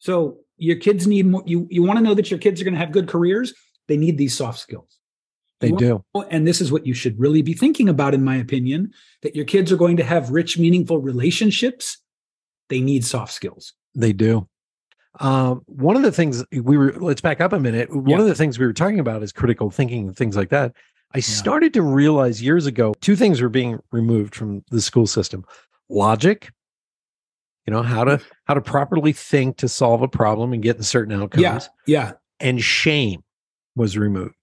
So 0.00 0.38
your 0.56 0.76
kids 0.76 1.06
need 1.06 1.26
more 1.26 1.42
you 1.46 1.66
you 1.70 1.82
want 1.82 1.98
to 1.98 2.02
know 2.02 2.14
that 2.14 2.30
your 2.30 2.40
kids 2.40 2.60
are 2.60 2.64
going 2.64 2.74
to 2.74 2.80
have 2.80 2.90
good 2.92 3.06
careers, 3.08 3.54
they 3.86 3.96
need 3.96 4.18
these 4.18 4.36
soft 4.36 4.58
skills. 4.58 4.98
They 5.60 5.70
do. 5.72 6.02
Oh, 6.14 6.22
and 6.30 6.48
this 6.48 6.60
is 6.62 6.72
what 6.72 6.86
you 6.86 6.94
should 6.94 7.20
really 7.20 7.42
be 7.42 7.52
thinking 7.52 7.88
about 7.88 8.14
in 8.14 8.24
my 8.24 8.36
opinion 8.36 8.92
that 9.22 9.36
your 9.36 9.44
kids 9.44 9.70
are 9.70 9.76
going 9.76 9.98
to 9.98 10.04
have 10.04 10.30
rich 10.30 10.58
meaningful 10.58 10.98
relationships 10.98 11.98
they 12.70 12.80
need 12.80 13.04
soft 13.04 13.32
skills 13.32 13.74
They 13.94 14.12
do. 14.12 14.48
Um, 15.18 15.62
one 15.66 15.96
of 15.96 16.02
the 16.02 16.12
things 16.12 16.44
we 16.52 16.78
were, 16.78 16.92
let's 16.98 17.20
back 17.20 17.40
up 17.40 17.52
a 17.52 17.58
minute. 17.60 17.94
One 17.94 18.06
Yeah. 18.08 18.20
of 18.20 18.26
the 18.26 18.34
things 18.34 18.58
we 18.58 18.64
were 18.66 18.72
talking 18.72 19.00
about 19.00 19.22
is 19.22 19.32
critical 19.32 19.70
thinking 19.70 20.06
and 20.08 20.16
things 20.16 20.36
like 20.36 20.50
that. 20.50 20.72
I 21.12 21.20
started 21.20 21.74
to 21.74 21.82
realize 21.82 22.40
years 22.40 22.66
ago, 22.66 22.94
two 23.00 23.16
things 23.16 23.40
were 23.42 23.48
being 23.48 23.80
removed 23.90 24.34
from 24.34 24.64
the 24.70 24.80
school 24.80 25.06
system 25.06 25.44
logic, 25.88 26.50
you 27.66 27.72
know, 27.72 27.82
how 27.82 28.04
to, 28.04 28.20
how 28.44 28.54
to 28.54 28.60
properly 28.60 29.12
think 29.12 29.56
to 29.56 29.68
solve 29.68 30.02
a 30.02 30.08
problem 30.08 30.52
and 30.52 30.62
get 30.62 30.76
in 30.76 30.82
certain 30.82 31.20
outcomes. 31.20 31.42
yeah 31.42 31.60
yeah 31.86 32.12
and 32.38 32.62
shame 32.62 33.22
was 33.76 33.98
removed. 33.98 34.34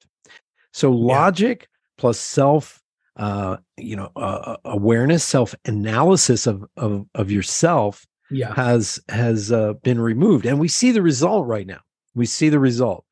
So 0.73 0.91
logic 0.91 1.67
plus 1.97 2.19
self, 2.19 2.82
uh, 3.15 3.58
you 3.77 3.95
know, 3.95 4.12
uh, 4.15 4.58
awareness, 4.65 5.23
self 5.23 5.56
analysis 5.65 6.45
of, 6.47 6.65
of 6.77 7.06
of 7.15 7.32
yourself 7.32 8.06
yeah 8.29 8.54
has 8.54 9.00
has 9.10 9.52
uh, 9.52 9.73
been 9.83 10.00
removed, 10.00 10.46
and 10.46 10.60
we 10.60 10.67
see 10.67 10.92
the 10.92 11.02
result 11.02 11.48
right 11.48 11.65
now. 11.65 11.79
We 12.13 12.25
see 12.25 12.50
the 12.50 12.60
result. 12.60 13.06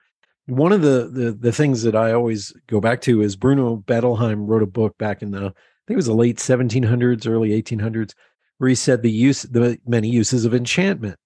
One 0.47 0.71
of 0.71 0.81
the, 0.81 1.09
the 1.11 1.31
the 1.31 1.51
things 1.51 1.81
that 1.83 1.95
I 1.95 2.11
always 2.11 2.53
go 2.67 2.79
back 2.79 3.01
to 3.01 3.21
is 3.21 3.35
Bruno 3.35 3.77
Bettelheim 3.77 4.47
wrote 4.47 4.63
a 4.63 4.67
book 4.67 4.97
back 4.97 5.21
in 5.21 5.31
the 5.31 5.39
I 5.47 5.87
think 5.87 5.95
it 5.95 5.95
was 5.95 6.05
the 6.07 6.13
late 6.15 6.37
1700s, 6.37 7.27
early 7.27 7.49
1800s, 7.61 8.13
where 8.57 8.69
he 8.69 8.75
said 8.75 9.01
the 9.01 9.11
use 9.11 9.43
the 9.43 9.79
many 9.87 10.09
uses 10.09 10.45
of 10.45 10.53
enchantment, 10.53 11.17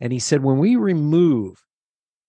and 0.00 0.12
he 0.12 0.18
said 0.18 0.42
when 0.42 0.58
we 0.58 0.76
remove 0.76 1.64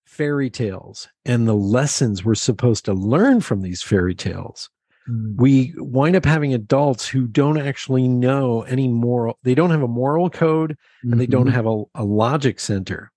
fairy 0.05 0.49
tales 0.49 1.09
and 1.25 1.47
the 1.47 1.55
lessons 1.55 2.23
we're 2.23 2.35
supposed 2.35 2.85
to 2.85 2.93
learn 2.93 3.41
from 3.41 3.61
these 3.61 3.81
fairy 3.81 4.15
tales 4.15 4.69
Mm. 5.07 5.35
we 5.37 5.71
wind 5.77 6.15
up 6.15 6.25
having 6.25 6.55
adults 6.55 7.07
who 7.07 7.27
don't 7.27 7.59
actually 7.59 8.07
know 8.07 8.63
any 8.63 8.87
moral 8.87 9.37
they 9.43 9.53
don't 9.53 9.69
have 9.69 9.83
a 9.83 9.87
moral 9.87 10.31
code 10.31 10.75
and 11.03 11.19
they 11.19 11.27
don't 11.27 11.45
Mhm. 11.47 11.51
have 11.53 11.67
a, 11.67 11.83
a 11.93 12.03
logic 12.03 12.59
center 12.59 13.11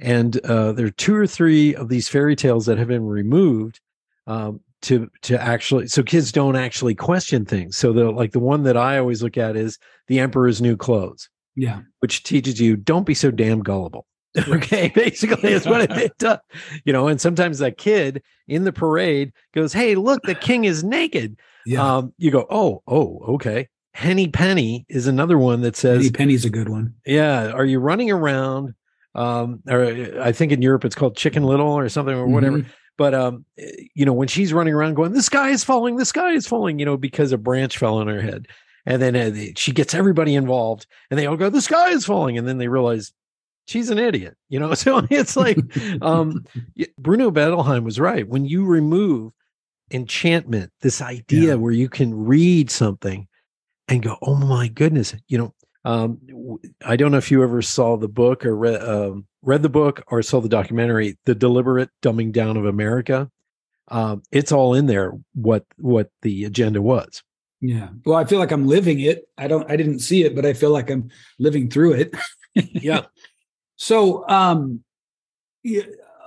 and 0.00 0.38
uh, 0.44 0.72
there 0.72 0.86
are 0.86 0.90
two 0.90 1.14
or 1.14 1.26
three 1.26 1.74
of 1.74 1.88
these 1.88 2.08
fairy 2.08 2.36
tales 2.36 2.66
that 2.66 2.78
have 2.78 2.88
been 2.88 3.06
removed 3.06 3.80
um, 4.26 4.60
to 4.82 5.10
to 5.22 5.40
actually 5.40 5.88
so 5.88 6.02
kids 6.02 6.32
don't 6.32 6.56
actually 6.56 6.94
question 6.94 7.44
things. 7.44 7.76
So 7.76 7.92
the 7.92 8.10
like 8.10 8.32
the 8.32 8.40
one 8.40 8.62
that 8.64 8.76
I 8.76 8.98
always 8.98 9.22
look 9.22 9.36
at 9.36 9.56
is 9.56 9.78
the 10.08 10.20
Emperor's 10.20 10.62
New 10.62 10.76
Clothes. 10.76 11.28
Yeah, 11.56 11.80
which 12.00 12.22
teaches 12.22 12.60
you 12.60 12.76
don't 12.76 13.06
be 13.06 13.14
so 13.14 13.30
damn 13.30 13.60
gullible. 13.60 14.06
okay, 14.48 14.88
basically 14.94 15.52
is 15.52 15.66
what 15.66 15.90
it 15.90 16.16
does. 16.18 16.38
You 16.84 16.92
know, 16.92 17.08
and 17.08 17.20
sometimes 17.20 17.58
that 17.58 17.78
kid 17.78 18.22
in 18.48 18.64
the 18.64 18.72
parade 18.72 19.32
goes, 19.54 19.72
"Hey, 19.72 19.94
look, 19.96 20.22
the 20.22 20.34
king 20.34 20.64
is 20.64 20.84
naked." 20.84 21.38
Yeah. 21.66 21.96
Um, 21.96 22.14
you 22.16 22.30
go, 22.30 22.46
"Oh, 22.50 22.82
oh, 22.86 23.18
okay." 23.34 23.68
Henny 23.92 24.28
Penny 24.28 24.86
is 24.88 25.08
another 25.08 25.36
one 25.36 25.62
that 25.62 25.76
says 25.76 25.98
Henny 25.98 26.10
Penny's 26.10 26.44
a 26.44 26.50
good 26.50 26.68
one. 26.68 26.94
Yeah, 27.04 27.48
are 27.48 27.64
you 27.64 27.80
running 27.80 28.10
around? 28.10 28.74
Um, 29.14 29.60
or 29.68 29.84
I 30.20 30.32
think 30.32 30.52
in 30.52 30.62
Europe 30.62 30.84
it's 30.84 30.94
called 30.94 31.16
Chicken 31.16 31.42
Little 31.42 31.68
or 31.68 31.88
something 31.88 32.14
or 32.14 32.26
whatever. 32.26 32.58
Mm-hmm. 32.58 32.70
But 32.96 33.14
um, 33.14 33.46
you 33.94 34.04
know, 34.04 34.12
when 34.12 34.28
she's 34.28 34.52
running 34.52 34.74
around 34.74 34.94
going, 34.94 35.12
"The 35.12 35.22
sky 35.22 35.48
is 35.48 35.64
falling, 35.64 35.96
the 35.96 36.04
sky 36.04 36.32
is 36.32 36.46
falling," 36.46 36.78
you 36.78 36.84
know, 36.84 36.98
because 36.98 37.32
a 37.32 37.38
branch 37.38 37.78
fell 37.78 37.96
on 37.96 38.08
her 38.08 38.20
head, 38.20 38.46
and 38.84 39.00
then 39.00 39.16
uh, 39.16 39.52
she 39.56 39.72
gets 39.72 39.94
everybody 39.94 40.34
involved, 40.34 40.86
and 41.10 41.18
they 41.18 41.24
all 41.24 41.36
go, 41.36 41.48
"The 41.48 41.62
sky 41.62 41.90
is 41.92 42.04
falling," 42.04 42.36
and 42.36 42.46
then 42.46 42.58
they 42.58 42.68
realize 42.68 43.12
she's 43.66 43.88
an 43.88 43.98
idiot, 43.98 44.36
you 44.50 44.60
know. 44.60 44.74
So 44.80 45.06
it's 45.10 45.34
like 45.34 45.56
um, 46.02 46.44
Bruno 46.98 47.30
Bettelheim 47.30 47.84
was 47.84 47.98
right 47.98 48.28
when 48.28 48.44
you 48.44 48.66
remove 48.66 49.32
enchantment, 49.90 50.70
this 50.82 51.00
idea 51.00 51.48
yeah. 51.48 51.54
where 51.54 51.72
you 51.72 51.88
can 51.88 52.14
read 52.14 52.70
something 52.70 53.26
and 53.88 54.02
go, 54.02 54.18
"Oh 54.20 54.36
my 54.36 54.68
goodness," 54.68 55.14
you 55.26 55.38
know. 55.38 55.54
Um, 55.84 56.58
I 56.84 56.96
don't 56.96 57.10
know 57.10 57.18
if 57.18 57.30
you 57.30 57.42
ever 57.42 57.62
saw 57.62 57.96
the 57.96 58.08
book 58.08 58.44
or 58.44 58.54
read 58.54 58.82
um, 58.82 59.26
read 59.42 59.62
the 59.62 59.68
book 59.68 60.02
or 60.08 60.22
saw 60.22 60.40
the 60.40 60.48
documentary, 60.48 61.18
"The 61.24 61.34
Deliberate 61.34 61.90
Dumbing 62.02 62.32
Down 62.32 62.56
of 62.56 62.66
America." 62.66 63.30
Um, 63.88 64.22
it's 64.30 64.52
all 64.52 64.74
in 64.74 64.86
there. 64.86 65.12
What 65.34 65.64
what 65.78 66.10
the 66.22 66.44
agenda 66.44 66.82
was. 66.82 67.22
Yeah. 67.60 67.88
Well, 68.04 68.16
I 68.16 68.24
feel 68.24 68.38
like 68.38 68.52
I'm 68.52 68.66
living 68.66 69.00
it. 69.00 69.28
I 69.38 69.48
don't. 69.48 69.70
I 69.70 69.76
didn't 69.76 70.00
see 70.00 70.24
it, 70.24 70.34
but 70.34 70.46
I 70.46 70.52
feel 70.52 70.70
like 70.70 70.90
I'm 70.90 71.10
living 71.38 71.70
through 71.70 71.92
it. 71.94 72.14
yeah. 72.54 73.06
So, 73.82 74.28
um, 74.28 74.84
yeah, 75.62 75.84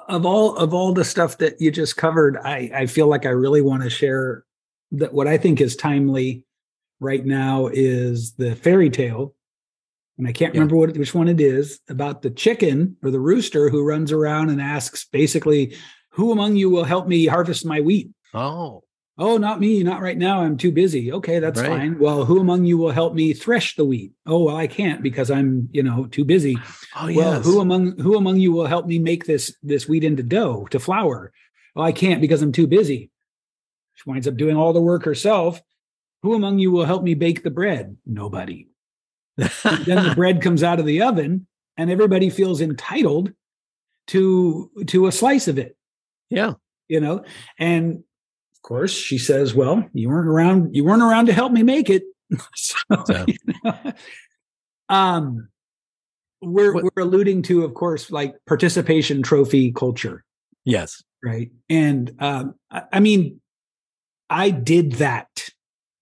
of 0.08 0.26
all 0.26 0.58
of 0.58 0.74
all 0.74 0.92
the 0.92 1.06
stuff 1.06 1.38
that 1.38 1.62
you 1.62 1.70
just 1.70 1.96
covered, 1.98 2.36
I 2.36 2.72
I 2.74 2.86
feel 2.88 3.06
like 3.06 3.28
I 3.28 3.30
really 3.30 3.62
want 3.62 3.84
to 3.84 3.92
share 3.92 4.44
that 4.94 5.14
what 5.14 5.28
I 5.28 5.38
think 5.38 5.62
is 5.62 5.76
timely 5.76 6.46
right 7.00 7.24
now 7.24 7.68
is 7.72 8.34
the 8.34 8.56
fairy 8.56 8.90
tale 8.90 9.36
and 10.24 10.30
I 10.30 10.32
can't 10.32 10.54
yeah. 10.54 10.62
remember 10.62 10.78
what 10.78 10.96
which 10.96 11.14
one 11.14 11.28
it 11.28 11.42
is 11.42 11.82
about 11.90 12.22
the 12.22 12.30
chicken 12.30 12.96
or 13.04 13.12
the 13.12 13.20
rooster 13.20 13.68
who 13.68 13.86
runs 13.86 14.10
around 14.10 14.50
and 14.50 14.62
asks 14.62 15.04
basically, 15.04 15.76
"Who 16.12 16.32
among 16.32 16.56
you 16.56 16.70
will 16.70 16.86
help 16.86 17.10
me 17.10 17.26
harvest 17.26 17.66
my 17.66 17.82
wheat?" 17.82 18.10
Oh, 18.34 18.84
oh, 19.18 19.36
not 19.36 19.60
me, 19.60 19.84
not 19.84 20.02
right 20.02 20.18
now. 20.18 20.42
I'm 20.42 20.56
too 20.56 20.72
busy. 20.72 21.12
Okay, 21.12 21.40
that's 21.40 21.60
right. 21.60 21.68
fine. 21.70 22.00
Well, 22.00 22.24
who 22.24 22.40
among 22.40 22.64
you 22.64 22.78
will 22.78 22.92
help 22.92 23.14
me 23.14 23.34
thresh 23.34 23.76
the 23.76 23.84
wheat? 23.84 24.14
Oh, 24.26 24.46
well, 24.46 24.56
I 24.56 24.66
can't 24.66 25.04
because 25.04 25.30
I'm 25.30 25.68
you 25.74 25.84
know 25.84 26.06
too 26.06 26.24
busy. 26.24 26.58
Oh, 26.96 27.08
well, 27.08 27.34
yes. 27.34 27.44
who 27.44 27.60
among 27.60 28.00
who 28.00 28.16
among 28.16 28.38
you 28.38 28.54
will 28.54 28.68
help 28.68 28.86
me 28.86 29.00
make 29.00 29.26
this 29.26 29.54
this 29.62 29.90
wheat 29.90 30.06
into 30.06 30.24
dough 30.24 30.68
to 30.72 30.80
flour? 30.80 31.34
Well, 31.76 31.86
I 31.86 31.92
can't 31.92 32.22
because 32.22 32.42
I'm 32.42 32.54
too 32.54 32.68
busy. 32.68 33.12
She 33.96 34.10
winds 34.10 34.26
up 34.26 34.38
doing 34.38 34.56
all 34.56 34.72
the 34.72 34.82
work 34.82 35.04
herself. 35.04 35.62
Who 36.22 36.34
among 36.34 36.60
you 36.60 36.72
will 36.72 36.86
help 36.86 37.04
me 37.04 37.14
bake 37.14 37.44
the 37.44 37.52
bread? 37.52 37.98
Nobody 38.06 38.70
then 39.38 40.04
the 40.08 40.14
bread 40.16 40.42
comes 40.42 40.64
out 40.64 40.80
of 40.80 40.86
the 40.86 41.02
oven 41.02 41.48
and 41.78 41.90
everybody 41.90 42.30
feels 42.30 42.62
entitled 42.62 43.32
to 44.08 44.70
to 44.88 45.08
a 45.08 45.12
slice 45.12 45.48
of 45.48 45.58
it. 45.58 45.78
Yeah. 46.30 46.54
You 46.88 47.00
know 47.00 47.24
and 47.58 48.04
of 48.56 48.62
course 48.62 48.94
she 48.94 49.18
says 49.18 49.54
well 49.54 49.88
you 49.94 50.10
weren't 50.10 50.28
around 50.28 50.76
you 50.76 50.84
weren't 50.84 51.02
around 51.02 51.28
to 51.28 51.34
help 51.34 51.52
me 51.52 51.64
make 51.64 51.90
it. 51.90 52.04
So, 52.56 52.78
so. 53.06 53.26
You 53.28 53.38
know, 53.64 53.94
um 54.90 55.50
we're 56.42 56.74
what? 56.74 56.84
we're 56.84 57.04
alluding 57.04 57.44
to 57.44 57.64
of 57.64 57.74
course 57.74 58.12
like 58.12 58.36
participation 58.48 59.24
trophy 59.24 59.72
culture. 59.72 60.24
Yes. 60.66 61.04
Right? 61.24 61.52
And 61.70 62.16
um 62.20 62.56
I, 62.70 62.84
I 62.94 63.00
mean 63.00 63.40
i 64.30 64.50
did 64.50 64.94
that 64.94 65.50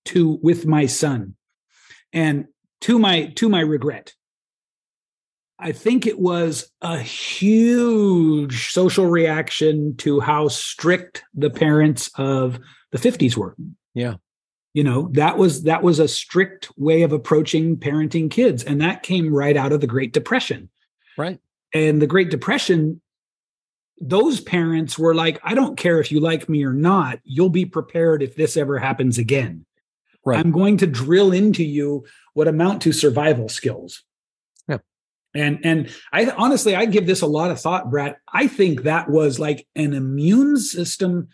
to 0.06 0.40
with 0.42 0.66
my 0.66 0.86
son. 0.86 1.36
And 2.14 2.48
to 2.82 3.00
my 3.00 3.28
to 3.36 3.50
my 3.50 3.62
regret. 3.62 4.14
I 5.62 5.72
think 5.72 6.08
it 6.08 6.20
was 6.20 6.72
a 6.82 6.98
huge 6.98 8.72
social 8.72 9.06
reaction 9.06 9.96
to 9.98 10.20
how 10.20 10.48
strict 10.48 11.24
the 11.36 11.52
parents 11.52 12.10
of 12.18 12.60
the 12.92 12.98
50s 12.98 13.38
were. 13.38 13.56
Yeah. 13.94 14.16
You 14.74 14.84
know 14.84 15.10
that 15.14 15.38
was 15.38 15.64
that 15.64 15.84
was 15.84 16.00
a 16.00 16.08
strict 16.08 16.72
way 16.78 17.04
of 17.04 17.12
approaching 17.12 17.78
parenting 17.78 18.32
kids 18.32 18.64
and 18.64 18.82
that 18.82 19.04
came 19.04 19.34
right 19.34 19.56
out 19.56 19.72
of 19.72 19.82
the 19.82 19.88
great 19.88 20.14
depression. 20.14 20.70
Right. 21.18 21.40
And 21.74 22.02
the 22.02 22.08
great 22.08 22.30
depression 22.30 23.02
those 24.04 24.42
parents 24.42 24.98
were 24.98 25.14
like 25.14 25.40
i 25.44 25.54
don't 25.54 25.78
care 25.78 26.00
if 26.00 26.12
you 26.12 26.20
like 26.20 26.50
me 26.50 26.64
or 26.64 26.74
not 26.74 27.20
you'll 27.24 27.52
be 27.52 27.68
prepared 27.68 28.24
if 28.24 28.36
this 28.36 28.58
ever 28.58 28.80
happens 28.80 29.20
again. 29.20 29.64
Right. 30.26 30.40
I'm 30.40 30.52
going 30.52 30.78
to 30.78 30.88
drill 30.88 31.32
into 31.32 31.64
you 31.64 32.06
what 32.34 32.48
amount 32.48 32.82
to 32.84 32.94
survival 32.94 33.50
skills. 33.50 34.04
Yeah. 34.68 34.78
And 35.34 35.60
and 35.64 35.90
I 36.12 36.26
honestly 36.32 36.76
I 36.76 36.86
give 36.86 37.06
this 37.06 37.22
a 37.22 37.28
lot 37.28 37.52
of 37.52 37.60
thought, 37.60 37.90
Brad. 37.90 38.18
I 38.32 38.48
think 38.48 38.84
that 38.84 39.10
was 39.10 39.40
like 39.40 39.68
an 39.76 39.94
immune 39.94 40.58
system 40.58 41.30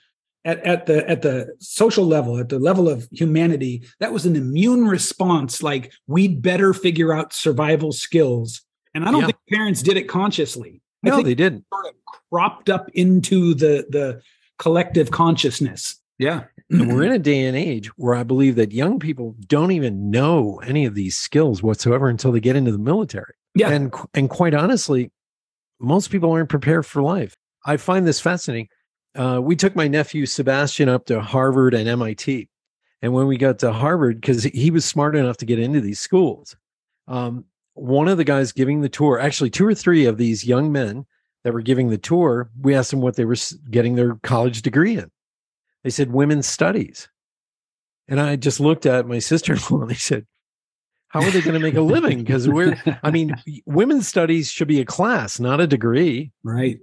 at, 0.48 0.64
at 0.64 0.86
the 0.86 1.08
at 1.10 1.22
the 1.22 1.56
social 1.60 2.06
level, 2.06 2.39
at 2.39 2.48
the 2.48 2.58
level 2.58 2.88
of 2.88 3.08
humanity, 3.12 3.84
that 4.00 4.14
was 4.14 4.26
an 4.26 4.36
immune 4.36 4.88
response. 4.88 5.62
Like 5.62 5.91
we'd 6.08 6.41
better 6.41 6.74
figure 6.74 7.14
out 7.14 7.34
survival 7.34 7.91
skills. 7.91 8.62
And 8.95 9.04
I 9.04 9.12
don't 9.12 9.22
yeah. 9.22 9.28
think 9.28 9.39
parents 9.50 9.84
did 9.84 9.98
it 9.98 10.08
consciously. 10.08 10.82
No, 11.04 11.22
they 11.22 11.36
didn't. 11.36 11.66
Sort 11.72 11.88
of 11.88 11.93
cropped 12.32 12.70
up 12.70 12.89
into 12.93 13.54
the 13.54 13.86
the 13.89 14.22
collective 14.58 15.12
consciousness. 15.12 16.02
Yeah. 16.18 16.45
And 16.70 16.93
we're 16.93 17.03
in 17.03 17.13
a 17.13 17.20
day 17.20 17.45
and 17.45 17.55
age 17.55 17.88
where 17.97 18.15
I 18.15 18.24
believe 18.24 18.55
that 18.55 18.72
young 18.72 18.99
people 18.99 19.36
don't 19.47 19.72
even 19.72 20.11
know 20.11 20.59
any 20.65 20.86
of 20.86 20.95
these 20.95 21.18
skills 21.18 21.63
whatsoever 21.63 22.09
until 22.09 22.32
they 22.32 22.39
get 22.39 22.55
into 22.55 22.72
the 22.72 22.78
military. 22.78 23.34
Yeah. 23.55 23.70
And 23.70 23.93
and 24.13 24.30
quite 24.30 24.53
honestly, 24.53 25.11
most 25.80 26.09
people 26.09 26.32
aren't 26.32 26.49
prepared 26.49 26.86
for 26.86 27.01
life. 27.01 27.36
I 27.65 27.78
find 27.78 28.05
this 28.05 28.20
fascinating. 28.20 28.68
Uh, 29.15 29.39
we 29.41 29.55
took 29.55 29.76
my 29.76 29.88
nephew 29.88 30.26
Sebastian 30.26 30.89
up 30.89 31.05
to 31.05 31.22
Harvard 31.22 31.74
and 31.74 31.88
MIT. 31.88 32.49
And 33.01 33.13
when 33.13 33.28
we 33.28 33.38
got 33.38 33.59
to 33.59 33.72
Harvard, 33.72 34.22
because 34.22 34.43
he 34.43 34.72
was 34.72 34.86
smart 34.86 35.15
enough 35.15 35.38
to 35.38 35.45
get 35.45 35.59
into 35.59 35.82
these 35.82 35.99
schools, 35.99 36.55
um, 37.07 37.45
one 37.74 38.07
of 38.07 38.18
the 38.18 38.24
guys 38.24 38.51
giving 38.51 38.82
the 38.82 38.89
tour, 38.89 39.20
actually, 39.20 39.51
two 39.51 39.65
or 39.65 39.76
three 39.76 40.05
of 40.05 40.18
these 40.18 40.45
young 40.45 40.72
men 40.72 41.05
that 41.43 41.53
were 41.53 41.61
giving 41.61 41.89
the 41.89 41.97
tour, 41.97 42.49
we 42.59 42.74
asked 42.74 42.91
them 42.91 43.01
what 43.01 43.15
they 43.15 43.26
were 43.26 43.36
getting 43.70 43.95
their 43.95 44.15
college 44.24 44.63
degree 44.63 44.97
in. 44.97 45.11
They 45.88 45.91
said 45.91 46.11
women's 46.11 46.47
studies. 46.47 47.07
And 48.09 48.19
I 48.19 48.35
just 48.35 48.59
looked 48.59 48.85
at 48.85 49.07
my 49.07 49.19
sister 49.31 49.53
in 49.53 49.59
law 49.69 49.83
and 49.83 49.91
I 49.91 49.95
said, 49.95 50.27
How 51.07 51.21
are 51.21 51.31
they 51.31 51.39
going 51.39 51.53
to 51.53 51.61
make 51.61 51.75
a 51.75 51.81
living? 51.81 52.25
Because 52.25 52.49
we're, 52.49 52.75
I 53.03 53.09
mean, 53.09 53.33
women's 53.65 54.05
studies 54.05 54.51
should 54.51 54.67
be 54.67 54.81
a 54.81 54.85
class, 54.85 55.39
not 55.39 55.61
a 55.61 55.65
degree. 55.65 56.33
Right. 56.43 56.77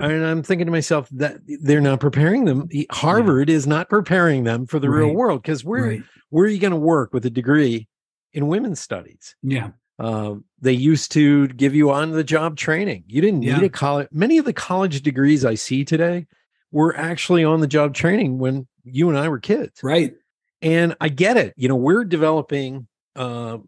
And 0.00 0.26
I'm 0.26 0.42
thinking 0.42 0.66
to 0.66 0.72
myself 0.72 1.08
that 1.12 1.36
they're 1.46 1.80
not 1.80 2.00
preparing 2.00 2.44
them. 2.44 2.68
Harvard 2.90 3.50
yeah. 3.50 3.54
is 3.54 3.68
not 3.68 3.88
preparing 3.88 4.42
them 4.42 4.66
for 4.66 4.80
the 4.80 4.90
right. 4.90 4.98
real 4.98 5.14
world 5.14 5.42
because 5.42 5.64
where, 5.64 5.84
right. 5.84 6.02
where 6.30 6.46
are 6.46 6.48
you 6.48 6.58
going 6.58 6.72
to 6.72 6.76
work 6.76 7.12
with 7.12 7.24
a 7.26 7.30
degree 7.30 7.86
in 8.32 8.48
women's 8.48 8.80
studies? 8.80 9.36
Yeah. 9.44 9.70
Uh, 9.96 10.34
they 10.60 10.72
used 10.72 11.12
to 11.12 11.46
give 11.46 11.72
you 11.72 11.92
on 11.92 12.10
the 12.10 12.24
job 12.24 12.56
training. 12.56 13.04
You 13.06 13.20
didn't 13.20 13.40
need 13.40 13.46
yeah. 13.46 13.62
a 13.62 13.68
college. 13.68 14.08
Many 14.10 14.38
of 14.38 14.44
the 14.44 14.52
college 14.52 15.02
degrees 15.02 15.44
I 15.44 15.54
see 15.54 15.84
today 15.84 16.26
were 16.72 16.96
actually 16.96 17.44
on 17.44 17.60
the 17.60 17.66
job 17.66 17.94
training 17.94 18.38
when 18.38 18.66
you 18.84 19.08
and 19.08 19.18
I 19.18 19.28
were 19.28 19.40
kids. 19.40 19.82
Right. 19.82 20.14
And 20.62 20.96
I 21.00 21.08
get 21.08 21.36
it. 21.36 21.54
You 21.56 21.68
know, 21.68 21.76
we're 21.76 22.04
developing 22.04 22.86
uh, 23.16 23.58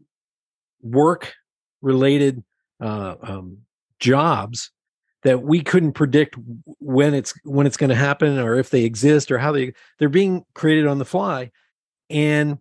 work 0.82 1.34
related 1.80 2.44
uh, 2.80 3.16
um, 3.22 3.58
jobs 3.98 4.70
that 5.22 5.42
we 5.42 5.62
couldn't 5.62 5.92
predict 5.92 6.36
when 6.80 7.14
it's 7.14 7.32
when 7.44 7.66
it's 7.66 7.76
going 7.76 7.90
to 7.90 7.96
happen 7.96 8.38
or 8.38 8.56
if 8.56 8.70
they 8.70 8.84
exist 8.84 9.30
or 9.30 9.38
how 9.38 9.52
they 9.52 9.72
they're 9.98 10.08
being 10.08 10.44
created 10.54 10.86
on 10.86 10.98
the 10.98 11.04
fly 11.04 11.50
and 12.10 12.58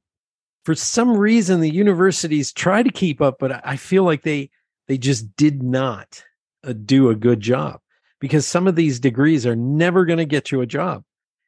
for 0.63 0.75
some 0.75 1.17
reason 1.17 1.59
the 1.59 1.71
universities 1.71 2.53
try 2.53 2.83
to 2.83 2.91
keep 2.91 3.19
up 3.21 3.37
but 3.39 3.65
i 3.65 3.75
feel 3.75 4.03
like 4.03 4.21
they 4.21 4.49
they 4.87 4.97
just 4.97 5.35
did 5.35 5.63
not 5.63 6.23
uh, 6.63 6.73
do 6.73 7.09
a 7.09 7.15
good 7.15 7.39
job 7.39 7.79
because 8.21 8.47
some 8.47 8.67
of 8.67 8.77
these 8.77 8.99
degrees 9.01 9.45
are 9.45 9.55
never 9.55 10.05
going 10.05 10.19
to 10.19 10.25
get 10.25 10.51
you 10.51 10.61
a 10.61 10.65
job. 10.65 11.03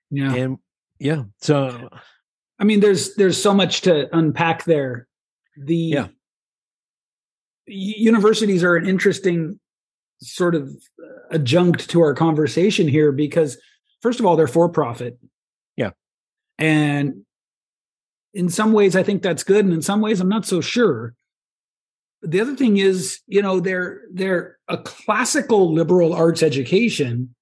Yeah. 0.09 0.33
And 0.35 0.57
yeah. 0.99 1.23
So 1.39 1.89
I 2.59 2.65
mean 2.65 2.81
there's 2.81 3.15
there's 3.15 3.41
so 3.41 3.53
much 3.53 3.81
to 3.81 4.13
unpack 4.15 4.65
there. 4.65 5.07
The 5.55 5.75
yeah. 5.75 6.07
universities 7.67 8.63
are 8.63 8.75
an 8.75 8.87
interesting 8.87 9.59
sort 10.19 10.55
of 10.55 10.69
uh, 11.01 11.35
adjunct 11.35 11.89
to 11.91 12.01
our 12.01 12.13
conversation 12.13 12.87
here 12.87 13.11
because 13.11 13.57
first 14.01 14.19
of 14.19 14.25
all 14.25 14.35
they're 14.35 14.47
for 14.47 14.67
profit 14.67 15.17
Yeah. 15.77 15.91
And 16.57 17.23
in 18.33 18.49
some 18.49 18.73
ways, 18.73 18.95
I 18.95 19.03
think 19.03 19.21
that's 19.21 19.43
good. 19.43 19.65
And 19.65 19.73
in 19.73 19.81
some 19.81 20.01
ways, 20.01 20.19
I'm 20.19 20.29
not 20.29 20.45
so 20.45 20.59
sure. 20.59 21.13
The 22.23 22.41
other 22.41 22.55
thing 22.55 22.77
is, 22.77 23.19
you 23.27 23.41
know, 23.41 23.59
they're, 23.59 24.01
they're 24.11 24.57
a 24.67 24.77
classical 24.77 25.73
liberal 25.73 26.13
arts 26.13 26.41
education 26.41 27.35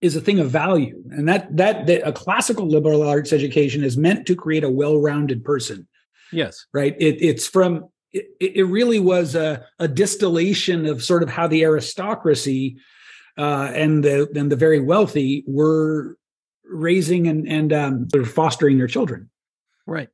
is 0.00 0.16
a 0.16 0.20
thing 0.20 0.40
of 0.40 0.50
value 0.50 1.00
and 1.10 1.28
that, 1.28 1.56
that 1.56 1.86
that 1.86 2.06
a 2.06 2.12
classical 2.12 2.66
liberal 2.66 3.08
arts 3.08 3.32
education 3.32 3.84
is 3.84 3.96
meant 3.96 4.26
to 4.26 4.34
create 4.34 4.64
a 4.64 4.70
well-rounded 4.70 5.44
person 5.44 5.86
yes 6.32 6.66
right 6.74 6.96
it, 6.98 7.22
it's 7.22 7.46
from 7.46 7.88
it, 8.12 8.26
it 8.40 8.66
really 8.66 8.98
was 8.98 9.34
a, 9.34 9.64
a 9.78 9.88
distillation 9.88 10.86
of 10.86 11.02
sort 11.02 11.22
of 11.22 11.30
how 11.30 11.46
the 11.46 11.64
aristocracy 11.64 12.76
uh, 13.38 13.70
and 13.74 14.04
the 14.04 14.28
and 14.34 14.52
the 14.52 14.56
very 14.56 14.80
wealthy 14.80 15.44
were 15.46 16.16
raising 16.64 17.26
and 17.26 17.48
and 17.48 17.72
um, 17.72 18.08
sort 18.10 18.22
of 18.22 18.30
fostering 18.30 18.78
their 18.78 18.86
children. 18.86 19.30
Right. 19.86 20.08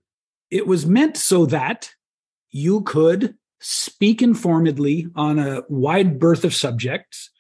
It 0.50 0.66
was 0.66 0.86
meant 0.86 1.16
so 1.16 1.46
that 1.46 1.90
you 2.51 2.82
could 2.82 3.34
speak 3.61 4.22
informedly 4.22 5.09
on 5.14 5.38
a 5.38 5.62
wide 5.68 6.18
berth 6.18 6.44
of 6.44 6.55
subjects. 6.55 7.30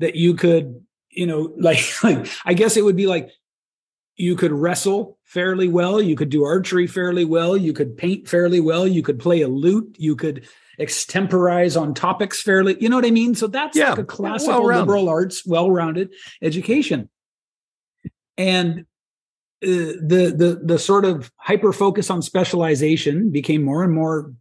That 0.00 0.14
you 0.14 0.34
could, 0.34 0.84
you 1.10 1.26
know, 1.26 1.52
like, 1.58 1.80
like 2.04 2.28
I 2.44 2.54
guess 2.54 2.76
it 2.76 2.84
would 2.84 2.96
be 2.96 3.06
like 3.08 3.30
you 4.16 4.36
could 4.36 4.52
wrestle 4.52 5.18
fairly 5.24 5.68
well, 5.68 6.00
you 6.00 6.14
could 6.16 6.30
do 6.30 6.44
archery 6.44 6.86
fairly 6.86 7.24
well, 7.24 7.56
you 7.56 7.72
could 7.72 7.96
paint 7.96 8.28
fairly 8.28 8.60
well, 8.60 8.86
you 8.86 9.02
could 9.02 9.18
play 9.18 9.42
a 9.42 9.48
lute, 9.48 9.96
you 9.98 10.14
could 10.16 10.48
extemporize 10.78 11.76
on 11.80 11.94
topics 11.94 12.40
fairly. 12.42 12.76
You 12.80 12.88
know 12.88 12.96
what 12.96 13.04
I 13.04 13.10
mean? 13.10 13.34
So 13.34 13.46
that's 13.48 13.76
Yeah. 13.76 13.90
like 13.90 13.98
a 13.98 14.04
classical 14.04 14.60
Well-rounded. 14.60 14.80
liberal 14.82 15.08
arts, 15.08 15.44
well-rounded 15.44 16.10
education. 16.42 17.08
And 18.36 18.80
uh, 19.62 19.66
the 20.00 20.32
the 20.36 20.60
the 20.64 20.78
sort 20.78 21.04
of 21.04 21.32
hyper 21.36 21.72
focus 21.72 22.10
on 22.10 22.22
specialization 22.22 23.30
became 23.30 23.64
more 23.64 23.82
and 23.82 23.92
more 23.92 24.32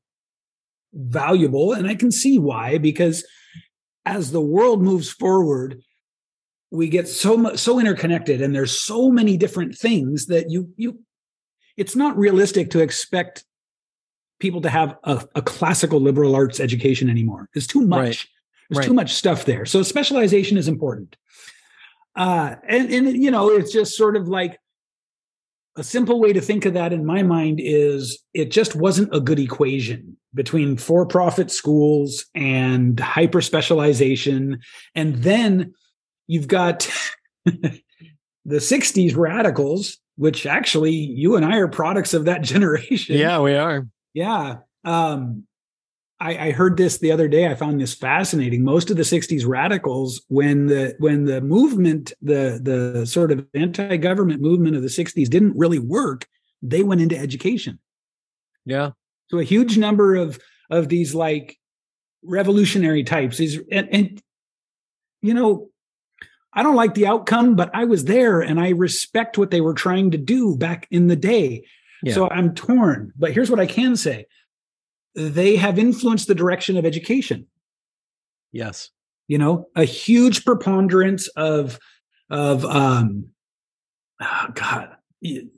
valuable, 0.98 1.74
and 1.74 1.88
I 1.88 1.96
can 1.96 2.12
see 2.12 2.40
why 2.40 2.78
because 2.78 3.26
as 4.06 4.32
the 4.32 4.42
world 4.42 4.82
moves 4.82 5.10
forward, 5.10 5.82
we 6.72 6.90
get 6.90 7.08
so 7.08 7.38
much 7.38 7.60
so 7.60 7.80
interconnected, 7.80 8.42
and 8.42 8.54
there's 8.56 8.80
so 8.80 9.10
many 9.10 9.38
different 9.38 9.78
things 9.78 10.26
that 10.28 10.50
you 10.50 10.74
you. 10.76 11.00
It's 11.78 11.96
not 11.96 12.18
realistic 12.18 12.72
to 12.72 12.80
expect 12.80 13.46
people 14.40 14.62
to 14.62 14.70
have 14.70 14.96
a, 15.04 15.26
a 15.36 15.42
classical 15.42 16.00
liberal 16.00 16.36
arts 16.36 16.60
education 16.60 17.10
anymore. 17.10 17.50
There's 17.54 17.68
too 17.68 17.82
much. 17.82 18.00
Right. 18.00 18.26
There's 18.70 18.78
Right. 18.80 18.88
too 18.88 18.94
much 18.94 19.14
stuff 19.14 19.46
there. 19.46 19.66
So 19.66 19.82
specialization 19.82 20.58
is 20.58 20.68
important. 20.68 21.16
Uh, 22.16 22.56
and, 22.68 22.92
and 22.92 23.24
you 23.24 23.32
know, 23.32 23.50
it's 23.50 23.72
just 23.72 23.96
sort 23.96 24.18
of 24.18 24.28
like 24.28 24.60
a 25.78 25.84
simple 25.84 26.20
way 26.20 26.34
to 26.34 26.42
think 26.42 26.66
of 26.66 26.74
that 26.74 26.92
in 26.92 27.06
my 27.06 27.22
mind 27.24 27.60
is 27.62 28.20
it 28.34 28.52
just 28.52 28.76
wasn't 28.76 29.16
a 29.16 29.20
good 29.20 29.40
equation 29.40 30.18
between 30.34 30.76
for-profit 30.76 31.52
schools 31.52 32.26
and 32.36 33.00
hyper 33.00 33.42
specialization. 33.42 34.60
And 34.96 35.18
then 35.18 35.74
you've 36.26 36.48
got 36.48 36.90
the 37.46 37.82
60s 38.46 39.16
radicals, 39.16 39.98
which 40.16 40.46
actually 40.46 40.94
you 40.94 41.36
and 41.36 41.46
I 41.46 41.58
are 41.58 41.68
products 41.68 42.14
of 42.14 42.26
that 42.26 42.42
generation. 42.42 43.18
Yeah, 43.18 43.40
we 43.40 43.56
are. 43.56 43.88
Yeah. 44.14 44.58
Um, 44.84 45.47
I, 46.20 46.48
I 46.48 46.52
heard 46.52 46.78
this 46.78 46.98
the 46.98 47.12
other 47.12 47.28
day. 47.28 47.48
I 47.48 47.56
found 47.56 47.80
this 47.80 47.94
fascinating. 47.94 48.64
Most 48.64 48.90
of 48.90 48.98
the 48.98 49.04
'60s 49.04 49.46
radicals, 49.46 50.22
when 50.30 50.68
the 50.68 50.96
when 51.00 51.26
the 51.26 51.42
movement, 51.42 52.14
the 52.22 52.60
the 52.62 53.06
sort 53.06 53.32
of 53.32 53.46
anti-government 53.54 54.42
movement 54.42 54.76
of 54.76 54.82
the 54.82 54.88
'60s 54.88 55.30
didn't 55.30 55.56
really 55.56 55.80
work, 55.80 56.28
they 56.62 56.84
went 56.84 57.02
into 57.02 57.18
education. 57.18 57.80
Yeah. 58.66 58.92
So 59.30 59.40
a 59.40 59.44
huge 59.44 59.78
number 59.78 60.16
of 60.16 60.40
of 60.70 60.90
these 60.90 61.14
like 61.14 61.58
revolutionary 62.24 63.04
types. 63.04 63.38
These 63.38 63.60
and, 63.72 63.88
and 63.92 64.22
you 65.22 65.34
know, 65.34 65.70
I 66.54 66.64
don't 66.64 66.76
like 66.76 66.96
the 66.96 67.08
outcome, 67.08 67.56
but 67.56 67.70
I 67.74 67.86
was 67.86 68.06
there 68.06 68.42
and 68.42 68.60
I 68.60 68.70
respect 68.70 69.38
what 69.38 69.52
they 69.52 69.62
were 69.62 69.74
trying 69.74 70.12
to 70.12 70.18
do 70.18 70.56
back 70.56 70.88
in 70.90 71.08
the 71.08 71.16
day. 71.16 71.66
Yeah. 72.02 72.14
So 72.14 72.30
I'm 72.30 72.56
torn. 72.56 73.14
But 73.18 73.34
here's 73.34 73.52
what 73.52 73.60
I 73.60 73.66
can 73.68 73.96
say: 73.96 74.26
they 75.18 75.56
have 75.56 75.80
influenced 75.80 76.28
the 76.28 76.36
direction 76.36 76.78
of 76.78 76.86
education. 76.86 77.48
Yes. 78.52 78.92
You 79.28 79.40
know, 79.40 79.68
a 79.76 79.84
huge 79.84 80.46
preponderance 80.46 81.28
of 81.30 81.80
of 82.30 82.64
um, 82.64 83.26
oh 84.22 84.48
God, 84.54 84.90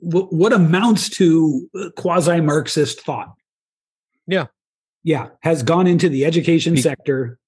what, 0.00 0.52
amounts 0.52 1.08
to 1.10 1.68
quasi 1.96 2.40
Marxist 2.40 3.02
thought. 3.02 3.34
Yeah. 4.26 4.46
Yeah, 5.02 5.28
has 5.42 5.62
gone 5.62 5.86
into 5.86 6.08
the 6.08 6.24
education 6.24 6.74
Be- 6.74 6.82
sector. 6.82 7.38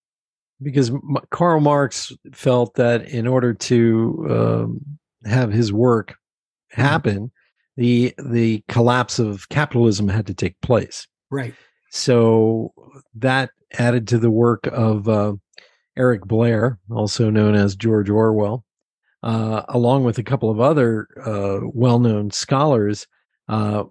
because 0.62 0.90
M- 0.90 1.16
Karl 1.30 1.60
Marx 1.60 2.12
felt 2.32 2.74
that 2.74 3.08
in 3.08 3.26
order 3.26 3.52
to 3.54 4.26
um, 4.30 4.98
have 5.24 5.52
his 5.52 5.72
work 5.72 6.14
happen, 6.70 7.30
the 7.76 8.14
the 8.18 8.62
collapse 8.68 9.18
of 9.18 9.48
capitalism 9.48 10.08
had 10.08 10.26
to 10.26 10.34
take 10.34 10.60
place. 10.60 11.06
Right. 11.30 11.54
So 11.94 12.72
that 13.16 13.50
added 13.78 14.08
to 14.08 14.18
the 14.18 14.30
work 14.30 14.66
of 14.68 15.08
uh, 15.08 15.34
Eric 15.94 16.22
Blair, 16.24 16.78
also 16.90 17.28
known 17.28 17.54
as 17.54 17.76
George 17.76 18.08
Orwell, 18.08 18.64
uh, 19.22 19.62
along 19.68 20.04
with 20.04 20.16
a 20.16 20.22
couple 20.22 20.48
of 20.50 20.58
other 20.58 21.06
uh, 21.22 21.60
well-known 21.74 22.30
scholars. 22.30 23.06
Uh, 23.46 23.84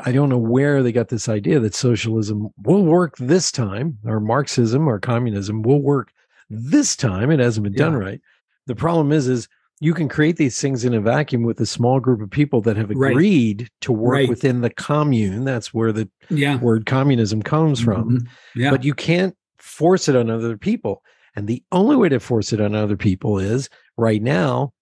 I 0.00 0.10
don't 0.10 0.30
know 0.30 0.38
where 0.38 0.82
they 0.82 0.90
got 0.90 1.10
this 1.10 1.28
idea 1.28 1.60
that 1.60 1.74
socialism 1.74 2.48
will 2.62 2.82
work 2.82 3.14
this 3.18 3.52
time, 3.52 3.98
or 4.06 4.20
Marxism 4.20 4.88
or 4.88 4.98
communism 4.98 5.60
will 5.60 5.82
work 5.82 6.12
this 6.48 6.96
time. 6.96 7.30
It 7.30 7.40
hasn't 7.40 7.64
been 7.64 7.74
done 7.74 7.92
Yeah. 7.92 7.98
right. 7.98 8.20
The 8.66 8.74
problem 8.74 9.12
is, 9.12 9.28
is 9.28 9.48
you 9.84 9.92
can 9.92 10.08
create 10.08 10.36
these 10.36 10.58
things 10.58 10.82
in 10.82 10.94
a 10.94 11.00
vacuum 11.00 11.42
with 11.42 11.60
a 11.60 11.66
small 11.66 12.00
group 12.00 12.22
of 12.22 12.30
people 12.30 12.62
that 12.62 12.74
have 12.74 12.88
Right. 12.90 13.10
agreed 13.10 13.68
to 13.82 13.92
work 13.92 14.12
Right. 14.14 14.28
within 14.30 14.62
the 14.62 14.70
commune. 14.70 15.44
That's 15.44 15.74
where 15.74 15.92
the 15.92 16.08
Yeah. 16.30 16.58
word 16.58 16.86
communism 16.86 17.42
comes 17.42 17.80
from 17.80 18.20
Mhm. 18.20 18.26
Yeah. 18.56 18.70
but 18.70 18.82
you 18.82 18.94
can't 18.94 19.34
force 19.58 20.08
it 20.08 20.16
on 20.16 20.30
other 20.30 20.56
people. 20.56 21.02
And 21.36 21.46
the 21.46 21.62
only 21.70 21.96
way 21.96 22.08
to 22.08 22.18
force 22.18 22.50
it 22.54 22.62
on 22.62 22.74
other 22.74 22.96
people 22.96 23.38
is 23.38 23.68
right 23.98 24.22
now, 24.22 24.72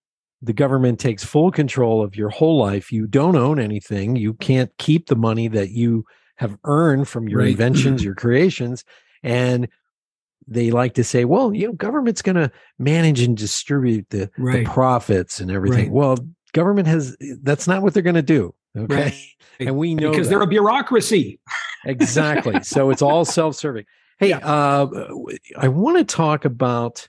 the 0.41 0.53
government 0.53 1.01
takes 1.01 1.25
full 1.25 1.51
control 1.51 2.01
of 2.01 2.15
your 2.15 2.29
whole 2.29 2.57
life. 2.59 2.93
You 2.93 3.09
don't 3.09 3.35
own 3.37 3.59
anything. 3.59 4.15
You 4.15 4.35
can't 4.35 4.71
keep 4.79 5.09
the 5.09 5.17
money 5.17 5.49
that 5.49 5.71
you 5.71 6.05
have 6.37 6.57
earned 6.63 7.09
from 7.09 7.29
your 7.29 7.41
Right. 7.41 7.51
inventions, 7.51 8.05
your 8.05 8.15
creations. 8.15 8.85
And 9.25 9.67
they 10.49 10.71
like 10.71 10.95
to 10.95 11.05
say, 11.05 11.25
well, 11.25 11.55
you 11.55 11.67
know, 11.69 11.73
government's 11.73 12.23
going 12.23 12.37
to 12.37 12.51
manage 12.79 13.21
and 13.21 13.37
distribute 13.37 14.09
the, 14.11 14.31
Right. 14.39 14.65
the 14.67 14.71
profits 14.71 15.41
and 15.41 15.51
everything. 15.51 15.85
Right. 15.87 15.93
Well, 15.93 16.19
government 16.53 16.87
has, 16.89 17.17
that's 17.43 17.67
not 17.69 17.83
what 17.83 17.95
they're 17.95 18.03
going 18.03 18.15
to 18.17 18.23
do. 18.23 18.55
Okay. 18.77 18.95
Right. 18.95 19.15
And 19.61 19.77
we 19.77 19.95
know 19.95 20.11
because 20.11 20.29
that. 20.29 20.35
they're 20.35 20.43
a 20.43 20.47
bureaucracy. 20.47 21.39
exactly 21.85 22.63
so 22.63 22.91
it's 22.91 23.03
all 23.09 23.25
self-serving 23.25 23.85
hey 24.19 24.29
Yeah. 24.29 24.39
uh 24.39 24.87
i 25.59 25.67
want 25.69 25.99
to 25.99 26.05
talk 26.05 26.45
about 26.45 27.09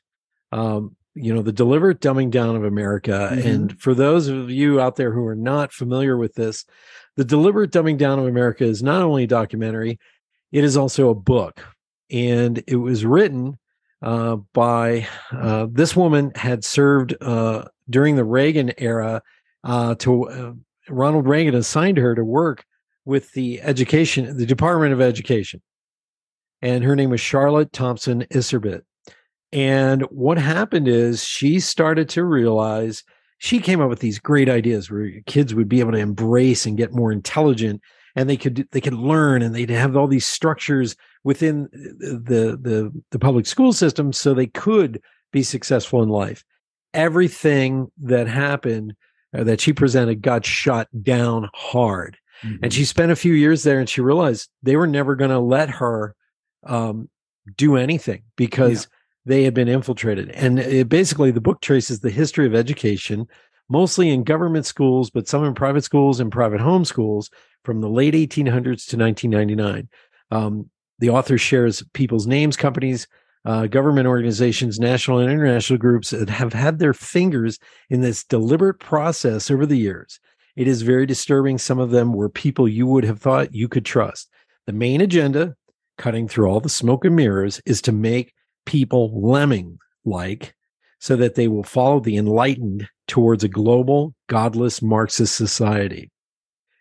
um 0.52 0.96
you 1.16 1.32
know 1.34 1.42
the 1.44 1.52
deliberate 1.52 2.02
dumbing 2.02 2.32
down 2.32 2.56
of 2.56 2.64
america 2.64 3.30
Mhm. 3.34 3.46
and 3.46 3.80
for 3.80 3.94
those 3.94 4.28
of 4.28 4.50
you 4.50 4.82
out 4.82 4.96
there 4.96 5.12
who 5.12 5.26
are 5.28 5.36
not 5.36 5.72
familiar 5.72 6.18
with 6.18 6.34
this 6.34 6.66
the 7.16 7.24
deliberate 7.24 7.72
dumbing 7.72 7.98
down 8.00 8.18
of 8.20 8.26
america 8.26 8.64
is 8.64 8.82
not 8.82 9.04
only 9.04 9.24
a 9.26 9.28
documentary 9.28 10.00
it 10.52 10.64
is 10.64 10.76
also 10.76 11.10
a 11.10 11.16
book 11.16 11.64
and 12.12 12.64
it 12.68 12.76
was 12.76 13.06
written 13.06 13.58
uh, 14.02 14.38
by 14.54 15.08
uh, 15.32 15.68
this 15.72 15.96
woman 15.96 16.32
had 16.36 16.64
served 16.64 17.16
uh, 17.22 17.66
during 17.90 18.16
the 18.16 18.24
reagan 18.24 18.74
era 18.78 19.22
uh, 19.64 19.96
to 19.96 20.30
uh, 20.30 20.54
ronald 20.90 21.28
reagan 21.28 21.56
assigned 21.56 21.98
her 21.98 22.14
to 22.16 22.24
work 22.24 22.66
with 23.06 23.32
the 23.34 23.62
education, 23.62 24.38
the 24.38 24.46
Department 24.46 24.94
of 24.94 25.02
Education. 25.02 25.62
And 26.62 26.84
her 26.84 26.96
name 26.96 27.10
was 27.10 27.20
Charlotte 27.20 27.74
Thomson 27.74 28.26
Iserbyt. 28.32 28.82
And 29.52 30.04
what 30.04 30.38
happened 30.38 30.88
is 30.88 31.24
she 31.24 31.60
started 31.60 32.10
to 32.10 32.24
realize 32.24 33.04
she 33.38 33.60
came 33.60 33.82
up 33.82 33.90
with 33.90 34.00
these 34.00 34.20
great 34.20 34.50
ideas 34.50 34.90
where 34.90 35.12
kids 35.26 35.54
would 35.54 35.68
be 35.68 35.82
able 35.82 35.92
to 35.92 35.98
embrace 35.98 36.66
and 36.66 36.78
get 36.78 36.94
more 36.94 37.12
intelligent 37.12 37.82
and 38.16 38.30
they 38.30 38.38
could 38.38 38.68
they 38.72 38.82
could 38.82 38.94
learn 38.94 39.42
and 39.42 39.54
they'd 39.54 39.70
have 39.70 39.98
all 39.98 40.08
these 40.08 40.26
structures 40.26 40.96
within 41.24 41.70
the 41.72 42.58
the 42.62 43.04
the 43.12 43.20
public 43.20 43.46
school 43.46 43.74
system 43.74 44.12
so 44.12 44.34
they 44.34 44.48
could 44.48 45.02
be 45.32 45.44
successful 45.44 46.04
in 46.04 46.10
life 46.10 46.44
everything 46.94 47.92
that 47.98 48.28
happened 48.28 48.94
uh, 49.36 49.44
that 49.44 49.60
she 49.60 49.74
presented 49.74 50.22
got 50.22 50.46
shot 50.46 50.88
down 51.02 51.50
hard 51.54 52.18
and 52.62 52.74
she 52.74 52.86
spent 52.86 53.12
a 53.12 53.16
few 53.16 53.34
years 53.34 53.64
there 53.64 53.80
and 53.80 53.90
she 53.90 54.02
realized 54.02 54.50
they 54.62 54.76
were 54.76 54.88
never 54.88 55.16
going 55.16 55.32
to 55.32 55.40
let 55.40 55.70
her 55.70 56.16
um, 56.64 57.10
do 57.56 57.78
anything 57.78 58.24
because 58.36 58.88
they 59.26 59.44
had 59.44 59.54
been 59.54 59.70
infiltrated. 59.70 60.30
And 60.32 60.60
it, 60.60 60.90
basically, 60.90 61.32
the 61.32 61.42
book 61.42 61.62
traces 61.62 62.00
the 62.00 62.10
history 62.10 62.46
of 62.46 62.56
education, 62.56 63.28
mostly 63.70 64.10
in 64.10 64.24
government 64.24 64.66
schools, 64.66 65.10
but 65.10 65.28
some 65.28 65.46
in 65.46 65.54
private 65.54 65.84
schools 65.84 66.20
and 66.20 66.32
private 66.32 66.60
home 66.60 66.86
schools 66.86 67.30
from 67.64 67.80
the 67.80 67.90
late 67.90 68.14
1800s 68.14 68.88
to 68.88 68.98
1999. 68.98 69.90
Um, 70.32 70.70
the 71.04 71.10
author 71.10 71.38
shares 71.38 71.84
people's 71.92 72.26
names, 72.26 72.56
companies, 72.56 73.10
uh, 73.44 73.68
government 73.68 74.08
organizations, 74.08 74.80
national 74.80 75.20
and 75.20 75.30
international 75.30 75.78
groups 75.78 76.12
that 76.12 76.30
have 76.30 76.54
had 76.54 76.80
their 76.80 76.94
fingers 76.94 77.60
in 77.90 78.00
this 78.00 78.24
deliberate 78.24 78.80
process 78.80 79.52
over 79.52 79.66
the 79.66 79.76
years. 79.76 80.22
It 80.56 80.66
is 80.66 80.82
very 80.82 81.06
disturbing. 81.06 81.58
Some 81.58 81.78
of 81.78 81.90
them 81.90 82.14
were 82.14 82.30
people 82.30 82.70
you 82.70 82.88
would 82.88 83.04
have 83.04 83.20
thought 83.20 83.54
you 83.54 83.68
could 83.68 83.84
trust. 83.84 84.30
The 84.66 84.72
main 84.72 85.02
agenda, 85.02 85.56
cutting 85.98 86.30
through 86.30 86.48
all 86.48 86.62
the 86.62 86.70
smoke 86.70 87.04
and 87.04 87.18
mirrors, 87.18 87.62
is 87.66 87.82
to 87.82 87.92
make 87.92 88.34
people 88.66 89.12
lemming 89.30 89.80
like 90.06 90.56
so 91.00 91.18
that 91.18 91.36
they 91.36 91.50
will 91.50 91.64
follow 91.64 92.00
the 92.00 92.16
enlightened 92.16 92.88
towards 93.10 93.44
a 93.44 93.50
global, 93.50 94.16
godless 94.28 94.82
Marxist 94.82 95.36
society. 95.36 96.10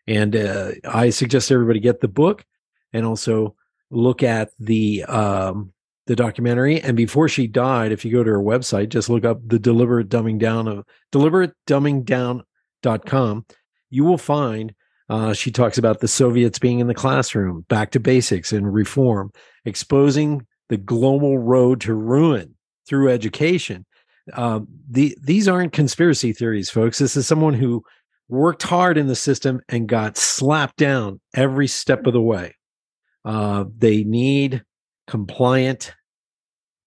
And 0.07 0.37
uh, 0.37 0.71
I 0.85 1.11
suggest 1.11 1.51
everybody 1.51 1.81
get 1.81 2.01
the 2.01 2.07
book 2.07 2.45
and 2.93 3.05
also 3.05 3.57
look 3.93 4.23
at 4.23 4.51
the 4.59 5.05
um, 5.05 5.73
the 6.07 6.17
documentary. 6.17 6.81
And 6.81 6.97
before 6.97 7.29
she 7.29 7.47
died, 7.47 7.93
if 7.93 8.03
you 8.05 8.11
go 8.11 8.25
to 8.25 8.31
her 8.31 8.43
website, 8.43 8.89
just 8.89 9.09
look 9.09 9.25
up 9.25 9.39
the 9.47 9.61
deliberate 9.61 10.09
dumbing 10.09 10.41
down 10.41 10.67
of 10.67 10.85
deliberatedumbingdown.com. 11.13 13.47
You 13.91 14.05
will 14.05 14.19
find 14.19 14.75
uh, 15.09 15.33
she 15.35 15.53
talks 15.53 15.79
about 15.79 16.01
the 16.01 16.09
Soviets 16.09 16.59
being 16.59 16.81
in 16.81 16.89
the 16.89 16.95
classroom, 16.95 17.65
back 17.69 17.93
to 17.93 18.01
basics 18.01 18.53
and 18.53 18.73
reform, 18.73 19.31
exposing 19.65 20.45
the 20.69 20.79
global 20.79 21.39
road 21.39 21.81
to 21.83 21.95
ruin 21.95 22.57
through 22.89 23.11
education. 23.11 23.87
Uh, 24.33 24.61
the, 24.89 25.17
these 25.23 25.47
aren't 25.49 25.73
conspiracy 25.73 26.33
theories, 26.33 26.71
folks. 26.71 26.99
This 26.99 27.17
is 27.17 27.27
someone 27.27 27.55
who 27.55 27.85
worked 28.29 28.63
hard 28.63 28.97
in 28.97 29.07
the 29.07 29.15
system 29.15 29.61
and 29.69 29.89
got 29.89 30.17
slapped 30.17 30.77
down 30.77 31.21
every 31.35 31.69
step 31.69 32.07
of 32.07 32.15
the 32.15 32.23
way. 32.23 32.55
Uh, 33.25 33.65
they 33.79 34.05
need 34.05 34.63
compliant 35.07 35.95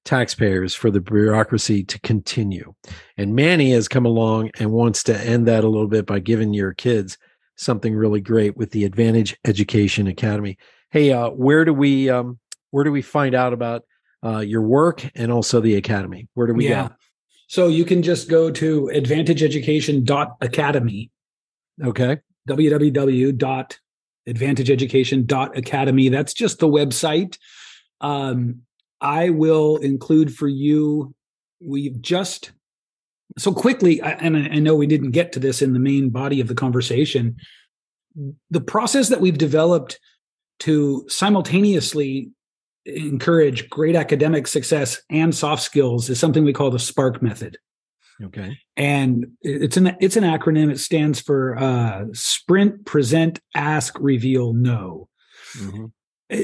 taxpayers 0.05 0.75
for 0.75 0.91
the 0.91 1.01
bureaucracy 1.01 1.83
to 1.83 1.99
continue. 2.01 2.73
And 3.17 3.36
Manny 3.36 3.71
has 3.71 3.88
come 3.88 4.05
along 4.05 4.51
and 4.59 4.71
wants 4.71 5.01
to 5.03 5.19
end 5.19 5.47
that 5.47 5.63
a 5.63 5.69
little 5.69 5.88
bit 5.88 6.05
by 6.05 6.19
giving 6.19 6.53
your 6.53 6.73
kids 6.73 7.17
something 7.55 7.95
really 7.95 8.21
great 8.21 8.55
with 8.55 8.71
the 8.71 8.86
Advantage 8.86 9.36
Education 9.45 10.07
Academy. 10.07 10.57
Hey, 10.91 11.11
uh, 11.11 11.29
where 11.29 11.65
do 11.65 11.73
we 11.73 12.09
um, 12.09 12.39
where 12.71 12.83
do 12.83 12.91
we 12.91 13.01
find 13.01 13.33
out 13.33 13.53
about 13.53 13.83
uh, 14.23 14.39
your 14.39 14.61
work 14.61 15.09
and 15.15 15.31
also 15.31 15.59
the 15.59 15.75
academy? 15.75 16.27
Where 16.33 16.47
do 16.47 16.53
we 16.53 16.69
yeah. 16.69 16.89
go? 16.89 16.95
So 17.47 17.67
you 17.67 17.86
can 17.86 18.01
just 18.01 18.27
go 18.29 18.49
to 18.51 18.91
advantageeducation.academy. 18.93 21.11
Okay. 21.83 22.19
www.advantageeducation.academy. 24.28 26.09
That's 26.09 26.34
just 26.34 26.59
the 26.59 26.67
website. 26.67 27.38
Um, 28.01 28.61
I 29.01 29.30
will 29.30 29.78
include 29.78 30.34
for 30.34 30.47
you. 30.47 31.13
We've 31.61 32.01
just 32.01 32.51
so 33.38 33.53
quickly, 33.53 34.01
and 34.01 34.38
I 34.38 34.59
know 34.59 34.76
we 34.76 34.88
didn't 34.88 35.11
get 35.11 35.32
to 35.34 35.39
this 35.39 35.61
in 35.61 35.73
the 35.73 35.80
main 35.80 36.09
body 36.09 36.39
of 36.39 36.47
the 36.47 36.55
conversation. 36.55 37.36
The 38.49 38.61
process 38.61 39.09
that 39.09 39.19
we've 39.19 39.38
developed 39.38 39.99
to 40.59 41.05
simultaneously 41.09 42.32
encourage 42.86 43.69
great 43.69 43.95
academic 43.95 44.47
success 44.47 45.01
and 45.09 45.36
soft 45.36 45.63
skills 45.63 46.09
is 46.09 46.19
something 46.19 46.45
we 46.45 46.53
call 46.53 46.71
the 46.71 46.80
Spark 46.80 47.21
method. 47.21 47.57
Okay. 48.24 48.57
And 48.78 49.28
it's 49.41 49.78
an 49.78 49.95
it's 49.99 50.16
an 50.16 50.24
acronym. 50.24 50.72
It 50.72 50.80
stands 50.80 51.20
for 51.20 51.57
uh, 51.57 52.05
Sprint, 52.13 52.86
Present, 52.86 53.39
Ask, 53.53 53.97
Reveal, 53.99 54.53
No. 54.53 55.09
Mm-hmm. 55.57 55.86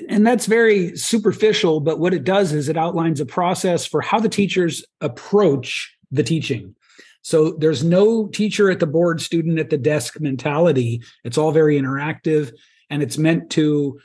And 0.09 0.27
that's 0.27 0.45
very 0.45 0.95
superficial, 0.95 1.79
but 1.79 1.97
what 1.97 2.13
it 2.13 2.23
does 2.23 2.53
is 2.53 2.69
it 2.69 2.77
outlines 2.77 3.19
a 3.19 3.25
process 3.25 3.83
for 3.85 3.99
how 3.99 4.19
the 4.19 4.29
teachers 4.29 4.85
approach 5.01 5.97
the 6.11 6.21
teaching. 6.21 6.75
So 7.23 7.53
there's 7.53 7.83
no 7.83 8.27
teacher 8.27 8.69
at 8.69 8.79
the 8.79 8.85
board, 8.85 9.21
student 9.21 9.57
at 9.57 9.71
the 9.71 9.77
desk 9.77 10.19
mentality. 10.19 11.01
It's 11.23 11.37
all 11.37 11.51
very 11.51 11.79
interactive 11.79 12.51
and 12.91 13.01
it's 13.01 13.17
meant 13.17 13.49
to 13.51 13.99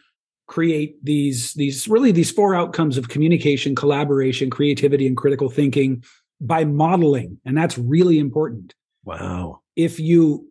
create 0.47 1.05
these 1.05 1.53
these 1.55 1.89
really 1.89 2.12
these 2.12 2.31
four 2.31 2.55
outcomes 2.55 2.97
of 2.97 3.09
communication 3.09 3.75
collaboration 3.75 4.49
creativity 4.49 5.07
and 5.07 5.17
critical 5.17 5.51
thinking 5.51 6.03
by 6.41 6.64
modeling 6.64 7.39
and 7.45 7.57
that's 7.57 7.78
really 7.78 8.18
important. 8.18 8.74
Wow. 9.05 9.61
If 9.74 9.99
you 10.01 10.51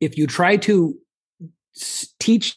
if 0.00 0.16
you 0.16 0.26
try 0.26 0.56
to 0.56 0.96
teach 2.18 2.56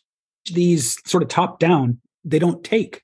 these 0.52 0.98
sort 1.06 1.24
of 1.24 1.30
top 1.30 1.60
down 1.60 2.00
they 2.24 2.40
don't 2.40 2.64
take. 2.64 3.04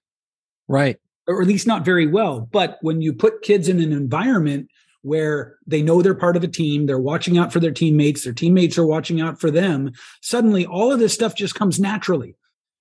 Right. 0.68 0.98
Or 1.28 1.42
at 1.42 1.48
least 1.48 1.66
not 1.66 1.84
very 1.84 2.08
well. 2.08 2.42
But 2.52 2.78
when 2.82 3.02
you 3.02 3.14
put 3.14 3.42
kids 3.42 3.68
in 3.68 3.80
an 3.82 3.92
environment 3.92 4.70
where 5.02 5.58
they 5.66 5.82
know 5.82 6.02
they're 6.02 6.16
part 6.16 6.36
of 6.36 6.44
a 6.44 6.48
team 6.48 6.86
they're 6.86 7.00
watching 7.00 7.38
out 7.38 7.54
for 7.54 7.60
their 7.60 7.72
teammates 7.72 8.24
their 8.24 8.34
teammates 8.34 8.78
are 8.78 8.86
watching 8.86 9.22
out 9.22 9.40
for 9.40 9.50
them 9.52 9.92
suddenly 10.22 10.66
all 10.66 10.92
of 10.92 11.00
this 11.00 11.14
stuff 11.14 11.36
just 11.36 11.56
comes 11.56 11.80
naturally. 11.80 12.36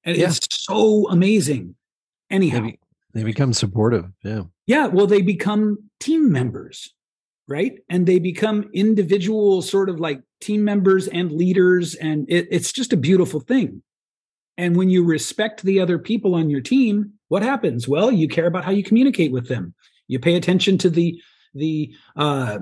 And 0.04 0.16
yeah. 0.16 0.28
it's 0.28 0.40
so 0.50 1.08
amazing. 1.08 1.74
Anyhow, 2.30 2.60
they, 2.60 2.70
be, 2.72 2.78
they 3.16 3.24
become 3.24 3.52
supportive. 3.52 4.06
Yeah. 4.22 4.42
Yeah. 4.66 4.86
Well, 4.86 5.06
they 5.06 5.22
become 5.22 5.78
team 6.00 6.30
members, 6.30 6.92
right? 7.48 7.72
And 7.88 8.06
they 8.06 8.18
become 8.18 8.68
individual 8.74 9.62
sort 9.62 9.88
of 9.88 10.00
like 10.00 10.22
team 10.40 10.64
members 10.64 11.08
and 11.08 11.32
leaders. 11.32 11.94
And 11.94 12.26
it, 12.28 12.48
it's 12.50 12.72
just 12.72 12.92
a 12.92 12.96
beautiful 12.96 13.40
thing. 13.40 13.82
And 14.58 14.76
when 14.76 14.88
you 14.88 15.04
respect 15.04 15.62
the 15.62 15.80
other 15.80 15.98
people 15.98 16.34
on 16.34 16.50
your 16.50 16.60
team, 16.60 17.12
what 17.28 17.42
happens? 17.42 17.86
Well, 17.86 18.10
you 18.10 18.28
care 18.28 18.46
about 18.46 18.64
how 18.64 18.70
you 18.70 18.82
communicate 18.82 19.32
with 19.32 19.48
them. 19.48 19.74
You 20.08 20.18
pay 20.18 20.36
attention 20.36 20.78
to 20.78 20.90
the 20.90 21.20
the 21.54 21.94
uh, 22.16 22.58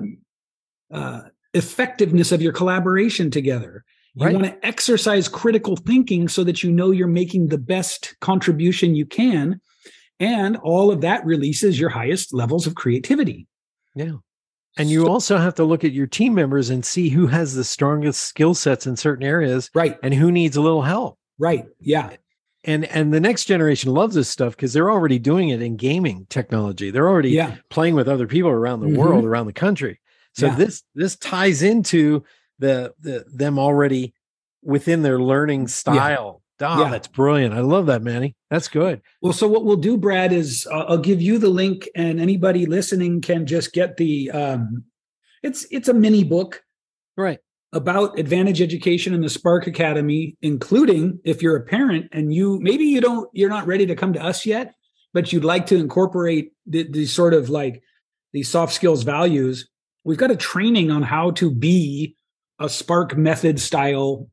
uh, 0.91 1.21
effectiveness 1.53 2.31
of 2.31 2.41
your 2.41 2.53
collaboration 2.53 3.29
together. 3.29 3.83
You 4.15 4.25
right. 4.25 4.35
want 4.35 4.45
to 4.45 4.65
exercise 4.65 5.27
critical 5.27 5.75
thinking 5.75 6.29
so 6.29 6.43
that 6.45 6.63
you 6.63 6.71
know 6.71 6.91
you're 6.91 7.07
making 7.07 7.47
the 7.47 7.57
best 7.57 8.15
contribution 8.21 8.95
you 8.95 9.05
can. 9.05 9.59
And 10.19 10.57
all 10.57 10.91
of 10.91 11.01
that 11.01 11.25
releases 11.25 11.79
your 11.79 11.89
highest 11.89 12.33
levels 12.33 12.67
of 12.67 12.75
creativity. 12.75 13.47
Yeah. 13.95 14.13
And 14.77 14.89
you 14.89 15.03
so, 15.03 15.11
also 15.11 15.37
have 15.37 15.55
to 15.55 15.63
look 15.63 15.83
at 15.83 15.93
your 15.93 16.07
team 16.07 16.33
members 16.33 16.69
and 16.69 16.85
see 16.85 17.09
who 17.09 17.27
has 17.27 17.55
the 17.55 17.63
strongest 17.63 18.21
skill 18.21 18.53
sets 18.53 18.85
in 18.85 18.95
certain 18.95 19.25
areas. 19.25 19.69
Right. 19.73 19.97
And 20.03 20.13
who 20.13 20.31
needs 20.31 20.57
a 20.57 20.61
little 20.61 20.81
help. 20.81 21.17
Right. 21.37 21.65
Yeah. 21.79 22.11
And 22.63 22.85
and 22.85 23.13
the 23.13 23.19
next 23.19 23.45
generation 23.45 23.93
loves 23.93 24.15
this 24.15 24.27
stuff 24.27 24.55
because 24.55 24.73
they're 24.73 24.89
already 24.89 25.19
doing 25.19 25.49
it 25.49 25.61
in 25.61 25.75
gaming 25.77 26.25
technology. 26.29 26.89
They're 26.89 27.07
already 27.07 27.29
yeah. 27.29 27.57
playing 27.69 27.93
with 27.93 28.07
other 28.07 28.25
people 28.25 28.49
around 28.49 28.79
the 28.79 28.87
mm-hmm. 28.87 28.97
world, 28.97 29.23
around 29.23 29.45
the 29.45 29.53
country. 29.53 29.99
So 30.33 30.47
yeah. 30.47 30.55
this 30.55 30.83
this 30.95 31.15
ties 31.15 31.61
into 31.61 32.23
the 32.57 32.93
the 32.99 33.25
them 33.31 33.59
already 33.59 34.15
within 34.63 35.03
their 35.03 35.19
learning 35.19 35.67
style. 35.67 36.41
Yeah. 36.59 36.75
Oh, 36.75 36.83
yeah. 36.83 36.89
that's 36.89 37.07
brilliant. 37.07 37.53
I 37.53 37.59
love 37.59 37.87
that, 37.87 38.01
Manny. 38.01 38.35
That's 38.49 38.67
good. 38.67 39.01
Well, 39.21 39.33
so 39.33 39.47
what 39.47 39.65
we'll 39.65 39.75
do, 39.75 39.97
Brad, 39.97 40.31
is 40.31 40.67
uh, 40.71 40.85
I'll 40.87 40.97
give 40.97 41.21
you 41.21 41.37
the 41.37 41.49
link, 41.49 41.89
and 41.95 42.19
anybody 42.19 42.65
listening 42.65 43.21
can 43.21 43.45
just 43.45 43.73
get 43.73 43.97
the. 43.97 44.31
Um, 44.31 44.85
it's 45.43 45.65
it's 45.69 45.89
a 45.89 45.93
mini 45.93 46.23
book, 46.23 46.63
right, 47.17 47.39
about 47.73 48.17
Advantage 48.17 48.61
Education 48.61 49.13
and 49.13 49.23
the 49.23 49.29
Spark 49.29 49.67
Academy, 49.67 50.37
including 50.41 51.19
if 51.25 51.41
you're 51.41 51.57
a 51.57 51.63
parent 51.63 52.07
and 52.11 52.33
you 52.33 52.59
maybe 52.61 52.85
you 52.85 53.01
don't 53.01 53.29
you're 53.33 53.49
not 53.49 53.67
ready 53.67 53.85
to 53.85 53.95
come 53.95 54.13
to 54.13 54.23
us 54.23 54.45
yet, 54.45 54.73
but 55.13 55.33
you'd 55.33 55.43
like 55.43 55.65
to 55.67 55.75
incorporate 55.75 56.53
these 56.65 56.87
the 56.91 57.05
sort 57.05 57.33
of 57.33 57.49
like 57.49 57.83
these 58.31 58.49
soft 58.49 58.73
skills 58.73 59.03
values. 59.03 59.69
We've 60.05 60.17
got 60.17 60.31
a 60.31 60.37
training 60.37 60.89
on 60.89 61.03
how 61.03 61.31
to 61.31 61.51
be 61.51 62.15
a 62.59 62.69
Spark 62.69 63.17
method 63.17 63.59
style 63.59 64.29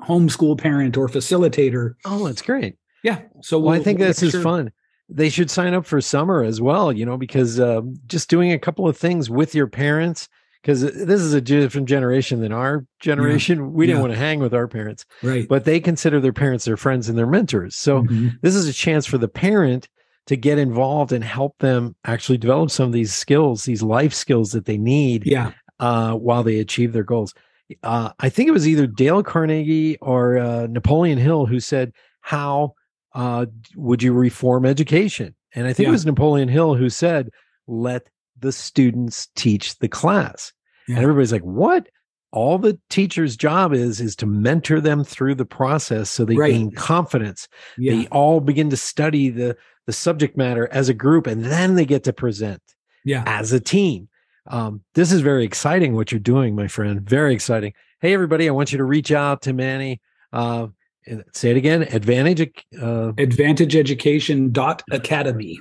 homeschool 0.00 0.58
parent 0.58 0.96
or 0.96 1.08
facilitator. 1.08 1.94
Oh, 2.04 2.26
that's 2.26 2.42
great. 2.42 2.76
Yeah. 3.02 3.20
So 3.42 3.58
we'll, 3.58 3.70
well, 3.70 3.80
I 3.80 3.82
think 3.82 3.98
we'll 3.98 4.08
this 4.08 4.22
is 4.22 4.32
sure. 4.32 4.42
fun. 4.42 4.72
They 5.08 5.28
should 5.28 5.50
sign 5.50 5.74
up 5.74 5.84
for 5.84 6.00
summer 6.00 6.42
as 6.42 6.60
well, 6.60 6.92
you 6.92 7.04
know, 7.04 7.16
because 7.16 7.60
uh, 7.60 7.82
just 8.06 8.30
doing 8.30 8.52
a 8.52 8.58
couple 8.58 8.88
of 8.88 8.96
things 8.96 9.28
with 9.28 9.54
your 9.54 9.66
parents, 9.66 10.28
because 10.62 10.80
this 10.80 11.20
is 11.20 11.34
a 11.34 11.40
different 11.40 11.88
generation 11.88 12.40
than 12.40 12.52
our 12.52 12.86
generation. 13.00 13.58
Yeah. 13.58 13.64
We 13.66 13.86
didn't 13.86 13.98
yeah. 13.98 14.02
want 14.02 14.12
to 14.14 14.18
hang 14.18 14.38
with 14.38 14.54
our 14.54 14.68
parents, 14.68 15.04
right? 15.22 15.46
But 15.46 15.64
they 15.64 15.80
consider 15.80 16.20
their 16.20 16.32
parents 16.32 16.64
their 16.64 16.76
friends 16.76 17.08
and 17.08 17.18
their 17.18 17.26
mentors. 17.26 17.76
So 17.76 18.02
mm-hmm. 18.02 18.28
this 18.40 18.54
is 18.54 18.68
a 18.68 18.72
chance 18.72 19.04
for 19.04 19.18
the 19.18 19.28
parent 19.28 19.88
to 20.26 20.36
get 20.36 20.56
involved 20.56 21.12
and 21.12 21.24
help 21.24 21.58
them 21.58 21.96
actually 22.04 22.38
develop 22.38 22.70
some 22.70 22.86
of 22.86 22.92
these 22.92 23.12
skills, 23.12 23.64
these 23.64 23.82
life 23.82 24.14
skills 24.14 24.52
that 24.52 24.66
they 24.66 24.78
need, 24.78 25.26
yeah, 25.26 25.50
uh, 25.80 26.14
while 26.14 26.44
they 26.44 26.60
achieve 26.60 26.92
their 26.92 27.02
goals 27.02 27.34
uh, 27.82 28.10
I 28.20 28.28
think 28.28 28.48
it 28.48 28.52
was 28.52 28.68
either 28.68 28.86
Dale 28.86 29.22
Carnegie 29.22 29.96
or 29.98 30.38
uh, 30.38 30.66
Napoleon 30.68 31.18
Hill 31.18 31.46
who 31.46 31.60
said, 31.60 31.92
"How 32.20 32.74
uh, 33.14 33.46
would 33.76 34.02
you 34.02 34.12
reform 34.12 34.64
education?" 34.64 35.34
And 35.54 35.66
I 35.66 35.72
think 35.72 35.84
yeah. 35.86 35.90
it 35.90 35.92
was 35.92 36.06
Napoleon 36.06 36.48
Hill 36.48 36.74
who 36.74 36.88
said, 36.90 37.30
"Let 37.66 38.08
the 38.38 38.52
students 38.52 39.28
teach 39.34 39.78
the 39.78 39.88
class." 39.88 40.52
Yeah. 40.88 40.96
And 40.96 41.02
everybody's 41.04 41.32
like, 41.32 41.42
"What?" 41.42 41.88
all 42.34 42.56
the 42.58 42.78
teacher's 42.88 43.36
job 43.36 43.74
is 43.74 44.00
is 44.00 44.16
to 44.16 44.24
mentor 44.26 44.80
them 44.80 45.04
through 45.04 45.34
the 45.34 45.44
process 45.44 46.08
so 46.08 46.24
they 46.24 46.34
Right. 46.34 46.52
gain 46.52 46.70
confidence 46.70 47.46
Yeah. 47.76 47.92
they 47.94 48.06
all 48.08 48.40
begin 48.40 48.70
to 48.70 48.76
study 48.76 49.28
the 49.28 49.54
the 49.86 49.92
subject 49.92 50.34
matter 50.36 50.66
as 50.72 50.88
a 50.88 50.94
group 50.94 51.26
and 51.26 51.44
then 51.44 51.74
they 51.74 51.84
get 51.84 52.04
to 52.04 52.12
present 52.14 52.62
Yeah. 53.04 53.22
as 53.26 53.52
a 53.52 53.60
team 53.60 54.08
um, 54.48 54.82
this 54.94 55.12
is 55.12 55.20
very 55.20 55.44
exciting 55.44 55.94
what 55.94 56.10
you're 56.12 56.18
doing 56.18 56.54
my 56.56 56.68
friend 56.68 57.00
very 57.08 57.32
exciting. 57.34 57.72
Hey 58.00 58.12
everybody 58.14 58.48
i 58.48 58.52
want 58.52 58.72
you 58.72 58.78
to 58.78 58.84
reach 58.84 59.12
out 59.12 59.42
to 59.42 59.52
manny 59.52 60.00
uh, 60.32 60.66
and 61.06 61.22
say 61.32 61.50
it 61.50 61.56
again 61.56 61.82
advantage 61.84 62.52
uh, 62.80 63.12
advantage 63.18 63.76
education 63.76 64.50
dot 64.52 64.82
academy. 64.90 65.58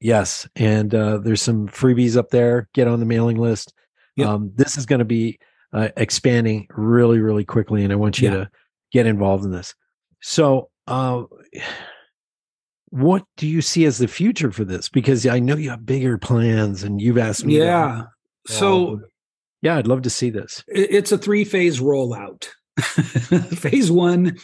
Yes 0.00 0.48
and 0.56 0.94
uh, 0.94 1.18
there's 1.18 1.42
some 1.42 1.68
freebies 1.68 2.16
up 2.16 2.30
there. 2.30 2.68
Get 2.74 2.88
on 2.88 3.00
the 3.00 3.06
mailing 3.06 3.38
list. 3.38 3.72
Yep. 4.16 4.28
um, 4.28 4.52
this 4.54 4.76
is 4.78 4.86
going 4.86 5.00
to 5.00 5.04
be 5.04 5.38
uh, 5.72 5.88
expanding 5.96 6.66
really 6.70 7.18
really 7.18 7.44
quickly 7.44 7.82
and 7.84 7.92
i 7.92 7.96
want 7.96 8.20
you 8.20 8.28
Yeah. 8.30 8.34
to 8.36 8.50
get 8.92 9.06
involved 9.06 9.44
in 9.44 9.50
this. 9.50 9.74
So 10.22 10.70
uh, 10.86 11.24
what 12.90 13.24
do 13.36 13.46
you 13.46 13.60
see 13.60 13.84
as 13.86 13.98
the 13.98 14.06
future 14.08 14.52
for 14.52 14.64
this? 14.64 14.88
Because 14.88 15.26
i 15.26 15.38
know 15.38 15.56
you 15.56 15.70
have 15.70 15.84
bigger 15.84 16.16
plans 16.18 16.82
and 16.82 17.00
you've 17.00 17.18
asked 17.18 17.44
me 17.44 17.58
Yeah. 17.58 18.04
So 18.46 19.00
yeah 19.62 19.76
i'd 19.76 19.86
love 19.86 20.02
to 20.02 20.10
see 20.10 20.28
this 20.30 20.62
it's 20.68 21.10
a 21.12 21.16
three 21.18 21.44
phase 21.44 21.80
rollout. 21.80 22.48
phase 23.56 23.90
one 23.90 24.36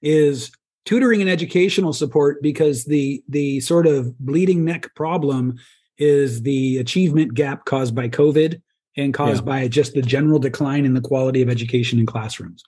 is 0.00 0.50
tutoring 0.84 1.20
and 1.20 1.28
educational 1.30 1.92
support 1.92 2.42
because 2.42 2.84
the 2.86 3.22
the 3.28 3.60
sort 3.60 3.86
of 3.86 4.16
bleeding 4.18 4.64
neck 4.64 4.94
problem 4.94 5.54
is 5.98 6.42
the 6.42 6.78
achievement 6.78 7.34
gap 7.34 7.64
caused 7.66 7.94
by 7.94 8.08
COVID 8.08 8.60
and 8.96 9.12
caused 9.14 9.42
Yeah. 9.42 9.52
by 9.52 9.68
just 9.68 9.94
the 9.94 10.02
general 10.02 10.38
decline 10.38 10.84
in 10.84 10.94
the 10.94 11.00
quality 11.00 11.42
of 11.42 11.48
education 11.48 11.98
in 11.98 12.06
classrooms. 12.06 12.62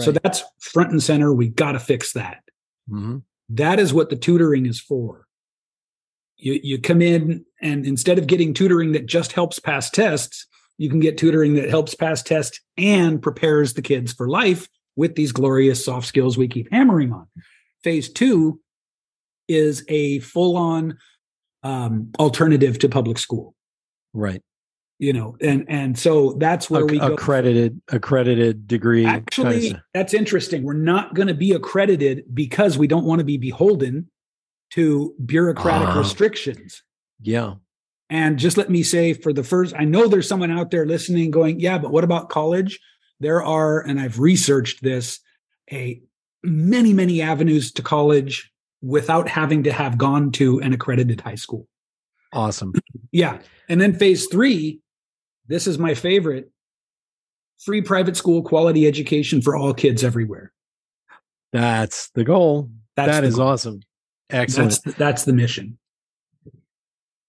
So 0.00 0.10
that's 0.10 0.42
front 0.58 0.90
and 0.90 1.02
center. 1.02 1.34
We 1.34 1.48
got 1.48 1.72
to 1.72 1.78
fix 1.78 2.14
that. 2.14 2.42
Mhm. 2.90 3.22
That 3.50 3.78
is 3.78 3.92
what 3.92 4.08
the 4.08 4.16
tutoring 4.16 4.64
is 4.64 4.80
for. 4.80 5.26
You 6.42 6.58
you 6.62 6.80
come 6.80 7.00
in 7.00 7.44
and 7.60 7.86
instead 7.86 8.18
of 8.18 8.26
getting 8.26 8.52
tutoring 8.52 8.92
that 8.92 9.06
just 9.06 9.32
helps 9.32 9.60
pass 9.60 9.88
tests, 9.88 10.46
you 10.76 10.90
can 10.90 10.98
get 10.98 11.16
tutoring 11.16 11.54
that 11.54 11.70
helps 11.70 11.94
pass 11.94 12.22
tests 12.22 12.60
and 12.76 13.22
prepares 13.22 13.74
the 13.74 13.82
kids 13.82 14.12
for 14.12 14.28
life 14.28 14.68
with 14.96 15.14
these 15.14 15.30
glorious 15.30 15.84
soft 15.84 16.06
skills 16.06 16.36
we 16.36 16.48
keep 16.48 16.68
hammering 16.72 17.12
on. 17.12 17.28
Phase 17.84 18.10
two 18.10 18.60
is 19.48 19.84
a 19.88 20.18
full 20.18 20.56
on 20.56 20.98
um, 21.62 22.10
alternative 22.18 22.78
to 22.80 22.88
public 22.88 23.18
school. 23.18 23.54
right 24.12 24.42
You 24.98 25.12
know, 25.12 25.36
and 25.40 25.64
and 25.68 25.96
so 25.96 26.32
that's 26.38 26.68
where 26.68 26.84
Ac- 26.84 26.92
we 26.92 26.98
go. 26.98 27.14
accredited 27.14 27.80
accredited 27.88 28.66
degree 28.66 29.06
Actually, 29.06 29.76
that's 29.94 30.12
interesting. 30.12 30.64
We're 30.64 30.74
not 30.74 31.14
going 31.14 31.28
to 31.28 31.34
be 31.34 31.52
accredited 31.52 32.24
because 32.34 32.76
we 32.76 32.88
don't 32.88 33.04
want 33.04 33.20
to 33.20 33.24
be 33.24 33.36
beholden 33.36 34.10
to 34.72 35.14
bureaucratic 35.24 35.88
Ah. 35.88 35.98
restrictions. 35.98 36.82
yeah 37.20 37.54
And 38.10 38.38
just 38.38 38.56
let 38.58 38.68
me 38.70 38.82
say 38.82 39.14
for 39.14 39.32
the 39.32 39.42
first, 39.44 39.74
I 39.78 39.84
know 39.84 40.06
there's 40.06 40.28
someone 40.28 40.50
out 40.50 40.70
there 40.70 40.84
listening 40.84 41.30
going, 41.30 41.60
yeah, 41.60 41.78
but 41.78 41.90
what 41.92 42.04
about 42.04 42.28
college? 42.28 42.78
There 43.20 43.42
are, 43.42 43.80
and 43.86 43.98
I've 44.00 44.18
researched 44.18 44.82
this, 44.82 45.18
a 45.72 46.02
many, 46.42 46.92
many 46.92 47.22
avenues 47.22 47.72
to 47.72 47.82
college 47.82 48.52
without 48.82 49.28
having 49.28 49.62
to 49.62 49.72
have 49.72 49.96
gone 49.96 50.30
to 50.32 50.60
an 50.60 50.72
accredited 50.74 51.20
high 51.22 51.36
school. 51.36 51.68
awesome 52.32 52.72
Yeah. 53.12 53.38
And 53.68 53.80
then 53.80 53.94
phase 53.94 54.26
three, 54.26 54.80
this 55.46 55.66
is 55.66 55.78
my 55.78 55.94
favorite 55.94 56.50
free 57.64 57.80
private 57.82 58.16
school 58.16 58.42
quality 58.42 58.86
education 58.86 59.40
for 59.42 59.54
all 59.56 59.72
kids 59.72 60.02
everywhere. 60.02 60.52
that's 61.52 62.10
the 62.10 62.24
goal 62.24 62.70
That's 62.96 63.12
That 63.12 63.20
the 63.20 63.26
is 63.28 63.36
goal. 63.36 63.48
awesome 63.48 63.80
excellent 64.32 64.70
That's 64.70 64.80
the, 64.82 64.92
that's 64.92 65.24
the 65.24 65.32
mission. 65.32 65.78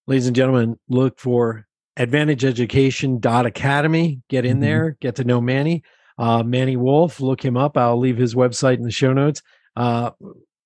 ladies 0.08 0.28
and 0.28 0.36
gentlemen, 0.36 0.78
look 0.90 1.20
for 1.20 1.66
advantageeducation.academy. 1.98 4.22
Get 4.30 4.46
in 4.46 4.58
Mhm. 4.58 4.62
there, 4.62 4.98
get 5.00 5.16
to 5.16 5.24
know 5.24 5.40
Manny. 5.42 5.84
Uh, 6.18 6.44
Manny 6.44 6.78
Wolf, 6.78 7.20
look 7.22 7.44
him 7.44 7.58
up. 7.58 7.78
I'll 7.78 7.98
leave 8.00 8.18
his 8.18 8.36
website 8.36 8.78
in 8.78 8.84
the 8.84 8.92
show 8.92 9.14
notes. 9.14 9.42
Uh, 9.76 10.12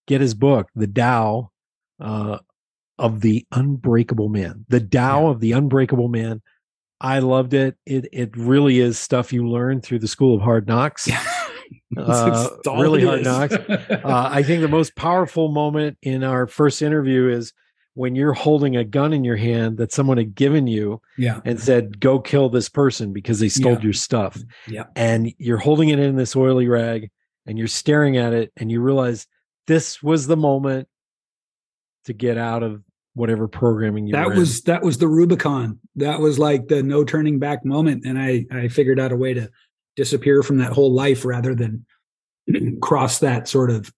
get 0.07 0.19
his 0.21 0.33
book, 0.33 0.69
The 0.75 0.87
Tao 0.87 1.51
uh, 1.99 2.39
of 2.99 3.21
the 3.21 3.45
Unbreakable 3.51 4.29
Man. 4.29 4.65
The 4.69 4.79
Tao 4.81 5.23
Yeah. 5.23 5.29
of 5.29 5.39
the 5.39 5.51
Unbreakable 5.53 6.09
Man. 6.09 6.41
I 6.99 7.19
loved 7.19 7.53
it. 7.53 7.77
It 7.85 8.07
it 8.11 8.35
really 8.35 8.79
is 8.79 8.97
stuff 8.97 9.31
you 9.31 9.47
learn 9.47 9.81
through 9.81 9.99
the 9.99 10.07
School 10.07 10.35
of 10.35 10.41
Hard 10.41 10.67
Knocks. 10.67 11.07
Uh, 11.97 12.49
It's 12.57 12.67
really 12.67 13.03
hard 13.03 13.23
knocks. 13.23 13.53
uh, 13.89 14.29
I 14.31 14.43
think 14.43 14.61
the 14.61 14.67
most 14.67 14.95
powerful 14.95 15.49
moment 15.49 15.97
in 16.03 16.23
our 16.23 16.45
first 16.45 16.81
interview 16.83 17.27
is 17.29 17.53
when 17.95 18.15
you're 18.15 18.33
holding 18.33 18.75
a 18.75 18.83
gun 18.83 19.13
in 19.13 19.23
your 19.23 19.37
hand 19.37 19.77
that 19.77 19.91
someone 19.91 20.17
had 20.17 20.35
given 20.35 20.67
you 20.67 21.01
yeah. 21.17 21.39
and 21.45 21.59
said, 21.59 21.99
"Go 21.99 22.19
kill 22.19 22.49
this 22.49 22.69
person 22.69 23.13
because 23.13 23.39
they 23.39 23.49
stole 23.49 23.73
Yeah. 23.73 23.81
your 23.81 23.93
stuff," 23.93 24.37
Yeah. 24.67 24.83
and 24.95 25.33
you're 25.39 25.57
holding 25.57 25.89
it 25.89 25.97
in 25.97 26.15
this 26.17 26.35
oily 26.35 26.67
rag 26.67 27.09
and 27.47 27.57
you're 27.57 27.67
staring 27.67 28.15
at 28.17 28.33
it 28.33 28.51
and 28.57 28.71
you 28.71 28.79
realize 28.81 29.25
this 29.65 30.03
was 30.03 30.27
the 30.27 30.37
moment 30.37 30.87
to 32.05 32.13
get 32.13 32.37
out 32.37 32.61
of 32.61 32.83
whatever 33.15 33.47
programming 33.47 34.05
you 34.05 34.13
that 34.13 34.27
were 34.27 34.33
in. 34.33 34.39
was 34.39 34.61
that 34.61 34.83
was 34.83 34.99
the 34.99 35.07
rubicon 35.07 35.79
that 35.95 36.19
was 36.19 36.37
like 36.37 36.67
the 36.67 36.83
no 36.83 37.03
turning 37.03 37.39
back 37.39 37.65
moment 37.65 38.05
and 38.05 38.19
i 38.19 38.45
i 38.51 38.67
figured 38.67 38.99
out 38.99 39.11
a 39.11 39.15
way 39.15 39.33
to 39.33 39.49
disappear 39.97 40.41
from 40.43 40.57
that 40.59 40.71
whole 40.71 40.93
life 40.93 41.25
rather 41.25 41.53
than 41.53 41.85
cross 42.81 43.19
that 43.19 43.47
sort 43.49 43.69
of 43.69 43.91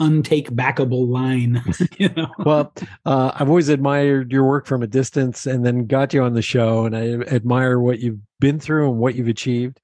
untake 0.00 0.50
backable 0.50 1.08
line 1.08 1.62
you 1.98 2.10
know 2.16 2.26
well, 2.40 2.70
uh, 3.06 3.32
I've 3.34 3.48
always 3.48 3.70
admired 3.70 4.30
your 4.30 4.44
work 4.44 4.66
from 4.66 4.82
a 4.82 4.86
distance 4.86 5.46
and 5.46 5.64
then 5.64 5.86
got 5.86 6.12
you 6.12 6.22
on 6.22 6.34
the 6.34 6.42
show, 6.42 6.84
and 6.84 6.94
I 6.96 7.12
admire 7.34 7.78
what 7.80 8.00
you've 8.00 8.18
been 8.40 8.58
through 8.60 8.90
and 8.90 8.98
what 8.98 9.14
you've 9.14 9.28
achieved. 9.28 9.80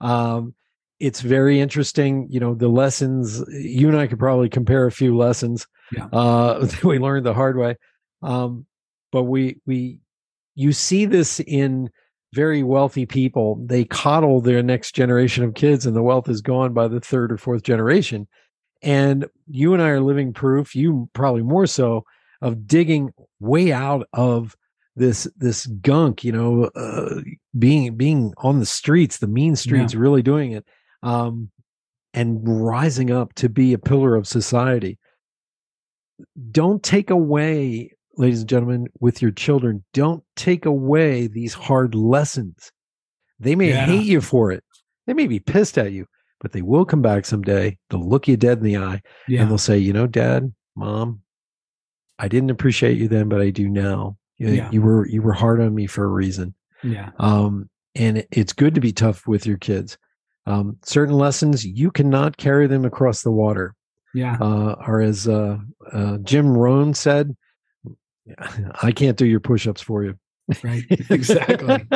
Um, 0.00 0.54
it's 1.00 1.20
very 1.20 1.58
interesting. 1.60 2.28
You 2.30 2.38
know, 2.40 2.54
the 2.54 2.68
lessons, 2.68 3.42
you 3.48 3.88
and 3.88 3.98
I 3.98 4.06
could 4.06 4.18
probably 4.20 4.48
compare 4.48 4.86
a 4.86 4.92
few 4.92 5.16
lessons 5.16 5.66
Yeah. 5.92 6.06
uh, 6.12 6.58
that 6.64 6.84
we 6.84 6.98
learned 6.98 7.26
the 7.26 7.34
hard 7.34 7.56
way. 7.58 7.76
Um, 8.22 8.66
but 9.10 9.24
we, 9.24 9.60
we, 9.66 9.98
you 10.54 10.72
see 10.72 11.06
this 11.06 11.40
in 11.40 11.90
very 12.36 12.62
wealthy 12.62 13.06
people. 13.06 13.56
They 13.64 13.84
coddle 13.84 14.42
their 14.42 14.62
next 14.62 14.94
generation 14.94 15.42
of 15.42 15.54
kids, 15.54 15.86
and 15.86 15.96
the 15.96 16.02
wealth 16.02 16.28
is 16.28 16.42
gone 16.42 16.74
by 16.74 16.86
the 16.86 17.00
third 17.00 17.32
or 17.32 17.38
fourth 17.38 17.62
generation. 17.62 18.28
And 18.82 19.26
you 19.48 19.72
and 19.72 19.82
I 19.82 19.88
are 19.88 20.02
living 20.02 20.34
proof, 20.34 20.76
you 20.76 21.08
probably 21.14 21.42
more 21.42 21.66
so, 21.66 22.04
of 22.42 22.66
digging 22.66 23.14
way 23.40 23.72
out 23.72 24.06
of 24.12 24.54
this 24.96 25.26
this 25.36 25.66
gunk, 25.66 26.24
you 26.24 26.32
know, 26.32 26.64
uh, 26.76 27.22
being 27.58 27.96
being 27.96 28.34
on 28.36 28.60
the 28.60 28.66
streets, 28.66 29.18
the 29.18 29.26
mean 29.26 29.56
streets, 29.56 29.94
really 29.94 30.22
doing 30.22 30.52
it, 30.52 30.66
um, 31.02 31.50
and 32.12 32.40
rising 32.44 33.10
up 33.10 33.34
to 33.34 33.48
be 33.48 33.72
a 33.72 33.78
pillar 33.78 34.14
of 34.14 34.28
society. 34.28 34.98
Don't 36.50 36.82
take 36.82 37.10
away, 37.10 37.92
ladies 38.16 38.40
and 38.40 38.48
gentlemen, 38.48 38.86
with 39.00 39.20
your 39.22 39.30
children. 39.30 39.84
Don't 39.92 40.22
take 40.36 40.64
away 40.66 41.26
these 41.26 41.54
hard 41.54 41.94
lessons. 41.94 42.70
They 43.38 43.54
may 43.54 43.70
Yeah. 43.70 43.86
hate 43.86 44.06
you 44.06 44.20
for 44.20 44.50
it. 44.52 44.64
They 45.06 45.12
may 45.14 45.26
be 45.26 45.38
pissed 45.38 45.76
at 45.78 45.92
you, 45.92 46.06
but 46.40 46.52
they 46.52 46.62
will 46.62 46.84
come 46.84 47.02
back 47.02 47.26
someday. 47.26 47.78
They'll 47.90 48.08
look 48.08 48.26
you 48.26 48.36
dead 48.36 48.58
in 48.58 48.64
the 48.64 48.76
eye 48.78 49.02
and 49.42 49.50
they'll 49.50 49.58
say, 49.58 49.78
you 49.78 49.92
know, 49.92 50.06
dad, 50.06 50.52
mom, 50.74 51.20
I 52.18 52.28
didn't 52.28 52.50
appreciate 52.50 52.96
you 52.96 53.08
then, 53.08 53.28
but 53.28 53.40
I 53.40 53.50
do 53.50 53.68
now. 53.68 54.16
You, 54.38 54.48
Yeah. 54.48 54.70
you 54.70 54.82
were, 54.82 55.06
you 55.08 55.22
were 55.22 55.32
hard 55.34 55.60
on 55.60 55.74
me 55.74 55.86
for 55.86 56.04
a 56.04 56.08
reason. 56.08 56.54
yeah 56.82 57.10
Um, 57.18 57.68
and 57.94 58.26
it's 58.30 58.52
good 58.52 58.74
to 58.74 58.80
be 58.80 58.92
tough 58.92 59.26
with 59.26 59.46
your 59.46 59.56
kids. 59.58 59.96
Um, 60.46 60.76
certain 60.82 61.14
lessons, 61.14 61.64
you 61.66 61.90
cannot 61.90 62.36
carry 62.36 62.66
them 62.66 62.84
across 62.84 63.22
the 63.22 63.30
water. 63.32 63.74
yeah 64.14 64.36
Uh, 64.40 64.76
or 64.86 65.00
as, 65.02 65.26
uh, 65.28 65.58
uh, 65.92 66.18
Jim 66.18 66.56
Rohn 66.56 66.94
said, 66.94 67.36
I 68.82 68.92
can't 68.92 69.16
do 69.16 69.26
your 69.26 69.40
push-ups 69.40 69.80
for 69.82 70.04
you. 70.04 70.18
right 70.62 70.84
exactly 71.10 71.86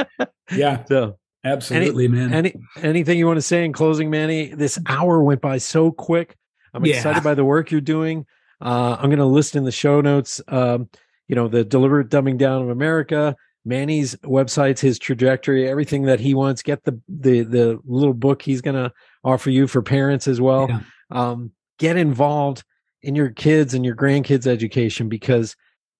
yeah 0.57 0.85
So 0.85 1.19
absolutely 1.45 2.09
man 2.09 2.33
any, 2.33 2.55
anything 2.83 3.19
you 3.19 3.27
want 3.27 3.37
to 3.39 3.43
say 3.43 3.65
in 3.65 3.73
closing, 3.73 4.11
Manny? 4.11 4.49
This 4.55 4.79
hour 4.87 5.23
went 5.23 5.41
by 5.41 5.59
so 5.59 5.91
quick. 5.93 6.37
I'm 6.75 6.85
Yeah. 6.85 6.97
excited 6.97 7.23
by 7.23 7.35
the 7.35 7.45
work 7.45 7.71
you're 7.71 7.81
doing. 7.81 8.27
Uh, 8.61 8.97
I'm 8.99 9.09
going 9.09 9.19
to 9.19 9.25
list 9.25 9.57
in 9.57 9.65
the 9.65 9.73
show 9.73 10.01
notes, 10.01 10.41
um, 10.49 10.89
you 11.29 11.35
know, 11.37 11.49
the 11.49 11.65
deliberate 11.65 12.11
dumbing 12.11 12.37
down 12.39 12.63
of 12.63 12.69
America, 12.69 13.35
Manny's 13.65 14.17
websites, 14.17 14.81
his 14.81 14.99
trajectory, 14.99 15.69
everything 15.69 16.03
that 16.03 16.21
he 16.21 16.35
wants. 16.35 16.63
Get 16.63 16.85
the 16.85 17.01
the 17.09 17.43
the 17.43 17.79
little 17.85 18.15
book 18.15 18.43
he's 18.43 18.61
going 18.61 18.75
to 18.77 18.93
offer 19.25 19.49
you 19.51 19.67
for 19.67 19.81
parents 19.83 20.27
as 20.29 20.41
well. 20.41 20.67
Yeah. 20.69 20.81
Um, 21.11 21.53
get 21.79 21.97
involved 21.97 22.65
in 23.03 23.15
your 23.15 23.31
kids 23.31 23.73
and 23.75 23.85
your 23.85 23.97
grandkids' 23.97 24.47
education 24.47 25.09
because 25.09 25.57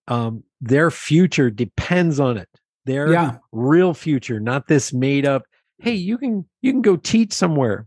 um, 0.09 0.45
their 0.61 0.91
future 0.91 1.51
depends 1.51 2.21
on 2.21 2.37
it. 2.37 2.49
Their 2.87 3.13
yeah 3.13 3.39
real 3.53 3.95
future, 3.95 4.41
not 4.41 4.67
this 4.67 4.93
made 4.93 5.27
up 5.27 5.45
hey, 5.81 5.95
you 5.95 6.19
can 6.19 6.47
you 6.63 6.73
can 6.73 6.83
go 6.83 6.97
teach 6.97 7.33
somewhere. 7.33 7.87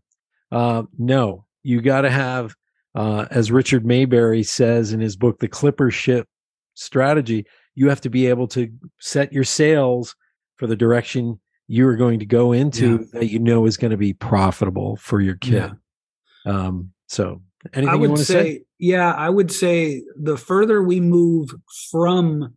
Uh, 0.51 0.83
no, 0.97 1.45
you 1.63 1.81
got 1.81 2.01
to 2.01 2.09
have, 2.09 2.53
uh, 2.95 3.25
as 3.31 3.51
Richard 3.51 3.85
Maybury 3.85 4.43
says 4.43 4.93
in 4.93 4.99
his 4.99 5.15
book, 5.15 5.39
The 5.39 5.47
Clipper 5.47 5.89
Ship 5.89 6.27
Strategy, 6.75 7.45
you 7.75 7.89
have 7.89 8.01
to 8.01 8.09
be 8.09 8.27
able 8.27 8.47
to 8.49 8.71
set 8.99 9.33
your 9.33 9.43
sails 9.43 10.15
for 10.57 10.67
the 10.67 10.75
direction 10.75 11.39
you 11.67 11.87
are 11.87 11.95
going 11.95 12.19
to 12.19 12.25
go 12.25 12.51
into 12.51 12.99
yeah. 13.13 13.19
that 13.19 13.31
you 13.31 13.39
know 13.39 13.65
is 13.65 13.77
going 13.77 13.91
to 13.91 13.97
be 13.97 14.13
profitable 14.13 14.97
for 14.97 15.21
your 15.21 15.35
kid. 15.35 15.53
Yeah. 15.53 15.71
Um, 16.45 16.91
so 17.07 17.41
anything 17.73 17.89
I 17.89 17.95
would 17.95 18.17
say, 18.17 18.25
say, 18.25 18.63
Yeah, 18.79 19.11
I 19.11 19.29
would 19.29 19.51
say 19.51 20.03
the 20.15 20.37
further 20.37 20.81
we 20.81 20.99
move 20.99 21.53
from 21.91 22.55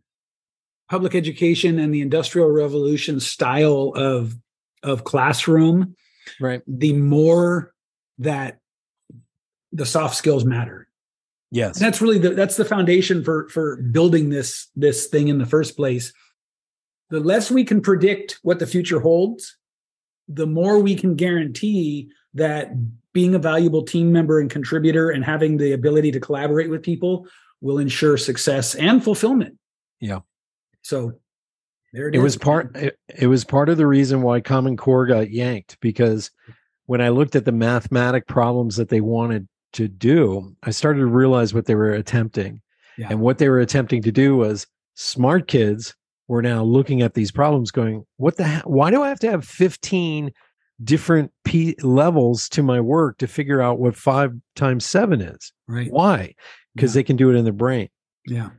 public 0.89 1.15
education 1.15 1.79
and 1.79 1.93
the 1.93 2.01
industrial 2.01 2.49
revolution 2.49 3.19
style 3.19 3.93
of 3.95 4.35
of 4.83 5.03
classroom, 5.03 5.95
right, 6.39 6.61
the 6.67 6.93
more 6.93 7.73
that 8.19 8.59
the 9.71 9.85
soft 9.85 10.15
skills 10.15 10.45
matter. 10.45 10.87
Yes. 11.51 11.77
And 11.77 11.85
that's 11.85 12.01
really 12.01 12.17
the 12.17 12.31
that's 12.31 12.57
the 12.57 12.65
foundation 12.65 13.23
for 13.23 13.47
for 13.49 13.77
building 13.77 14.29
this 14.29 14.67
this 14.75 15.07
thing 15.07 15.29
in 15.29 15.37
the 15.37 15.45
first 15.45 15.75
place. 15.75 16.11
The 17.09 17.19
less 17.21 17.49
we 17.49 17.63
can 17.63 17.81
predict 17.81 18.39
what 18.43 18.59
the 18.59 18.67
future 18.67 18.99
holds, 18.99 19.57
the 20.27 20.47
more 20.47 20.79
we 20.79 20.95
can 20.95 21.15
guarantee 21.15 22.11
that 22.37 22.71
being 23.13 23.35
a 23.35 23.39
valuable 23.39 23.83
team 23.83 24.11
member 24.11 24.39
and 24.39 24.49
contributor 24.49 25.09
and 25.09 25.23
having 25.23 25.57
the 25.57 25.73
ability 25.73 26.11
to 26.11 26.19
collaborate 26.19 26.69
with 26.69 26.83
people 26.83 27.27
will 27.61 27.79
ensure 27.79 28.17
success 28.17 28.75
and 28.75 29.03
fulfillment. 29.03 29.57
Yeah. 29.99 30.19
So 30.83 31.13
there 31.93 32.09
it, 32.09 32.15
it 32.15 32.19
was 32.19 32.37
part 32.37 32.75
it, 32.75 32.99
it 33.07 33.27
was 33.27 33.43
part 33.43 33.69
of 33.69 33.77
the 33.77 33.87
reason 33.87 34.21
why 34.21 34.41
Common 34.41 34.77
Core 34.77 35.05
got 35.05 35.31
yanked 35.31 35.79
because 35.79 36.31
when 36.85 37.01
I 37.01 37.09
looked 37.09 37.35
at 37.35 37.45
the 37.45 37.51
mathematic 37.51 38.27
problems 38.27 38.75
that 38.77 38.89
they 38.89 39.01
wanted 39.01 39.47
to 39.73 39.87
do, 39.87 40.55
I 40.63 40.71
started 40.71 40.99
to 40.99 41.07
realize 41.07 41.53
what 41.53 41.65
they 41.65 41.75
were 41.75 41.91
attempting. 41.91 42.61
Yeah. 42.97 43.07
And 43.09 43.19
what 43.19 43.37
they 43.37 43.49
were 43.49 43.59
attempting 43.59 44.01
to 44.03 44.11
do 44.11 44.37
was 44.37 44.67
smart 44.95 45.47
kids 45.47 45.95
were 46.27 46.41
now 46.41 46.63
looking 46.63 47.01
at 47.01 47.13
these 47.13 47.31
problems 47.31 47.71
going, 47.71 48.05
what 48.17 48.37
the 48.37 48.43
hell? 48.43 48.63
Why 48.65 48.91
do 48.91 49.01
I 49.01 49.09
have 49.09 49.19
to 49.19 49.31
have 49.31 49.45
15 49.45 50.31
different 50.83 51.31
P 51.43 51.75
levels 51.81 52.49
to 52.49 52.63
my 52.63 52.79
work 52.79 53.17
to 53.19 53.27
figure 53.27 53.61
out 53.61 53.79
what 53.79 53.95
five 53.95 54.33
times 54.55 54.85
seven 54.85 55.21
is? 55.21 55.51
Right. 55.67 55.91
Why? 55.91 56.35
Because 56.75 56.95
yeah. 56.95 56.99
they 56.99 57.03
can 57.03 57.15
do 57.15 57.29
it 57.29 57.35
in 57.35 57.43
their 57.43 57.53
brain. 57.53 57.89
Yeah. 58.25 58.49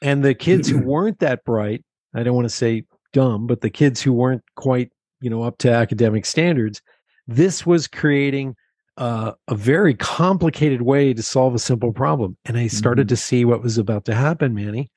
And 0.00 0.24
the 0.24 0.34
kids 0.34 0.68
who 0.68 0.78
weren't 0.84 1.20
that 1.20 1.44
bright, 1.44 1.84
I 2.14 2.22
don't 2.22 2.34
want 2.34 2.46
to 2.46 2.54
say 2.54 2.84
dumb, 3.12 3.46
but 3.46 3.60
the 3.60 3.70
kids 3.70 4.02
who 4.02 4.12
weren't 4.12 4.42
quite, 4.56 4.90
you 5.20 5.30
know, 5.30 5.42
up 5.42 5.58
to 5.58 5.70
academic 5.70 6.26
standards, 6.26 6.82
this 7.26 7.64
was 7.64 7.86
creating 7.86 8.56
uh, 8.96 9.32
a 9.48 9.54
very 9.54 9.94
complicated 9.94 10.82
way 10.82 11.14
to 11.14 11.22
solve 11.22 11.54
a 11.54 11.58
simple 11.58 11.92
problem. 11.92 12.36
And 12.44 12.56
I 12.56 12.66
started 12.66 13.06
mm-hmm. 13.06 13.14
to 13.14 13.16
see 13.16 13.44
what 13.44 13.62
was 13.62 13.78
about 13.78 14.04
to 14.06 14.14
happen, 14.14 14.54
Manny. 14.54 14.90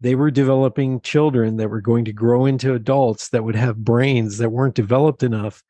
They 0.00 0.14
were 0.14 0.30
developing 0.30 1.00
children 1.00 1.56
that 1.56 1.70
were 1.70 1.80
going 1.80 2.04
to 2.04 2.12
grow 2.12 2.46
into 2.46 2.74
adults 2.74 3.30
that 3.30 3.44
would 3.44 3.56
have 3.56 3.84
brains 3.84 4.38
that 4.38 4.50
weren't 4.50 4.74
developed 4.74 5.22
enough. 5.22 5.62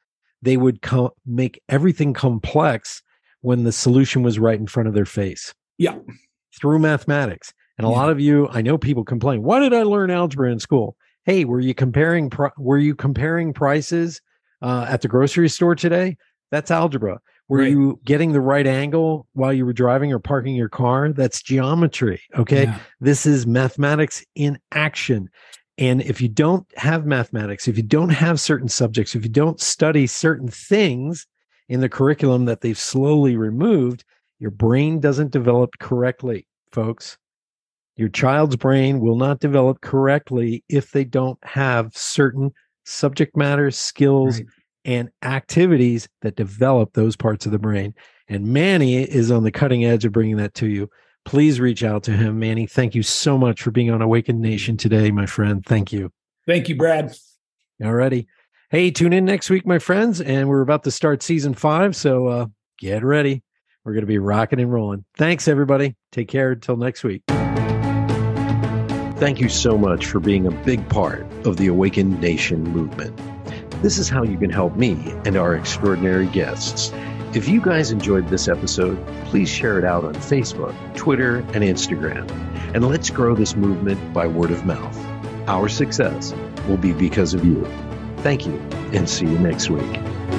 They 0.42 0.56
would 0.56 0.82
co- 0.82 1.14
make 1.26 1.60
everything 1.68 2.12
complex 2.14 3.02
when 3.40 3.64
the 3.64 3.72
solution 3.72 4.22
was 4.22 4.38
right 4.38 4.58
in 4.58 4.66
front 4.66 4.88
of 4.88 4.94
their 4.94 5.04
face. 5.04 5.54
Yeah. 5.78 5.96
Through 6.58 6.80
mathematics. 6.80 7.52
And 7.76 7.86
a 7.86 7.90
yeah. 7.90 7.96
lot 7.96 8.10
of 8.10 8.20
you, 8.20 8.48
I 8.50 8.62
know 8.62 8.76
people 8.76 9.04
complain, 9.04 9.42
why 9.42 9.60
did 9.60 9.72
I 9.72 9.84
learn 9.84 10.10
algebra 10.10 10.50
in 10.50 10.58
school? 10.58 10.96
Hey, 11.24 11.44
were 11.44 11.60
you 11.60 11.74
comparing, 11.74 12.32
were 12.56 12.78
you 12.78 12.94
comparing 12.94 13.52
prices 13.52 14.20
uh, 14.62 14.86
at 14.88 15.02
the 15.02 15.08
grocery 15.08 15.48
store 15.48 15.74
today? 15.74 16.16
That's 16.50 16.70
algebra. 16.70 17.20
Were 17.48 17.58
right. 17.58 17.70
you 17.70 18.00
getting 18.04 18.32
the 18.32 18.40
right 18.40 18.66
angle 18.66 19.26
while 19.32 19.52
you 19.52 19.64
were 19.64 19.72
driving 19.72 20.12
or 20.12 20.18
parking 20.18 20.54
your 20.54 20.68
car? 20.68 21.12
That's 21.12 21.40
geometry. 21.42 22.20
Okay. 22.36 22.64
Yeah. 22.64 22.78
This 23.00 23.24
is 23.24 23.46
mathematics 23.46 24.24
in 24.34 24.58
action. 24.72 25.30
And 25.78 26.02
if 26.02 26.20
you 26.20 26.28
don't 26.28 26.66
have 26.76 27.06
mathematics, 27.06 27.68
if 27.68 27.76
you 27.76 27.84
don't 27.84 28.08
have 28.10 28.40
certain 28.40 28.68
subjects, 28.68 29.14
if 29.14 29.22
you 29.22 29.30
don't 29.30 29.60
study 29.60 30.08
certain 30.08 30.48
things 30.48 31.26
in 31.68 31.80
the 31.80 31.88
curriculum 31.88 32.46
that 32.46 32.60
they've 32.60 32.78
slowly 32.78 33.36
removed, 33.36 34.04
your 34.40 34.50
brain 34.50 34.98
doesn't 34.98 35.30
develop 35.30 35.70
correctly, 35.78 36.46
folks. 36.72 37.16
Your 37.96 38.08
child's 38.08 38.56
brain 38.56 39.00
will 39.00 39.16
not 39.16 39.40
develop 39.40 39.80
correctly 39.80 40.64
if 40.68 40.90
they 40.90 41.04
don't 41.04 41.38
have 41.44 41.96
certain 41.96 42.52
subject 42.84 43.36
matter, 43.36 43.70
skills, 43.70 44.38
right. 44.38 44.46
and 44.84 45.10
activities 45.22 46.08
that 46.22 46.36
develop 46.36 46.92
those 46.92 47.16
parts 47.16 47.46
of 47.46 47.52
the 47.52 47.58
brain. 47.58 47.94
And 48.28 48.46
Manny 48.46 49.02
is 49.02 49.30
on 49.30 49.44
the 49.44 49.50
cutting 49.50 49.84
edge 49.84 50.04
of 50.04 50.12
bringing 50.12 50.36
that 50.36 50.54
to 50.54 50.66
you. 50.66 50.90
Please 51.28 51.60
reach 51.60 51.84
out 51.84 52.04
to 52.04 52.12
him. 52.12 52.38
Manny, 52.38 52.66
thank 52.66 52.94
you 52.94 53.02
so 53.02 53.36
much 53.36 53.60
for 53.60 53.70
being 53.70 53.90
on 53.90 54.00
Awakened 54.00 54.40
Nation 54.40 54.78
today, 54.78 55.10
my 55.10 55.26
friend. 55.26 55.62
Thank 55.62 55.92
you. 55.92 56.10
Thank 56.46 56.70
you, 56.70 56.74
Brad. 56.74 57.14
Alrighty. 57.82 58.28
Hey, 58.70 58.90
tune 58.90 59.12
in 59.12 59.26
next 59.26 59.50
week, 59.50 59.66
my 59.66 59.78
friends. 59.78 60.22
And 60.22 60.48
we're 60.48 60.62
about 60.62 60.84
to 60.84 60.90
start 60.90 61.22
season 61.22 61.52
five. 61.52 61.94
So 61.94 62.28
uh, 62.28 62.46
get 62.78 63.04
ready. 63.04 63.42
We're 63.84 63.92
going 63.92 64.04
to 64.04 64.06
be 64.06 64.16
rocking 64.16 64.58
and 64.58 64.72
rolling. 64.72 65.04
Thanks, 65.18 65.48
everybody. 65.48 65.96
Take 66.12 66.28
care 66.28 66.52
until 66.52 66.78
next 66.78 67.04
week. 67.04 67.24
Thank 69.18 69.38
you 69.38 69.50
so 69.50 69.76
much 69.76 70.06
for 70.06 70.20
being 70.20 70.46
a 70.46 70.50
big 70.50 70.88
part 70.88 71.26
of 71.44 71.58
the 71.58 71.66
Awakened 71.66 72.22
Nation 72.22 72.62
movement. 72.62 73.14
This 73.82 73.98
is 73.98 74.08
how 74.08 74.22
you 74.22 74.38
can 74.38 74.48
help 74.48 74.76
me 74.76 74.94
and 75.26 75.36
our 75.36 75.54
extraordinary 75.54 76.28
guests. 76.28 76.90
If 77.34 77.46
you 77.46 77.60
guys 77.60 77.90
enjoyed 77.90 78.28
this 78.28 78.48
episode, 78.48 79.06
please 79.26 79.50
share 79.50 79.78
it 79.78 79.84
out 79.84 80.02
on 80.02 80.14
Facebook, 80.14 80.74
Twitter, 80.96 81.36
and 81.52 81.56
Instagram. 81.56 82.26
And 82.74 82.88
let's 82.88 83.10
grow 83.10 83.34
this 83.34 83.54
movement 83.54 84.14
by 84.14 84.26
word 84.26 84.50
of 84.50 84.64
mouth. 84.64 84.98
Our 85.46 85.68
success 85.68 86.32
will 86.66 86.78
be 86.78 86.94
because 86.94 87.34
of 87.34 87.44
you. 87.44 87.66
Thank 88.18 88.46
you, 88.46 88.54
and 88.92 89.08
see 89.08 89.26
you 89.26 89.38
next 89.38 89.68
week. 89.68 90.37